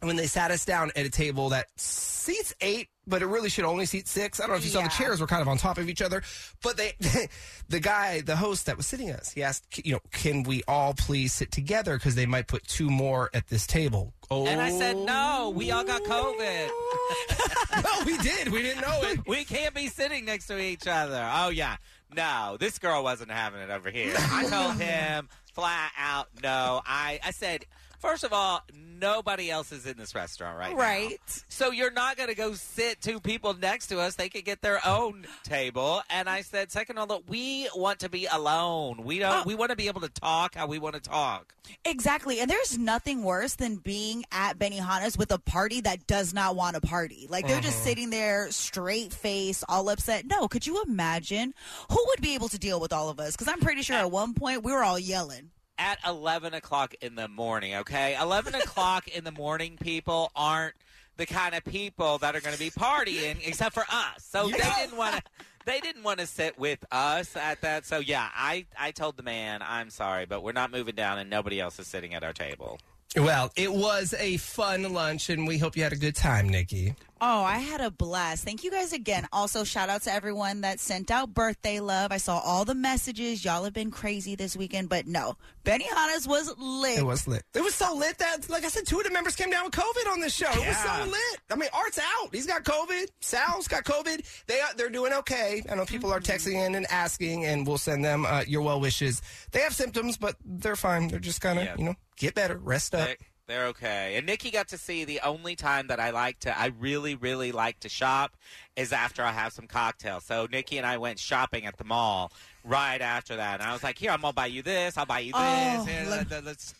When 0.00 0.16
they 0.16 0.26
sat 0.26 0.50
us 0.50 0.64
down 0.64 0.90
at 0.96 1.04
a 1.04 1.10
table 1.10 1.50
that 1.50 1.66
seats 1.76 2.54
eight, 2.60 2.88
but 3.06 3.22
it 3.22 3.26
really 3.26 3.48
should 3.48 3.64
only 3.64 3.86
seat 3.86 4.08
six. 4.08 4.40
I 4.40 4.44
don't 4.44 4.50
know 4.52 4.56
if 4.56 4.64
you 4.64 4.70
saw 4.70 4.82
the 4.82 4.88
chairs 4.88 5.20
were 5.20 5.26
kind 5.26 5.42
of 5.42 5.48
on 5.48 5.58
top 5.58 5.78
of 5.78 5.88
each 5.88 6.00
other, 6.00 6.22
but 6.62 6.76
they, 6.76 6.92
the 7.68 7.80
guy, 7.80 8.20
the 8.20 8.36
host 8.36 8.66
that 8.66 8.76
was 8.76 8.86
sitting 8.86 9.10
us, 9.10 9.32
he 9.32 9.42
asked, 9.42 9.84
you 9.84 9.92
know, 9.92 10.00
can 10.12 10.42
we 10.42 10.62
all 10.68 10.94
please 10.94 11.32
sit 11.32 11.50
together 11.50 11.96
because 11.96 12.14
they 12.14 12.26
might 12.26 12.46
put 12.46 12.66
two 12.66 12.88
more 12.90 13.30
at 13.34 13.48
this 13.48 13.66
table. 13.66 14.14
Oh, 14.30 14.46
And 14.46 14.60
I 14.60 14.70
said, 14.70 14.96
no, 14.96 15.52
we 15.54 15.70
all 15.70 15.84
got 15.84 16.02
COVID. 16.02 16.68
no, 17.84 18.04
we 18.06 18.16
did. 18.18 18.48
We 18.48 18.62
didn't 18.62 18.82
know 18.82 19.00
it. 19.02 19.20
We 19.26 19.44
can't 19.44 19.74
be 19.74 19.88
sitting 19.88 20.24
next 20.24 20.46
to 20.46 20.58
each 20.58 20.86
other. 20.86 21.28
Oh, 21.34 21.48
yeah. 21.48 21.76
No, 22.14 22.56
this 22.58 22.78
girl 22.78 23.02
wasn't 23.02 23.30
having 23.30 23.60
it 23.60 23.70
over 23.70 23.90
here. 23.90 24.14
I 24.16 24.46
told 24.46 24.76
him 24.80 25.28
flat 25.52 25.92
out, 25.98 26.28
no. 26.42 26.80
I, 26.86 27.18
I 27.24 27.32
said, 27.32 27.66
first 28.00 28.24
of 28.24 28.32
all, 28.32 28.62
nobody 28.74 29.50
else 29.50 29.70
is 29.72 29.86
in 29.86 29.96
this 29.96 30.14
restaurant 30.14 30.58
right 30.58 30.72
now. 30.72 30.78
Right. 30.82 31.20
So 31.48 31.70
you're 31.70 31.90
not 31.92 32.16
going 32.16 32.28
to 32.28 32.34
go 32.34 32.52
sit 32.54 33.00
two 33.00 33.20
people 33.20 33.54
next 33.54 33.86
to 33.88 34.00
us. 34.00 34.16
They 34.16 34.28
could 34.28 34.44
get 34.44 34.60
their 34.62 34.80
own 34.86 35.26
table. 35.44 36.02
And 36.10 36.28
I 36.28 36.42
said, 36.42 36.70
second 36.72 36.98
of 36.98 37.10
all, 37.10 37.22
we 37.28 37.68
want 37.74 38.00
to 38.00 38.08
be 38.08 38.26
alone. 38.26 39.04
We 39.04 39.18
don't. 39.20 39.46
We 39.46 39.54
want 39.54 39.70
to 39.70 39.76
be 39.76 39.86
able 39.86 40.00
to 40.02 40.08
talk 40.08 40.54
how 40.54 40.66
we 40.66 40.78
want 40.78 40.96
to 40.96 41.00
talk. 41.00 41.54
Exactly. 41.84 42.40
And 42.40 42.50
there's 42.50 42.76
nothing 42.76 43.22
worse 43.22 43.54
than 43.54 43.76
being 43.76 44.24
at 44.32 44.58
Benihana's 44.58 45.16
with 45.16 45.30
a 45.30 45.38
party 45.38 45.80
that 45.82 46.06
does 46.06 46.34
not 46.34 46.56
want 46.56 46.74
to 46.74 46.80
party. 46.80 47.26
Like 47.30 47.46
they're 47.46 47.60
just 47.60 47.78
Mhm. 47.80 47.84
sitting 47.84 48.10
there 48.10 48.50
straight 48.50 49.12
face, 49.12 49.62
all 49.68 49.88
upset. 49.88 50.26
No, 50.26 50.48
could 50.48 50.66
you 50.66 50.82
imagine 50.82 51.54
who 51.90 52.04
would 52.08 52.20
be 52.20 52.34
able 52.34 52.48
to 52.48 52.58
deal 52.58 52.80
with 52.80 52.92
all 52.92 53.08
of 53.08 53.20
us? 53.20 53.32
Because 53.32 53.48
I'm 53.48 53.60
pretty 53.60 53.82
sure 53.82 53.96
at 53.96 54.10
one 54.10 54.34
point 54.34 54.64
we 54.64 54.72
were 54.72 54.82
all 54.82 54.98
yelling. 54.98 55.50
At 55.80 55.98
11 56.06 56.52
o'clock 56.52 56.94
in 57.00 57.14
the 57.14 57.26
morning, 57.26 57.74
okay? 57.76 58.14
11 58.20 58.54
o'clock 58.54 59.08
in 59.08 59.24
the 59.24 59.32
morning, 59.32 59.78
people 59.80 60.30
aren't 60.36 60.74
the 61.16 61.24
kind 61.24 61.54
of 61.54 61.64
people 61.64 62.18
that 62.18 62.36
are 62.36 62.40
going 62.40 62.52
to 62.52 62.60
be 62.60 62.70
partying, 62.70 63.38
except 63.46 63.74
for 63.74 63.84
us. 63.90 64.22
So 64.28 64.48
they 64.48 64.58
didn't 64.58 64.98
want 64.98 65.16
to. 65.16 65.22
They 65.66 65.80
didn't 65.80 66.02
want 66.02 66.20
to 66.20 66.26
sit 66.26 66.58
with 66.58 66.84
us 66.90 67.36
at 67.36 67.60
that. 67.62 67.86
So 67.86 67.98
yeah, 67.98 68.28
I 68.34 68.66
I 68.78 68.90
told 68.90 69.16
the 69.16 69.22
man, 69.22 69.60
I'm 69.62 69.90
sorry, 69.90 70.26
but 70.26 70.42
we're 70.42 70.52
not 70.52 70.70
moving 70.70 70.94
down, 70.94 71.18
and 71.18 71.30
nobody 71.30 71.60
else 71.60 71.78
is 71.78 71.86
sitting 71.86 72.14
at 72.14 72.22
our 72.22 72.32
table. 72.32 72.78
Well, 73.16 73.50
it 73.56 73.72
was 73.72 74.14
a 74.18 74.36
fun 74.36 74.92
lunch, 74.92 75.30
and 75.30 75.46
we 75.46 75.58
hope 75.58 75.76
you 75.76 75.82
had 75.82 75.92
a 75.92 75.96
good 75.96 76.14
time, 76.14 76.48
Nikki. 76.48 76.94
Oh, 77.22 77.42
I 77.42 77.58
had 77.58 77.82
a 77.82 77.90
blast. 77.90 78.44
Thank 78.44 78.64
you 78.64 78.70
guys 78.70 78.94
again. 78.94 79.26
Also, 79.32 79.62
shout 79.62 79.90
out 79.90 80.02
to 80.02 80.12
everyone 80.12 80.62
that 80.62 80.80
sent 80.80 81.10
out 81.10 81.34
birthday 81.34 81.78
love. 81.78 82.12
I 82.12 82.16
saw 82.16 82.38
all 82.38 82.64
the 82.64 82.74
messages. 82.74 83.44
Y'all 83.44 83.64
have 83.64 83.74
been 83.74 83.90
crazy 83.90 84.36
this 84.36 84.56
weekend, 84.56 84.88
but 84.88 85.06
no, 85.06 85.36
Benihana's 85.64 86.26
was 86.26 86.50
lit. 86.58 86.98
It 86.98 87.04
was 87.04 87.28
lit. 87.28 87.42
It 87.54 87.60
was 87.62 87.74
so 87.74 87.94
lit 87.94 88.16
that, 88.18 88.48
like 88.48 88.64
I 88.64 88.68
said, 88.68 88.86
two 88.86 88.98
of 88.98 89.04
the 89.04 89.10
members 89.10 89.36
came 89.36 89.50
down 89.50 89.64
with 89.64 89.74
COVID 89.74 90.10
on 90.10 90.20
this 90.20 90.34
show. 90.34 90.50
It 90.50 90.66
was 90.66 90.76
so 90.78 91.04
lit. 91.04 91.40
I 91.50 91.56
mean, 91.56 91.68
Art's 91.74 91.98
out. 91.98 92.34
He's 92.34 92.46
got 92.46 92.64
COVID. 92.64 93.06
Sal's 93.20 93.68
got 93.68 93.84
COVID. 93.84 94.24
They 94.46 94.58
are, 94.60 94.74
they're 94.76 94.88
doing 94.88 95.12
okay. 95.12 95.62
I 95.70 95.74
know 95.74 95.84
people 95.84 96.10
are 96.12 96.20
texting 96.20 96.54
in 96.66 96.74
and 96.74 96.86
asking, 96.90 97.44
and 97.44 97.66
we'll 97.66 97.76
send 97.78 98.02
them 98.02 98.24
uh, 98.24 98.44
your 98.46 98.62
well 98.62 98.80
wishes. 98.80 99.20
They 99.52 99.60
have 99.60 99.74
symptoms, 99.74 100.16
but 100.16 100.36
they're 100.44 100.74
fine. 100.76 101.08
They're 101.08 101.18
just 101.20 101.42
kind 101.42 101.58
of, 101.58 101.66
Yeah. 101.66 101.74
you 101.76 101.84
know, 101.84 101.94
get 102.16 102.34
better, 102.34 102.56
rest 102.56 102.94
up. 102.94 103.08
They, 103.08 103.16
they're 103.50 103.66
okay. 103.68 104.16
And 104.16 104.26
Nikki 104.26 104.50
got 104.50 104.68
to 104.68 104.78
see 104.78 105.04
the 105.04 105.20
only 105.20 105.56
time 105.56 105.88
that 105.88 105.98
I 106.00 106.10
like 106.10 106.38
to, 106.40 106.58
I 106.58 106.66
really, 106.78 107.14
really 107.14 107.52
like 107.52 107.80
to 107.80 107.88
shop 107.88 108.36
is 108.76 108.92
after 108.92 109.22
I 109.22 109.32
have 109.32 109.52
some 109.52 109.66
cocktails. 109.66 110.24
So 110.24 110.46
Nikki 110.50 110.78
and 110.78 110.86
I 110.86 110.96
went 110.98 111.18
shopping 111.18 111.66
at 111.66 111.76
the 111.76 111.84
mall 111.84 112.32
right 112.64 113.00
after 113.00 113.36
that. 113.36 113.60
And 113.60 113.68
I 113.68 113.72
was 113.72 113.82
like, 113.82 113.98
here, 113.98 114.10
I'm 114.10 114.20
going 114.20 114.32
to 114.32 114.36
buy 114.36 114.46
you 114.46 114.62
this. 114.62 114.96
I'll 114.96 115.06
buy 115.06 115.20
you 115.20 115.32
this. 115.32 115.40
Oh, 115.42 115.84
Here, 115.84 116.06
let- 116.08 116.44
let's- 116.44 116.74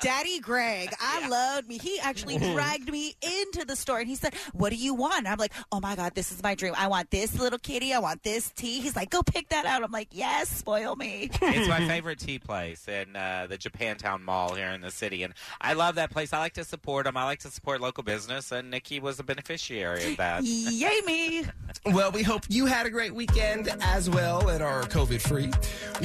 Daddy 0.00 0.40
Greg, 0.40 0.92
I 1.00 1.28
loved 1.28 1.68
me. 1.68 1.78
He 1.78 1.98
actually 2.00 2.38
dragged 2.38 2.90
me 2.90 3.14
into 3.22 3.64
the 3.64 3.76
store 3.76 3.98
and 3.98 4.08
he 4.08 4.14
said, 4.14 4.34
What 4.52 4.70
do 4.70 4.76
you 4.76 4.94
want? 4.94 5.18
And 5.18 5.28
I'm 5.28 5.38
like, 5.38 5.52
Oh 5.72 5.80
my 5.80 5.96
God, 5.96 6.14
this 6.14 6.32
is 6.32 6.42
my 6.42 6.54
dream. 6.54 6.74
I 6.76 6.86
want 6.88 7.10
this 7.10 7.38
little 7.38 7.58
kitty. 7.58 7.92
I 7.92 7.98
want 7.98 8.22
this 8.22 8.50
tea. 8.50 8.80
He's 8.80 8.96
like, 8.96 9.10
Go 9.10 9.22
pick 9.22 9.48
that 9.50 9.66
out. 9.66 9.82
I'm 9.82 9.90
like, 9.92 10.08
Yes, 10.12 10.48
spoil 10.48 10.96
me. 10.96 11.30
it's 11.42 11.68
my 11.68 11.86
favorite 11.88 12.18
tea 12.18 12.38
place 12.38 12.86
in 12.88 13.16
uh, 13.16 13.46
the 13.48 13.58
Japantown 13.58 14.22
Mall 14.22 14.54
here 14.54 14.68
in 14.68 14.80
the 14.80 14.90
city. 14.90 15.22
And 15.22 15.34
I 15.60 15.72
love 15.74 15.96
that 15.96 16.10
place. 16.10 16.32
I 16.32 16.38
like 16.38 16.54
to 16.54 16.64
support 16.64 17.04
them. 17.04 17.16
I 17.16 17.24
like 17.24 17.40
to 17.40 17.48
support 17.50 17.80
local 17.80 18.02
business. 18.04 18.52
And 18.52 18.70
Nikki 18.70 19.00
was 19.00 19.18
a 19.18 19.24
beneficiary 19.24 20.12
of 20.12 20.16
that. 20.18 20.42
Yay, 20.44 21.00
me. 21.06 21.44
Well, 21.86 22.10
we 22.12 22.22
hope 22.22 22.44
you 22.48 22.66
had 22.66 22.86
a 22.86 22.90
great 22.90 23.14
weekend 23.14 23.74
as 23.80 24.08
well 24.08 24.48
and 24.48 24.62
are 24.62 24.82
COVID 24.82 25.20
free. 25.20 25.50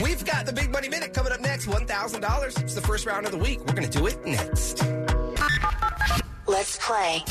We've 0.03 0.23
got 0.25 0.45
the 0.45 0.53
Big 0.53 0.71
Money 0.71 0.89
Minute 0.89 1.13
coming 1.13 1.31
up 1.31 1.39
next 1.41 1.67
$1,000. 1.67 2.61
It's 2.61 2.75
the 2.75 2.81
first 2.81 3.05
round 3.05 3.25
of 3.25 3.31
the 3.31 3.37
week. 3.37 3.58
We're 3.59 3.73
going 3.73 3.89
to 3.89 3.97
do 3.97 4.07
it 4.07 4.25
next. 4.25 4.83
Let's 6.47 6.77
play. 6.81 7.23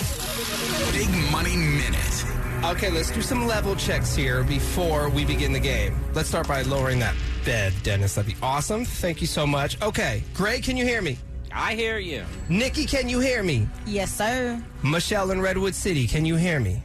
Big 0.92 1.08
Money 1.32 1.56
Minute. 1.56 2.24
Okay, 2.64 2.90
let's 2.90 3.10
do 3.10 3.22
some 3.22 3.46
level 3.46 3.76
checks 3.76 4.14
here 4.14 4.42
before 4.44 5.08
we 5.08 5.24
begin 5.24 5.52
the 5.52 5.60
game. 5.60 5.98
Let's 6.12 6.28
start 6.28 6.48
by 6.48 6.62
lowering 6.62 6.98
that 6.98 7.14
bed, 7.44 7.72
Dennis. 7.82 8.14
That'd 8.14 8.32
be 8.32 8.38
awesome. 8.42 8.84
Thank 8.84 9.20
you 9.20 9.26
so 9.26 9.46
much. 9.46 9.80
Okay, 9.80 10.22
Greg, 10.34 10.64
can 10.64 10.76
you 10.76 10.84
hear 10.84 11.00
me? 11.00 11.18
I 11.52 11.74
hear 11.74 11.98
you. 11.98 12.24
Nikki, 12.48 12.84
can 12.84 13.08
you 13.08 13.20
hear 13.20 13.42
me? 13.42 13.68
Yes, 13.86 14.12
sir. 14.12 14.62
Michelle 14.82 15.30
in 15.30 15.40
Redwood 15.40 15.74
City, 15.74 16.06
can 16.06 16.24
you 16.24 16.36
hear 16.36 16.60
me? 16.60 16.82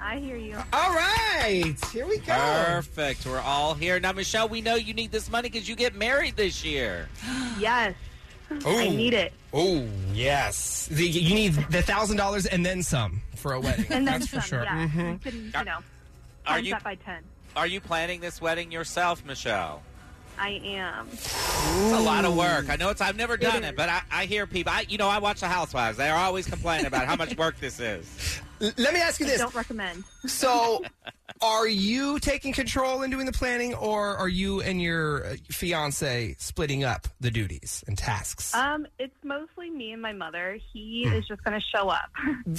I 0.00 0.18
hear 0.18 0.36
you. 0.36 0.56
All 0.72 0.94
right, 0.94 1.74
here 1.92 2.06
we 2.06 2.18
go. 2.18 2.32
Perfect. 2.32 3.26
We're 3.26 3.40
all 3.40 3.74
here. 3.74 4.00
Now, 4.00 4.12
Michelle, 4.12 4.48
we 4.48 4.60
know 4.60 4.76
you 4.76 4.94
need 4.94 5.12
this 5.12 5.30
money 5.30 5.50
because 5.50 5.68
you 5.68 5.76
get 5.76 5.94
married 5.94 6.36
this 6.36 6.64
year. 6.64 7.08
Yes. 7.58 7.94
I 8.50 8.86
Ooh. 8.86 8.90
need 8.90 9.14
it. 9.14 9.32
Oh, 9.52 9.86
yes. 10.12 10.86
The, 10.90 11.06
you 11.06 11.34
need 11.34 11.54
the 11.54 11.78
$1,000 11.82 12.46
and 12.50 12.64
then 12.64 12.82
some 12.82 13.22
for 13.36 13.52
a 13.52 13.60
wedding. 13.60 13.86
And 13.90 14.06
then 14.06 14.20
That's 14.20 14.30
some, 14.30 14.40
for 14.40 14.46
sure. 14.46 14.62
Yeah. 14.64 14.88
Mhm. 14.88 15.12
You 15.24 15.30
can, 15.30 15.52
you 15.58 15.64
know, 15.64 15.78
Are 16.46 16.58
you- 16.60 16.70
that 16.72 16.84
by 16.84 16.94
10. 16.96 17.22
Are 17.56 17.66
you 17.66 17.80
planning 17.80 18.20
this 18.20 18.40
wedding 18.40 18.70
yourself, 18.70 19.24
Michelle? 19.24 19.82
I 20.38 20.50
am. 20.64 21.08
It's 21.12 21.34
a 21.92 22.00
lot 22.00 22.24
of 22.24 22.36
work. 22.36 22.70
I 22.70 22.76
know 22.76 22.90
it's. 22.90 23.00
I've 23.00 23.16
never 23.16 23.36
done 23.36 23.64
it, 23.64 23.74
but 23.74 23.88
I, 23.88 24.02
I 24.10 24.24
hear 24.26 24.46
people. 24.46 24.72
I, 24.72 24.84
you 24.88 24.96
know, 24.96 25.08
I 25.08 25.18
watch 25.18 25.40
the 25.40 25.48
Housewives. 25.48 25.98
They're 25.98 26.14
always 26.14 26.46
complaining 26.46 26.86
about 26.86 27.06
how 27.06 27.16
much 27.16 27.36
work 27.36 27.58
this 27.58 27.80
is. 27.80 28.40
L- 28.60 28.72
Let 28.76 28.94
me 28.94 29.00
ask 29.00 29.20
you 29.20 29.26
this. 29.26 29.40
I 29.40 29.44
Don't 29.44 29.54
recommend. 29.54 30.04
So, 30.26 30.82
are 31.42 31.68
you 31.68 32.18
taking 32.18 32.52
control 32.52 33.02
and 33.02 33.12
doing 33.12 33.26
the 33.26 33.32
planning, 33.32 33.74
or 33.74 34.16
are 34.16 34.28
you 34.28 34.60
and 34.60 34.80
your 34.82 35.24
uh, 35.26 35.36
fiance 35.50 36.34
splitting 36.38 36.84
up 36.84 37.06
the 37.20 37.30
duties 37.30 37.84
and 37.86 37.96
tasks? 37.96 38.54
Um, 38.54 38.86
it's 38.98 39.14
mostly 39.22 39.70
me 39.70 39.92
and 39.92 40.02
my 40.02 40.12
mother. 40.12 40.58
He 40.72 41.04
is 41.04 41.26
just 41.26 41.42
going 41.44 41.58
to 41.58 41.64
show 41.66 41.88
up. 41.88 42.10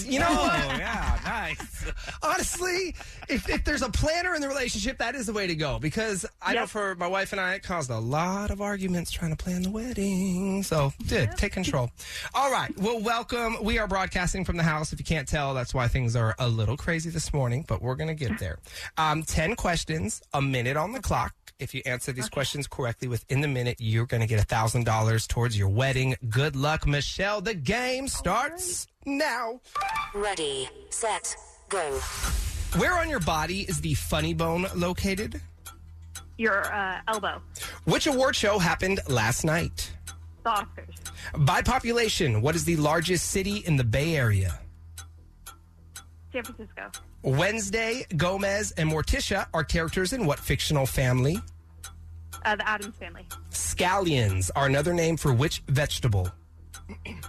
you 0.06 0.20
know 0.20 0.30
what? 0.30 0.78
yeah, 0.78 1.20
nice. 1.26 1.92
Honestly, 2.24 2.96
if, 3.28 3.50
if 3.50 3.66
there's 3.66 3.82
a 3.82 3.90
planner 3.90 4.36
in 4.36 4.42
the 4.42 4.48
relationship, 4.48 4.98
that 5.00 5.16
is 5.16 5.26
the 5.26 5.34
way 5.34 5.48
to 5.48 5.56
go. 5.56 5.80
Because 5.80 6.26
I 6.42 6.54
know 6.54 6.66
for 6.66 6.96
my 6.96 7.08
wife 7.08 7.32
and 7.34 7.42
I, 7.42 7.56
it 7.56 7.64
caused 7.64 7.90
a 7.90 8.00
lot 8.00 8.52
of 8.52 8.62
arguments 8.62 9.12
trying 9.12 9.32
to 9.36 9.38
plan 9.38 9.64
the 9.64 9.72
wedding. 9.72 10.64
So, 10.64 10.94
did 11.08 11.32
take 11.36 11.52
control. 11.52 11.92
All 12.34 12.52
right. 12.52 12.76
Well, 12.78 13.00
welcome. 13.02 13.58
We 13.64 13.80
are 13.80 13.88
broadcasting 13.88 14.46
from 14.46 14.58
the 14.58 14.64
house. 14.64 14.94
If 14.94 15.00
you 15.00 15.06
can't 15.06 15.28
tell, 15.28 15.54
that's 15.54 15.74
why 15.74 15.88
things 15.90 16.16
are 16.16 16.36
a 16.40 16.48
little 16.48 16.78
crazy 16.78 17.10
this 17.10 17.34
morning, 17.34 17.66
but 17.68 17.82
we're 17.82 17.96
going 17.96 18.08
to 18.08 18.28
get 18.28 18.40
there. 18.40 18.60
Um, 18.98 19.24
10 19.24 19.56
questions, 19.56 20.22
a 20.34 20.42
minute 20.42 20.78
on 20.78 20.94
the 20.94 21.02
clock. 21.02 21.34
If 21.60 21.74
you 21.74 21.82
answer 21.86 22.14
these 22.14 22.30
questions 22.30 22.68
correctly 22.68 23.10
within 23.10 23.42
the 23.42 23.48
minute, 23.50 23.76
you're 23.80 24.06
going 24.06 24.22
to 24.22 24.28
get 24.28 24.40
$1,000 24.48 25.28
towards 25.28 25.58
your 25.58 25.68
wedding. 25.68 26.16
Good 26.30 26.56
luck, 26.56 26.88
Michelle. 26.88 27.42
The 27.42 27.54
game 27.54 28.08
starts 28.08 28.88
now. 29.06 29.60
Ready, 30.14 30.70
set, 30.90 31.36
go. 31.68 32.00
Where 32.78 32.94
on 32.94 33.10
your 33.10 33.20
body 33.20 33.62
is 33.62 33.82
the 33.82 33.96
funny 33.96 34.34
bone 34.34 34.68
located? 34.74 35.42
Your 36.38 36.74
uh, 36.74 37.02
elbow. 37.10 37.42
Which 37.84 38.08
award 38.08 38.38
show 38.38 38.60
happened 38.60 39.02
last 39.10 39.44
night? 39.44 39.92
The 40.44 40.52
Oscars. 40.52 41.46
By 41.46 41.62
population, 41.62 42.42
what 42.42 42.56
is 42.56 42.64
the 42.64 42.78
largest 42.78 43.32
city 43.32 43.58
in 43.58 43.76
the 43.76 43.84
Bay 43.84 44.16
Area? 44.16 44.60
San 46.32 46.44
Francisco. 46.44 46.92
Wednesday, 47.24 48.06
Gomez, 48.16 48.72
and 48.72 48.90
Morticia 48.90 49.48
are 49.54 49.64
characters 49.64 50.14
in 50.14 50.26
what 50.26 50.40
fictional 50.40 50.86
family? 50.86 51.38
Uh, 52.46 52.56
the 52.56 52.68
Addams 52.68 52.96
family. 52.96 53.26
Scallions 53.52 54.50
are 54.56 54.68
another 54.68 54.94
name 54.94 55.18
for 55.18 55.34
which 55.34 55.60
vegetable? 55.68 56.32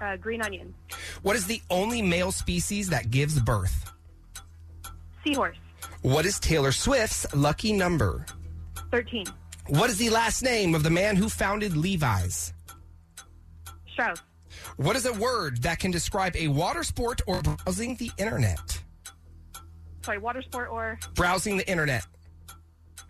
Uh, 0.01 0.17
green 0.17 0.43
onion. 0.43 0.75
What 1.23 1.37
is 1.37 1.47
the 1.47 1.61
only 1.71 2.03
male 2.03 2.33
species 2.33 2.89
that 2.91 3.11
gives 3.11 3.39
birth? 3.41 3.93
Seahorse. 5.25 5.57
What 6.03 6.25
is 6.25 6.39
Taylor 6.39 6.73
Swift's 6.73 7.27
lucky 7.35 7.73
number? 7.73 8.25
13. 8.91 9.27
What 9.69 9.91
is 9.91 9.99
the 9.99 10.11
last 10.11 10.43
name 10.43 10.75
of 10.75 10.83
the 10.83 10.91
man 10.91 11.17
who 11.17 11.29
founded 11.29 11.77
Levi's? 11.77 12.53
Strauss. 13.93 14.23
What 14.77 14.97
is 14.97 15.07
a 15.07 15.13
word 15.13 15.63
that 15.63 15.79
can 15.79 15.91
describe 15.91 16.35
a 16.37 16.49
water 16.49 16.83
sport 16.83 17.21
or 17.27 17.43
browsing 17.43 17.97
the 17.97 18.11
internet? 18.19 18.80
Sorry, 20.03 20.19
water 20.19 20.43
sport 20.43 20.69
or 20.71 20.99
Browsing 21.15 21.57
the 21.59 21.69
internet. 21.69 22.07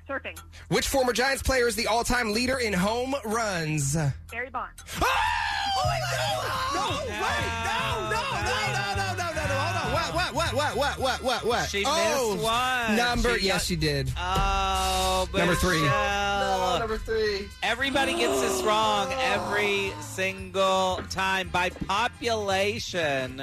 surfing. 0.08 0.38
Which 0.68 0.88
former 0.88 1.12
Giants 1.12 1.42
player 1.42 1.68
is 1.68 1.76
the 1.76 1.86
all 1.86 2.02
time 2.04 2.32
leader 2.32 2.58
in 2.58 2.72
home 2.72 3.14
runs? 3.24 3.94
Barry 4.30 4.50
Bonds. 4.50 4.82
Oh, 5.00 5.06
oh 5.06 5.82
my 5.84 6.00
God! 6.10 6.74
No, 6.74 6.80
no, 6.80 6.96
wait, 7.22 8.72
no, 8.74 8.94
no, 8.96 9.14
no, 9.14 9.32
no. 9.32 9.94
what, 9.94 10.54
what, 10.54 10.76
what, 10.76 10.98
what, 10.98 11.22
what, 11.22 11.44
what? 11.44 11.68
She 11.68 11.84
oh, 11.86 12.32
missed 12.32 12.44
one. 12.44 12.96
Number, 12.96 13.38
She 13.38 13.46
yes, 13.46 13.54
got- 13.54 13.62
she 13.62 13.76
did. 13.76 14.12
Oh, 14.18 15.28
Number 15.34 15.54
three. 15.54 15.80
No, 15.82 16.76
number 16.80 16.98
three. 16.98 17.48
Everybody 17.62 18.14
gets 18.14 18.40
this 18.40 18.62
wrong 18.62 19.12
every 19.20 19.92
single 20.00 21.00
time. 21.10 21.48
By 21.50 21.70
population, 21.70 23.40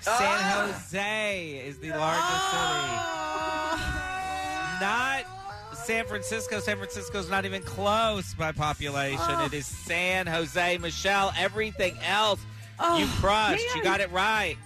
San 0.00 0.14
Ah. 0.16 0.72
Jose 0.72 1.62
is 1.66 1.78
the 1.78 1.90
largest 1.90 2.50
city. 2.50 2.96
Not 4.80 5.24
San 5.84 6.06
Francisco. 6.06 6.60
San 6.60 6.76
Francisco's 6.76 7.28
not 7.28 7.44
even 7.44 7.62
close 7.62 8.32
by 8.34 8.52
population. 8.52 9.40
It 9.40 9.52
is 9.52 9.66
San 9.66 10.26
Jose. 10.26 10.78
Michelle, 10.78 11.32
everything 11.38 11.98
else 12.06 12.40
you 12.96 13.06
crushed. 13.18 13.64
You 13.76 13.82
got 13.82 14.00
it 14.00 14.10
right. 14.10 14.56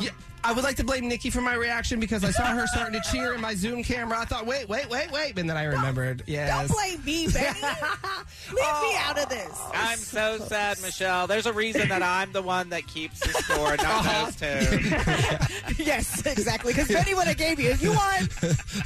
Yeah, 0.00 0.10
I 0.42 0.52
would 0.52 0.64
like 0.64 0.76
to 0.76 0.84
blame 0.84 1.06
Nikki 1.06 1.28
for 1.28 1.40
my 1.42 1.54
reaction 1.54 2.00
because 2.00 2.24
I 2.24 2.30
saw 2.30 2.46
her 2.46 2.66
starting 2.68 3.00
to 3.00 3.10
cheer 3.10 3.34
in 3.34 3.40
my 3.40 3.54
Zoom 3.54 3.82
camera. 3.82 4.18
I 4.18 4.24
thought, 4.24 4.46
wait, 4.46 4.68
wait, 4.68 4.88
wait, 4.88 5.10
wait. 5.10 5.38
And 5.38 5.48
then 5.48 5.56
I 5.56 5.64
remembered. 5.64 6.22
Yes. 6.26 6.68
Don't 6.68 6.76
blame 6.76 7.04
me, 7.04 7.28
Benny. 7.28 7.60
Leave 8.48 8.82
me 8.82 8.96
out 8.98 9.18
of 9.18 9.28
this. 9.28 9.60
I'm 9.74 9.98
so 9.98 10.38
sad, 10.38 10.80
Michelle. 10.80 11.26
There's 11.26 11.46
a 11.46 11.52
reason 11.52 11.88
that 11.88 12.02
I'm 12.02 12.32
the 12.32 12.42
one 12.42 12.70
that 12.70 12.86
keeps 12.86 13.20
the 13.20 13.28
score, 13.42 13.76
not 13.76 14.04
those 14.24 14.36
two. 14.36 15.82
yes, 15.82 16.24
exactly. 16.24 16.72
Because 16.72 16.88
Benny 16.88 17.12
would 17.14 17.26
have 17.26 17.36
gave 17.36 17.60
you 17.60 17.70
if 17.70 17.82
you 17.82 17.90
won. 17.90 18.28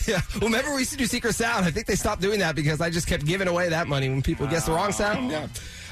yeah. 0.09 0.23
Well, 0.41 0.51
remember 0.51 0.73
we 0.73 0.81
used 0.81 0.93
to 0.93 0.97
do 0.99 1.07
Secret 1.07 1.35
Sound. 1.35 1.65
I 1.65 1.71
think 1.71 1.87
they 1.87 1.97
stopped 1.97 2.21
doing 2.21 2.41
that 2.41 2.57
because 2.57 2.81
I 2.81 2.91
just 2.91 3.07
kept 3.07 3.25
giving 3.27 3.47
away 3.49 3.69
that 3.69 3.87
money 3.87 4.09
when 4.09 4.23
people 4.23 4.47
guess 4.49 4.67
the 4.67 4.73
wrong 4.73 4.91
sound. 4.93 5.31
Yeah. 5.31 5.47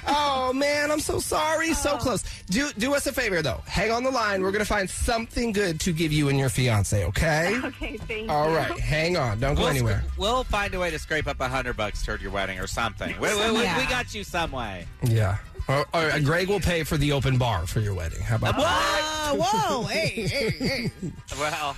Oh 0.06 0.52
man, 0.52 0.90
I'm 0.90 1.00
so 1.00 1.18
sorry. 1.20 1.74
So 1.74 1.96
close. 1.96 2.22
Do 2.46 2.70
do 2.78 2.94
us 2.94 3.06
a 3.06 3.12
favor 3.12 3.40
though. 3.42 3.60
Hang 3.66 3.90
on 3.90 4.02
the 4.02 4.10
line. 4.10 4.42
We're 4.42 4.50
gonna 4.52 4.64
find 4.64 4.88
something 4.90 5.52
good 5.52 5.78
to 5.80 5.92
give 5.92 6.12
you 6.12 6.28
and 6.28 6.38
your 6.38 6.48
fiance. 6.48 7.04
Okay. 7.06 7.58
Okay, 7.72 7.96
thank 7.96 8.30
All 8.30 8.50
you. 8.50 8.56
right. 8.56 8.78
Hang 8.78 9.16
on. 9.16 9.40
Don't 9.40 9.54
go 9.54 9.62
We'll, 9.62 9.70
anywhere. 9.70 10.04
we'll 10.18 10.44
find 10.44 10.74
a 10.74 10.78
way 10.80 10.90
to 10.90 10.98
scrape 10.98 11.26
up 11.26 11.40
a 11.40 11.48
hundred 11.48 11.76
bucks 11.76 12.04
toward 12.04 12.20
your 12.20 12.30
wedding 12.30 12.58
or 12.58 12.66
something. 12.66 13.18
We, 13.20 13.28
we, 13.34 13.50
we, 13.52 13.62
Yeah. 13.62 13.78
we 13.78 13.86
got 13.86 14.14
you 14.14 14.24
some 14.24 14.52
way. 14.52 14.86
Yeah. 15.02 15.38
Or, 15.68 15.86
or, 15.94 16.10
uh, 16.10 16.18
Greg 16.20 16.48
will 16.48 16.60
pay 16.60 16.82
for 16.82 16.96
the 16.96 17.12
open 17.12 17.38
bar 17.38 17.66
for 17.66 17.80
your 17.80 17.94
wedding. 17.94 18.20
How 18.20 18.36
about 18.36 18.56
that? 18.56 19.32
Whoa, 19.36 19.80
whoa, 19.80 19.86
hey, 19.86 20.26
hey, 20.26 20.50
hey. 20.50 20.90
Well, 21.38 21.76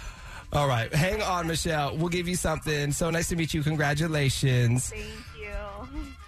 All 0.52 0.66
right. 0.68 0.92
Hang 0.94 1.20
on, 1.22 1.46
Michelle. 1.46 1.96
We'll 1.96 2.08
give 2.08 2.26
you 2.28 2.36
something. 2.36 2.92
So 2.92 3.10
nice 3.10 3.28
to 3.28 3.36
meet 3.36 3.52
you. 3.54 3.62
Congratulations. 3.62 4.90
Thank 4.90 5.02
you. 5.04 5.33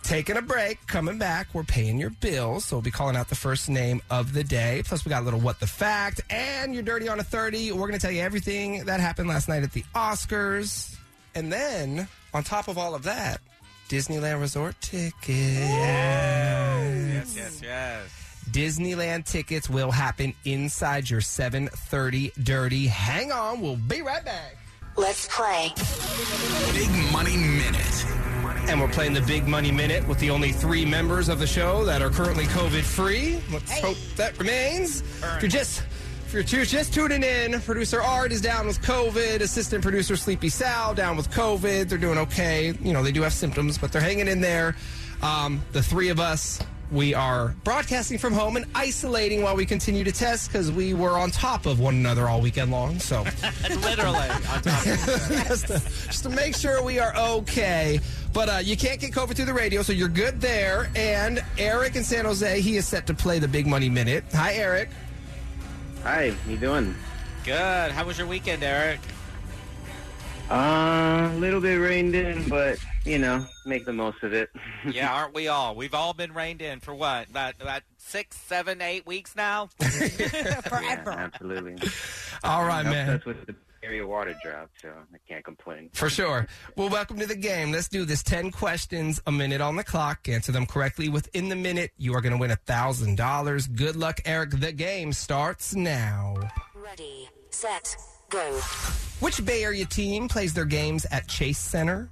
Taking 0.07 0.37
a 0.37 0.43
break, 0.43 0.87
coming 0.87 1.19
back. 1.19 1.49
We're 1.53 1.65
paying 1.65 1.99
your 1.99 2.11
bills. 2.11 2.67
So 2.67 2.77
we'll 2.77 2.83
be 2.83 2.93
calling 2.93 3.17
out 3.17 3.29
the 3.29 3.35
first 3.35 3.69
name 3.69 4.01
of 4.09 4.35
the 4.35 4.45
day. 4.45 4.85
Plus, 4.87 5.05
we 5.05 5.11
got 5.11 5.23
a 5.23 5.25
little 5.25 5.41
what 5.41 5.59
the 5.59 5.67
fact. 5.67 6.21
And 6.31 6.73
you're 6.73 6.85
dirty 6.85 7.09
on 7.09 7.19
a 7.19 7.25
30. 7.25 7.73
We're 7.73 7.81
going 7.81 7.95
to 7.95 7.99
tell 7.99 8.13
you 8.13 8.23
everything 8.23 8.85
that 8.85 9.01
happened 9.01 9.29
last 9.29 9.49
night 9.49 9.65
at 9.65 9.73
the 9.73 9.83
Oscars. 9.97 10.95
And 11.35 11.53
then, 11.53 12.07
on 12.33 12.45
top 12.45 12.69
of 12.69 12.79
all 12.79 12.95
of 12.95 13.03
that, 13.03 13.41
Disneyland 13.89 14.41
Resort 14.41 14.77
tickets. 14.81 15.27
yes, 15.27 17.35
yes, 17.37 17.61
yes. 17.61 18.45
Disneyland 18.53 19.25
tickets 19.25 19.69
will 19.69 19.91
happen 19.91 20.35
inside 20.45 21.11
your 21.11 21.21
730 21.21 22.31
Dirty. 22.45 22.87
Hang 22.87 23.33
on. 23.33 23.61
We'll 23.61 23.75
be 23.75 24.03
right 24.03 24.25
back. 24.25 24.57
Let's 24.97 25.27
play. 25.29 25.73
Big 26.73 27.13
Money 27.13 27.37
Minute. 27.37 28.07
And 28.69 28.81
we're 28.81 28.89
playing 28.89 29.12
the 29.12 29.21
Big 29.23 29.47
Money 29.47 29.71
Minute 29.71 30.07
with 30.09 30.19
the 30.19 30.31
only 30.31 30.51
three 30.51 30.85
members 30.85 31.29
of 31.29 31.39
the 31.39 31.47
show 31.47 31.85
that 31.85 32.03
are 32.03 32.11
currently 32.11 32.45
COVID 32.47 32.83
free. 32.83 33.41
Let's 33.53 33.79
hope 33.81 33.97
that 34.17 34.37
remains. 34.39 35.03
If 35.23 35.43
you're 35.43 35.49
just 35.49 35.83
if 36.27 36.33
you're 36.35 36.43
ju- 36.43 36.64
just 36.64 36.93
tuning 36.93 37.23
in, 37.23 37.61
producer 37.61 38.03
Art 38.03 38.33
is 38.33 38.41
down 38.41 38.67
with 38.67 38.83
COVID. 38.83 39.41
Assistant 39.41 39.83
producer 39.85 40.17
Sleepy 40.17 40.49
Sal 40.49 40.95
down 40.95 41.17
with 41.17 41.31
COVID. 41.31 41.89
They're 41.89 41.97
doing 41.97 42.19
okay. 42.19 42.75
You 42.83 42.93
know 42.93 43.05
they 43.05 43.12
do 43.12 43.23
have 43.23 43.33
symptoms, 43.33 43.79
but 43.79 43.93
they're 43.93 44.03
hanging 44.03 44.27
in 44.27 44.41
there. 44.41 44.75
Um, 45.23 45.62
the 45.73 45.83
three 45.83 46.09
of 46.09 46.19
us. 46.19 46.61
We 46.93 47.14
are 47.14 47.49
broadcasting 47.64 48.17
from 48.19 48.33
home 48.33 48.57
and 48.57 48.64
isolating 48.73 49.43
while 49.43 49.57
we 49.57 49.67
continue 49.67 50.05
to 50.05 50.12
test 50.12 50.53
because 50.53 50.71
we 50.71 50.95
were 50.95 51.19
on 51.19 51.33
top 51.33 51.67
of 51.67 51.81
one 51.81 51.97
another 51.97 52.29
all 52.29 52.41
weekend 52.41 52.71
long. 52.71 53.01
So 53.01 53.25
Literally. 53.81 54.29
On 54.29 54.41
top 54.43 54.57
of 54.59 54.85
just, 55.49 55.67
to, 55.67 55.83
just 56.07 56.23
to 56.23 56.29
make 56.29 56.55
sure 56.55 56.85
we 56.85 57.01
are 57.01 57.12
okay. 57.17 57.99
But 58.37 58.51
uh, 58.51 58.59
you 58.59 58.76
can't 58.76 59.01
get 59.01 59.12
COVID 59.12 59.34
through 59.34 59.47
the 59.47 59.55
radio, 59.55 59.80
so 59.80 59.95
you're 59.95 60.11
good 60.11 60.43
there. 60.43 60.91
And 60.95 61.43
Eric 61.57 61.97
in 61.97 62.05
San 62.05 62.26
Jose, 62.26 62.61
he 62.61 62.76
is 62.76 62.87
set 62.87 63.07
to 63.07 63.14
play 63.14 63.39
the 63.39 63.49
Big 63.49 63.66
Money 63.66 63.89
Minute. 63.89 64.24
Hi, 64.34 64.53
Eric. 64.53 64.91
Hi, 66.03 66.32
how 66.32 66.51
you 66.51 66.59
doing? 66.59 66.95
Good. 67.45 67.93
How 67.93 68.05
was 68.05 68.18
your 68.18 68.26
weekend, 68.26 68.62
Eric? 68.62 69.01
Uh, 70.51 71.30
a 71.32 71.39
little 71.39 71.62
bit 71.62 71.76
rained 71.76 72.14
in, 72.14 72.47
but 72.47 72.78
you 73.07 73.18
know, 73.18 73.43
make 73.64 73.87
the 73.87 73.95
most 73.95 74.22
of 74.22 74.34
it. 74.34 74.51
Yeah, 74.84 75.14
aren't 75.14 75.34
we 75.34 75.49
all? 75.49 75.74
We've 75.74 75.95
all 75.95 76.12
been 76.12 76.34
reined 76.34 76.61
in 76.61 76.80
for 76.80 76.95
what? 76.95 77.30
About, 77.30 77.55
about 77.59 77.82
six, 77.97 78.37
seven, 78.37 78.82
eight 78.82 79.07
weeks 79.07 79.34
now? 79.34 79.70
Forever. 79.78 81.11
Absolutely. 81.11 81.89
All 82.45 82.66
right, 82.66 82.84
man. 82.84 83.09
us 83.09 83.24
with 83.24 83.47
the 83.47 83.55
area 83.87 84.07
water 84.07 84.37
drought, 84.43 84.68
so 84.82 84.89
I 84.89 85.18
can't 85.28 85.45
complain. 85.45 85.91
For 85.93 86.11
sure. 86.11 86.47
Well, 86.76 86.89
welcome 86.89 87.18
to 87.20 87.26
the 87.26 87.37
game. 87.37 87.70
Let's 87.70 87.89
do 87.89 88.05
this. 88.05 88.22
10 88.22 88.51
questions, 88.51 89.20
a 89.26 89.32
minute 89.32 89.61
on 89.61 89.76
the 89.76 89.84
clock. 89.84 90.28
Answer 90.28 90.53
them 90.53 90.66
correctly 90.66 91.09
within 91.09 91.49
the 91.49 91.57
minute. 91.57 91.93
You 91.97 92.14
are 92.14 92.20
going 92.20 92.32
to 92.32 92.39
win 92.39 92.51
$1,000. 92.51 93.76
Good 93.76 93.97
luck, 93.97 94.20
Eric. 94.24 94.51
The 94.51 94.72
game 94.72 95.12
starts 95.12 95.74
now. 95.74 96.34
Ready, 96.74 97.28
set, 97.51 97.97
go. 98.28 98.59
Which 99.20 99.45
Bay 99.45 99.62
Area 99.62 99.84
team 99.84 100.28
plays 100.28 100.53
their 100.53 100.64
games 100.64 101.07
at 101.11 101.28
Chase 101.28 101.59
Center? 101.59 102.11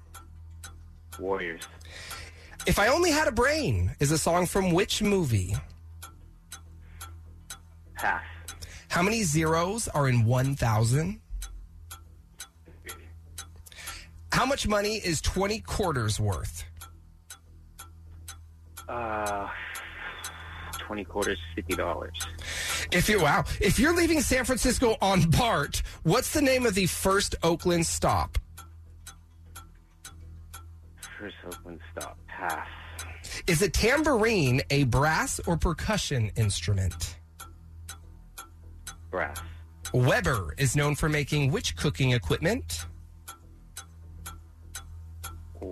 Warriors. 1.19 1.63
If 2.67 2.79
I 2.79 2.87
Only 2.89 3.11
Had 3.11 3.29
a 3.29 3.33
Brain 3.33 3.95
is 3.99 4.11
a 4.13 4.19
song 4.19 4.47
from 4.47 4.73
which 4.73 5.03
movie? 5.03 5.57
Pass. 7.97 8.23
How 8.89 9.03
many 9.03 9.25
zeros 9.25 9.89
are 9.89 10.09
in 10.09 10.25
1,000? 10.25 11.21
How 14.35 14.45
much 14.45 14.67
money 14.67 14.97
is 14.97 15.21
20 15.21 15.61
quarters 15.61 16.19
worth? 16.19 16.65
Uh, 18.89 19.49
twenty 20.73 21.05
quarters, 21.05 21.39
fifty 21.55 21.77
dollars. 21.77 22.19
If 22.91 23.09
you 23.09 23.23
wow, 23.23 23.45
if 23.61 23.79
you're 23.79 23.95
leaving 23.95 24.21
San 24.21 24.45
Francisco 24.45 24.97
on 25.01 25.31
BART, 25.31 25.83
what's 26.03 26.33
the 26.33 26.43
name 26.43 26.67
of 26.67 26.75
the 26.75 26.87
first 26.87 27.37
Oakland 27.45 27.87
stop? 27.87 28.37
First 31.21 31.37
Oakland 31.47 31.79
stop. 31.93 32.19
Pass. 32.27 32.67
Is 33.47 33.63
a 33.63 33.71
tambourine 33.71 34.63
a 34.71 34.83
brass 34.83 35.39
or 35.47 35.57
percussion 35.57 36.33
instrument? 36.35 37.21
Brass. 39.13 39.41
Weber 39.93 40.55
is 40.59 40.75
known 40.75 40.97
for 40.97 41.09
making 41.09 41.53
which 41.53 41.77
cooking 41.77 42.11
equipment? 42.11 42.87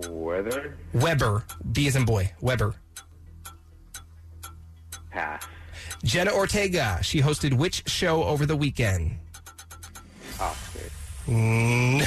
Weather. 0.09 0.77
Weber, 0.93 1.43
B 1.71 1.87
as 1.87 1.95
in 1.95 2.05
boy, 2.05 2.31
Weber. 2.41 2.75
Pass. 5.11 5.45
Jenna 6.03 6.33
Ortega, 6.33 6.99
she 7.01 7.21
hosted 7.21 7.53
which 7.53 7.87
show 7.87 8.23
over 8.23 8.45
the 8.45 8.55
weekend? 8.55 9.19
Oscar. 10.39 10.79
Mm, 11.27 11.99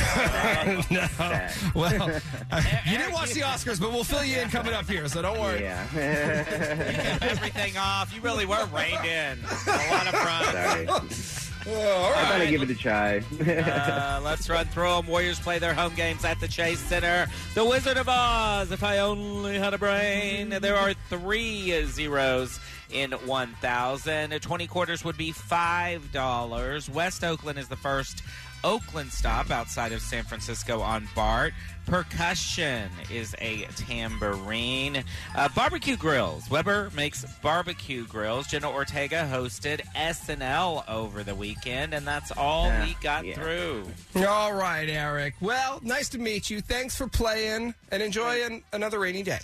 no. 0.90 1.80
Well, 1.80 2.20
uh, 2.50 2.62
you 2.84 2.98
didn't 2.98 3.12
watch 3.12 3.32
the 3.32 3.40
Oscars, 3.40 3.80
but 3.80 3.90
we'll 3.90 4.04
fill 4.04 4.22
you 4.24 4.38
in 4.38 4.50
coming 4.50 4.74
up 4.74 4.86
here, 4.88 5.08
so 5.08 5.22
don't 5.22 5.40
worry. 5.40 5.62
Yeah. 5.62 5.86
you 6.90 6.96
Kept 6.96 7.22
everything 7.22 7.78
off. 7.78 8.14
You 8.14 8.20
really 8.20 8.44
were 8.44 8.66
reined 8.66 9.06
in. 9.06 9.38
A 9.66 9.90
lot 9.90 10.06
of 10.06 10.14
fun. 10.14 11.10
Sorry. 11.10 11.45
Oh, 11.68 11.72
all 11.72 12.12
I 12.12 12.14
thought 12.14 12.30
right. 12.30 12.42
I'd 12.42 12.50
give 12.50 12.62
it 12.62 12.70
a 12.70 12.74
try. 12.74 13.22
Uh, 13.40 14.20
let's 14.22 14.48
run 14.48 14.66
through 14.66 14.88
them. 14.88 15.06
Warriors 15.08 15.40
play 15.40 15.58
their 15.58 15.74
home 15.74 15.94
games 15.94 16.24
at 16.24 16.38
the 16.40 16.46
Chase 16.48 16.78
Center. 16.78 17.26
The 17.54 17.64
Wizard 17.64 17.96
of 17.96 18.08
Oz. 18.08 18.70
If 18.70 18.82
I 18.84 18.98
only 18.98 19.58
had 19.58 19.74
a 19.74 19.78
brain. 19.78 20.50
There 20.60 20.76
are 20.76 20.94
three 21.08 21.84
zeros 21.86 22.60
in 22.90 23.12
1,000. 23.12 24.40
20 24.40 24.66
quarters 24.68 25.04
would 25.04 25.16
be 25.16 25.32
$5. 25.32 26.88
West 26.90 27.24
Oakland 27.24 27.58
is 27.58 27.68
the 27.68 27.76
first 27.76 28.22
Oakland 28.70 29.12
stop 29.12 29.52
outside 29.52 29.92
of 29.92 30.02
San 30.02 30.24
Francisco 30.24 30.80
on 30.80 31.08
BART. 31.14 31.54
Percussion 31.86 32.90
is 33.12 33.32
a 33.40 33.62
tambourine. 33.76 35.04
Uh, 35.36 35.48
barbecue 35.54 35.96
grills. 35.96 36.50
Weber 36.50 36.90
makes 36.96 37.24
barbecue 37.42 38.04
grills. 38.08 38.48
Jenna 38.48 38.68
Ortega 38.68 39.28
hosted 39.32 39.82
SNL 39.94 40.82
over 40.88 41.22
the 41.22 41.36
weekend, 41.36 41.94
and 41.94 42.04
that's 42.04 42.32
all 42.32 42.66
Yeah, 42.66 42.84
we 42.86 42.96
got 43.00 43.24
yeah. 43.24 43.36
through. 43.36 43.86
All 44.26 44.52
right, 44.52 44.88
Eric. 44.88 45.34
Well, 45.40 45.78
nice 45.84 46.08
to 46.08 46.18
meet 46.18 46.50
you. 46.50 46.60
Thanks 46.60 46.96
for 46.96 47.06
playing 47.06 47.72
and 47.92 48.02
enjoy 48.02 48.42
an, 48.44 48.64
another 48.72 48.98
rainy 48.98 49.22
day. 49.22 49.38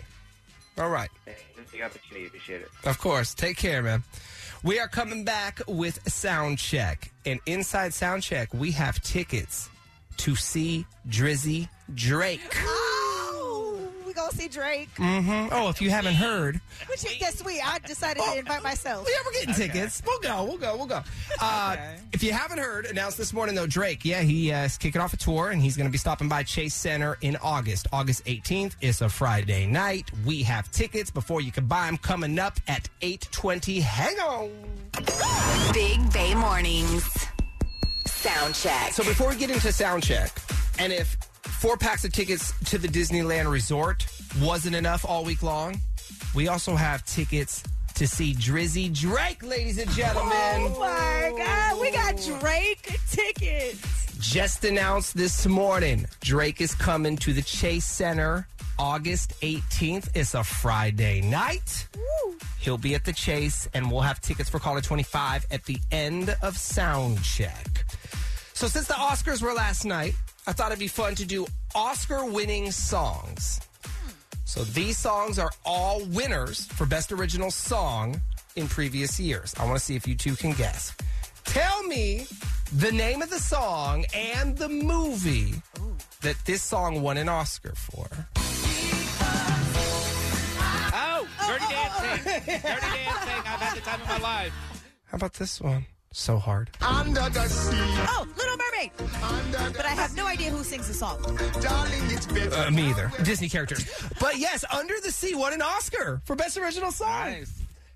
All 0.79 0.89
right. 0.91 1.11
Thanks 1.25 1.41
for 1.71 1.77
the 1.77 1.85
opportunity. 1.85 2.27
Appreciate 2.27 2.63
it. 2.63 2.69
Of 2.85 2.99
course. 2.99 3.35
Take 3.35 3.57
care, 3.57 3.83
man. 3.85 4.03
We 4.65 4.79
are 4.79 4.87
coming 4.87 5.25
back 5.25 5.61
with 5.67 6.09
sound 6.09 6.59
check. 6.59 7.11
And 7.27 7.41
inside 7.47 7.93
sound 7.93 8.23
check, 8.23 8.55
we 8.55 8.71
have 8.73 9.03
tickets 9.03 9.69
to 10.19 10.37
see 10.37 10.87
Drizzy 11.09 11.69
Drake. 11.95 12.57
Oh, 14.19 14.27
we 14.27 14.31
gonna 14.31 14.33
see 14.43 14.49
Drake. 14.49 14.95
Mm-hmm. 14.97 15.49
Oh, 15.53 15.69
if 15.69 15.81
you 15.81 15.91
haven't 15.91 16.15
heard, 16.15 16.61
Which 16.89 17.05
is 17.05 17.17
guess 17.19 17.45
we. 17.45 17.61
I 17.61 17.79
decided 17.79 18.23
to 18.23 18.39
invite 18.39 18.63
myself. 18.63 19.07
Yeah, 19.11 19.17
we're 19.25 19.33
getting 19.33 19.55
tickets. 19.55 20.03
We'll 20.07 20.21
go. 20.21 20.45
We'll 20.45 20.59
go. 20.59 20.77
We'll 20.77 20.87
go. 20.87 21.01
Uh, 21.41 21.77
If 22.13 22.23
you 22.23 22.33
haven't 22.33 22.59
heard, 22.59 22.87
announced 22.87 23.17
this 23.19 23.33
morning 23.33 23.55
though, 23.55 23.67
Drake. 23.67 24.05
Yeah, 24.05 24.21
he 24.23 24.53
uh, 24.53 24.65
is 24.65 24.77
kicking 24.77 25.01
off 25.01 25.13
a 25.13 25.17
tour, 25.17 25.51
and 25.51 25.63
he's 25.63 25.77
going 25.77 25.87
to 25.89 25.93
be 25.93 25.99
stopping 25.99 26.29
by 26.29 26.43
Chase 26.43 26.75
Center 26.75 27.17
in 27.21 27.37
August. 27.43 27.87
August 27.93 28.25
18th. 28.27 28.77
It's 28.81 29.01
a 29.01 29.09
Friday 29.09 29.67
night. 29.67 30.11
We 30.27 30.43
have 30.43 30.71
tickets 30.73 31.11
before 31.11 31.41
you 31.41 31.53
can 31.53 31.67
buy 31.67 31.87
them 31.87 31.97
coming 31.97 32.39
up 32.39 32.59
at 32.69 32.89
8:20. 33.01 33.81
Hang 33.81 34.19
on. 34.21 34.51
Big 35.73 36.13
Bay 36.13 36.35
Mornings. 36.35 37.09
Sound 38.07 38.55
check. 38.55 38.93
So 38.93 39.03
before 39.05 39.31
we 39.31 39.37
get 39.37 39.51
into 39.51 39.73
sound 39.73 40.03
check, 40.03 40.31
and 40.79 40.93
if 40.93 41.17
four 41.63 41.77
packs 41.77 42.05
of 42.05 42.13
tickets 42.13 42.53
to 42.65 42.77
the 42.77 42.89
Disneyland 42.89 43.49
Resort 43.49 44.05
wasn't 44.41 44.75
enough 44.75 45.05
all 45.09 45.23
week 45.23 45.45
long, 45.45 45.81
we 46.35 46.49
also 46.49 46.75
have 46.75 47.07
tickets 47.07 47.63
to 47.95 48.09
see 48.09 48.35
Drizzy 48.35 48.93
Drake, 48.93 49.45
ladies 49.45 49.79
and 49.79 49.89
gentlemen. 49.93 50.33
Oh 50.35 50.77
my 50.81 51.33
God, 51.39 51.81
we 51.81 51.93
got 51.93 52.21
Drake 52.41 52.99
tickets. 53.09 54.19
Just 54.19 54.65
announced 54.65 55.17
this 55.17 55.47
morning, 55.47 56.07
Drake 56.21 56.61
is 56.61 56.75
coming 56.75 57.17
to 57.19 57.33
the 57.33 57.43
Chase 57.43 57.85
Center 57.85 58.49
August 58.77 59.41
18th. 59.43 60.09
It's 60.17 60.35
a 60.35 60.43
Friday 60.43 61.21
night. 61.21 61.87
He'll 62.59 62.77
be 62.77 62.97
at 62.97 63.05
the 63.05 63.13
Chase, 63.13 63.69
and 63.73 63.89
we'll 63.89 64.01
have 64.01 64.21
tickets 64.21 64.51
for 64.51 64.59
Caller 64.59 64.81
25 64.81 65.47
at 65.53 65.63
the 65.67 65.79
end 65.93 66.37
of 66.43 66.59
sound 66.59 67.23
check. 67.23 67.85
So, 68.53 68.67
since 68.67 68.89
the 68.89 68.95
Oscars 68.95 69.43
were 69.43 69.53
last 69.53 69.85
night, 69.85 70.15
I 70.47 70.53
thought 70.53 70.69
it'd 70.73 70.81
be 70.81 70.89
fun 70.89 71.15
to 71.17 71.25
do 71.25 71.47
Oscar 71.75 72.25
winning 72.25 72.71
songs. 72.73 73.61
So, 74.45 74.65
these 74.65 74.99
songs 74.99 75.39
are 75.39 75.53
all 75.65 76.05
winners 76.07 76.67
for 76.67 76.85
Best 76.85 77.13
Original 77.13 77.51
Song 77.51 78.21
in 78.57 78.69
previous 78.69 79.19
years. 79.19 79.55
I 79.59 79.65
want 79.65 79.79
to 79.79 79.85
see 79.85 79.95
if 79.97 80.07
you 80.07 80.15
two 80.15 80.35
can 80.35 80.53
guess. 80.53 80.95
Tell 81.45 81.83
me 81.85 82.27
the 82.77 82.91
name 82.93 83.23
of 83.23 83.31
the 83.31 83.39
song 83.39 84.05
and 84.15 84.59
the 84.59 84.69
movie 84.69 85.55
that 86.23 86.37
this 86.45 86.63
song 86.63 87.03
won 87.03 87.17
an 87.17 87.29
Oscar 87.29 87.73
for. 87.75 88.09
Oh, 90.95 91.27
Dirty 91.47 91.65
Dancing. 91.71 92.25
Dirty 92.35 92.61
Dancing. 92.61 93.43
I've 93.47 93.61
had 93.61 93.77
the 93.77 93.81
time 93.81 94.01
of 94.03 94.09
my 94.09 94.19
life. 94.19 94.53
How 95.07 95.17
about 95.17 95.35
this 95.35 95.61
one? 95.61 95.87
So 96.13 96.37
hard. 96.37 96.71
Under 96.83 97.29
the 97.31 97.49
sea. 97.49 97.77
Oh, 97.79 98.27
Little 98.37 98.52
Mermaid. 98.83 99.75
But 99.77 99.87
I 99.87 99.91
have 99.91 100.17
no 100.17 100.27
idea 100.27 100.51
who 100.51 100.65
sings 100.65 100.89
the 100.89 100.95
song. 100.95 101.21
Darling, 101.61 102.01
it's 102.11 102.27
better. 102.27 102.55
Uh, 102.55 102.71
me 102.71 102.91
either. 102.91 103.13
Disney 103.23 103.49
characters. 103.49 103.85
But 104.21 104.39
yes, 104.39 104.65
Under 104.73 104.95
the 105.03 105.11
Sea 105.11 105.35
won 105.35 105.53
an 105.53 105.63
Oscar 105.63 106.21
for 106.25 106.37
Best 106.37 106.57
Original 106.57 106.91
Song. 106.91 107.45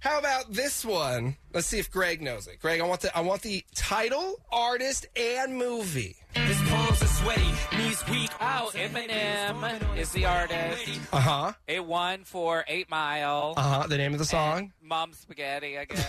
How 0.01 0.19
about 0.19 0.53
this 0.53 0.85
one? 0.85 1.37
Let's 1.53 1.67
see 1.67 1.79
if 1.79 1.91
Greg 1.91 2.23
knows 2.23 2.47
it. 2.47 2.61
Greg, 2.61 2.81
I 2.81 2.85
want 2.85 3.01
the 3.01 3.17
I 3.17 3.23
want 3.23 3.43
the 3.43 3.65
title, 3.75 4.41
artist, 4.53 5.07
and 5.17 5.57
movie. 5.57 6.17
His 6.35 6.61
palms 6.69 7.03
are 7.03 7.06
sweaty, 7.27 7.53
knees 7.77 8.09
weak. 8.09 8.31
Oh, 8.41 8.71
Eminem 8.75 9.97
is 9.97 10.13
the 10.13 10.27
artist. 10.27 11.01
Uh 11.13 11.21
huh. 11.21 11.53
It 11.67 11.85
won 11.85 12.23
for 12.25 12.65
Eight 12.69 12.89
Mile. 12.89 13.55
Uh 13.57 13.63
huh. 13.63 13.87
The 13.89 13.99
name 13.99 14.13
of 14.13 14.19
the 14.19 14.25
song? 14.25 14.73
Mom 14.81 15.13
Spaghetti, 15.13 15.77
I 15.79 15.87
guess. 15.87 16.09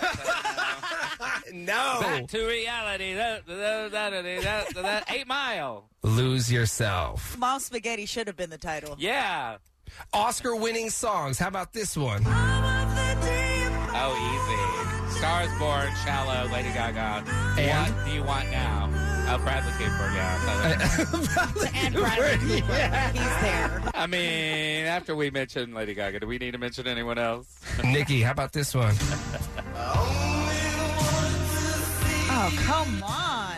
no. 1.53 1.97
Back 2.01 2.27
to 2.27 2.45
reality. 2.45 3.15
That, 3.15 3.47
that, 3.47 3.91
that, 3.91 4.11
that, 4.11 4.43
that, 4.43 4.83
that, 4.83 5.11
Eight 5.11 5.27
Mile. 5.27 5.89
Lose 6.03 6.51
yourself. 6.51 7.35
Mom 7.37 7.59
Spaghetti 7.59 8.05
should 8.05 8.27
have 8.27 8.37
been 8.37 8.51
the 8.51 8.57
title. 8.57 8.95
Yeah. 8.99 9.57
Oscar 10.13 10.55
winning 10.55 10.89
songs. 10.89 11.39
How 11.39 11.47
about 11.47 11.73
this 11.73 11.97
one? 11.97 12.21
Oh, 13.99 14.13
easy. 15.09 15.17
Stars 15.17 15.49
Born, 15.57 15.87
Shallow, 16.05 16.47
Lady 16.51 16.69
Gaga. 16.69 17.23
And? 17.57 17.95
What 17.95 18.05
do 18.05 18.11
you 18.11 18.23
want 18.23 18.51
now? 18.51 19.06
Oh, 19.29 19.37
Bradley 19.39 19.71
Cooper, 19.73 20.11
yeah. 20.15 21.75
and 21.75 21.93
Bradley 21.93 22.61
Cooper. 22.61 22.73
He's 23.13 23.41
there. 23.41 23.83
I 23.93 24.07
mean, 24.07 24.85
after 24.85 25.15
we 25.15 25.29
mentioned 25.29 25.73
Lady 25.73 25.93
Gaga, 25.93 26.21
do 26.21 26.27
we 26.27 26.37
need 26.37 26.51
to 26.51 26.57
mention 26.57 26.87
anyone 26.87 27.17
else? 27.17 27.59
Nikki, 27.83 28.21
how 28.21 28.31
about 28.31 28.53
this 28.53 28.73
one? 28.73 28.95
Oh, 32.29 32.53
come 32.63 33.03
on. 33.03 33.55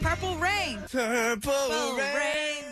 Purple 0.00 0.36
Rain. 0.36 0.78
Purple 0.90 1.96
Rain. 1.96 2.64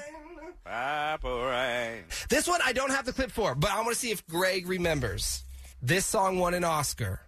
Purple 0.65 1.45
Rain. 1.47 2.05
This 2.29 2.47
one 2.47 2.61
I 2.65 2.73
don't 2.73 2.91
have 2.91 3.07
the 3.07 3.13
clip 3.13 3.33
for, 3.33 3.55
but 3.57 3.71
I 3.71 3.77
want 3.79 3.89
to 3.91 3.95
see 3.97 4.13
if 4.13 4.25
Greg 4.29 4.69
remembers. 4.69 5.43
This 5.83 6.07
song 6.07 6.39
won 6.39 6.55
an 6.55 6.63
Oscar. 6.65 7.21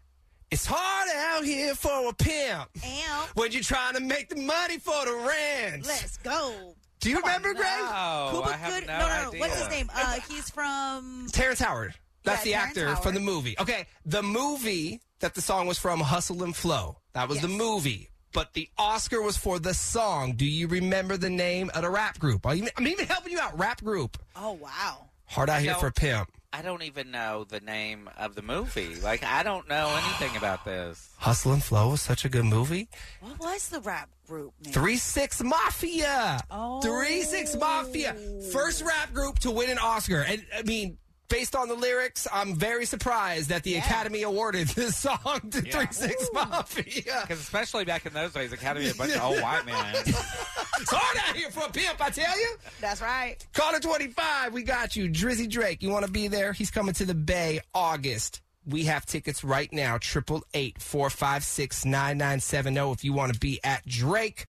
It's 0.51 0.65
hard 0.67 1.09
out 1.15 1.45
here 1.45 1.75
for 1.75 2.09
a 2.09 2.13
pimp 2.15 2.69
Amp. 2.83 3.29
when 3.35 3.53
you're 3.53 3.63
trying 3.63 3.95
to 3.95 4.01
make 4.01 4.31
the 4.31 4.37
money 4.41 4.79
for 4.79 5.05
the 5.05 5.13
rent. 5.15 5.87
Let's 5.87 6.17
go. 6.19 6.75
Do 7.01 7.11
you 7.11 7.19
remember, 7.21 7.53
Greg? 7.55 7.69
No, 7.81 8.29
Cuba 8.33 8.49
I 8.49 8.57
have 8.57 8.73
Good- 8.81 8.87
no, 8.89 8.99
no, 8.99 9.07
no, 9.07 9.29
idea. 9.29 9.41
What's 9.41 9.59
his 9.61 9.69
name? 9.69 9.91
Uh, 9.95 10.19
he's 10.29 10.51
from. 10.51 11.29
Terrence 11.33 11.61
Howard. 11.61 11.95
That's 12.25 12.45
Yeah, 12.45 12.45
the 12.45 12.51
Terrence 12.53 12.69
actor 12.71 12.87
Howard. 12.89 13.03
from 13.03 13.15
the 13.15 13.21
movie. 13.21 13.57
Okay, 13.61 13.87
the 14.07 14.23
movie 14.23 15.01
that 15.21 15.35
the 15.35 15.41
song 15.43 15.67
was 15.67 15.79
from, 15.79 16.01
Hustle 16.01 16.43
and 16.43 16.57
Flow. 16.57 16.97
That 17.13 17.29
was 17.29 17.41
the 17.41 17.49
movie. 17.49 18.09
But 18.33 18.53
the 18.55 18.69
Oscar 18.79 19.23
was 19.23 19.37
for 19.37 19.59
the 19.59 19.75
song. 19.75 20.33
Do 20.35 20.45
you 20.45 20.67
remember 20.67 21.17
the 21.17 21.31
name 21.31 21.71
of 21.75 21.83
the 21.83 21.91
rap 21.91 22.19
group? 22.19 22.47
I'm 22.47 22.69
even, 22.87 23.07
helping 23.07 23.33
you 23.33 23.41
out. 23.41 23.59
Rap 23.59 23.83
group. 23.83 24.19
Oh 24.35 24.53
wow. 24.53 25.09
Hard 25.27 25.51
out 25.51 25.57
I 25.57 25.61
here 25.61 25.71
don't- 25.73 25.81
for 25.81 25.87
a 25.89 25.93
pimp. 25.93 26.31
I 26.51 26.63
don't 26.63 26.83
even 26.83 27.11
know 27.11 27.45
the 27.45 27.61
name 27.61 28.09
of 28.17 28.35
the 28.35 28.41
movie. 28.41 28.95
Like, 28.97 29.23
I 29.23 29.43
don't 29.43 29.69
know 29.69 29.89
anything 30.03 30.35
about 30.37 30.65
this. 30.65 31.11
Hustle 31.19 31.53
and 31.53 31.63
Flow 31.63 31.91
was 31.91 32.01
such 32.01 32.25
a 32.25 32.29
good 32.31 32.47
movie. 32.47 32.89
What 33.21 33.39
was 33.39 33.69
the 33.69 33.81
rap 33.81 34.09
group 34.27 34.55
name? 34.65 34.73
Three 34.73 34.97
Six 34.97 35.43
Mafia. 35.43 36.41
Oh. 36.51 36.81
Three 36.81 37.23
Six 37.23 37.55
Mafia. 37.55 38.17
First 38.51 38.83
rap 38.83 39.13
group 39.13 39.39
to 39.41 39.51
win 39.51 39.69
an 39.69 39.79
Oscar. 39.79 40.25
And 40.27 40.45
I 40.57 40.63
mean, 40.63 40.97
based 41.29 41.55
on 41.55 41.69
the 41.69 41.75
lyrics, 41.75 42.27
I'm 42.33 42.55
very 42.55 42.85
surprised 42.87 43.49
that 43.51 43.63
the 43.63 43.77
Academy 43.77 44.23
awarded 44.23 44.69
this 44.69 44.97
song 44.97 45.41
to 45.51 45.65
Yeah. 45.67 45.73
Three 45.85 45.87
Six 45.93 46.29
Mafia. 46.33 47.21
Because 47.23 47.41
especially 47.41 47.85
back 47.85 48.07
in 48.07 48.13
those 48.13 48.33
days, 48.33 48.53
Academy 48.53 48.87
had 48.87 48.95
a 48.95 48.99
bunch 48.99 49.13
of 49.15 49.23
old 49.23 49.41
white 49.41 49.67
men. 49.67 49.95
It's 49.97 50.91
hard 50.91 51.19
out 51.29 51.37
here 51.37 51.51
for 51.51 51.65
a 51.67 51.71
pimp, 51.71 52.01
I 52.01 52.11
tell 52.11 52.39
you. 52.39 52.57
That's 52.81 53.01
right. 53.03 53.37
Caller 53.53 53.81
25, 53.81 54.53
we 54.53 54.63
got 54.63 54.97
you. 54.97 55.09
Drizzy 55.09 55.49
Drake, 55.49 55.83
you 55.83 55.91
want 55.91 56.07
to 56.07 56.11
be 56.11 56.29
there? 56.29 56.53
He's 56.53 56.71
coming 56.71 56.95
to 56.95 57.05
the 57.05 57.15
Bay 57.15 57.61
August. 57.75 58.41
We 58.67 58.85
have 58.85 59.07
tickets 59.07 59.43
right 59.43 59.73
now, 59.73 59.95
888 59.97 60.81
456 60.83 61.85
9970 61.87 62.93
if 62.93 63.03
you 63.05 63.13
want 63.15 63.33
to 63.33 63.41
be 63.41 63.61
at 63.65 63.87
Drake. 63.87 64.47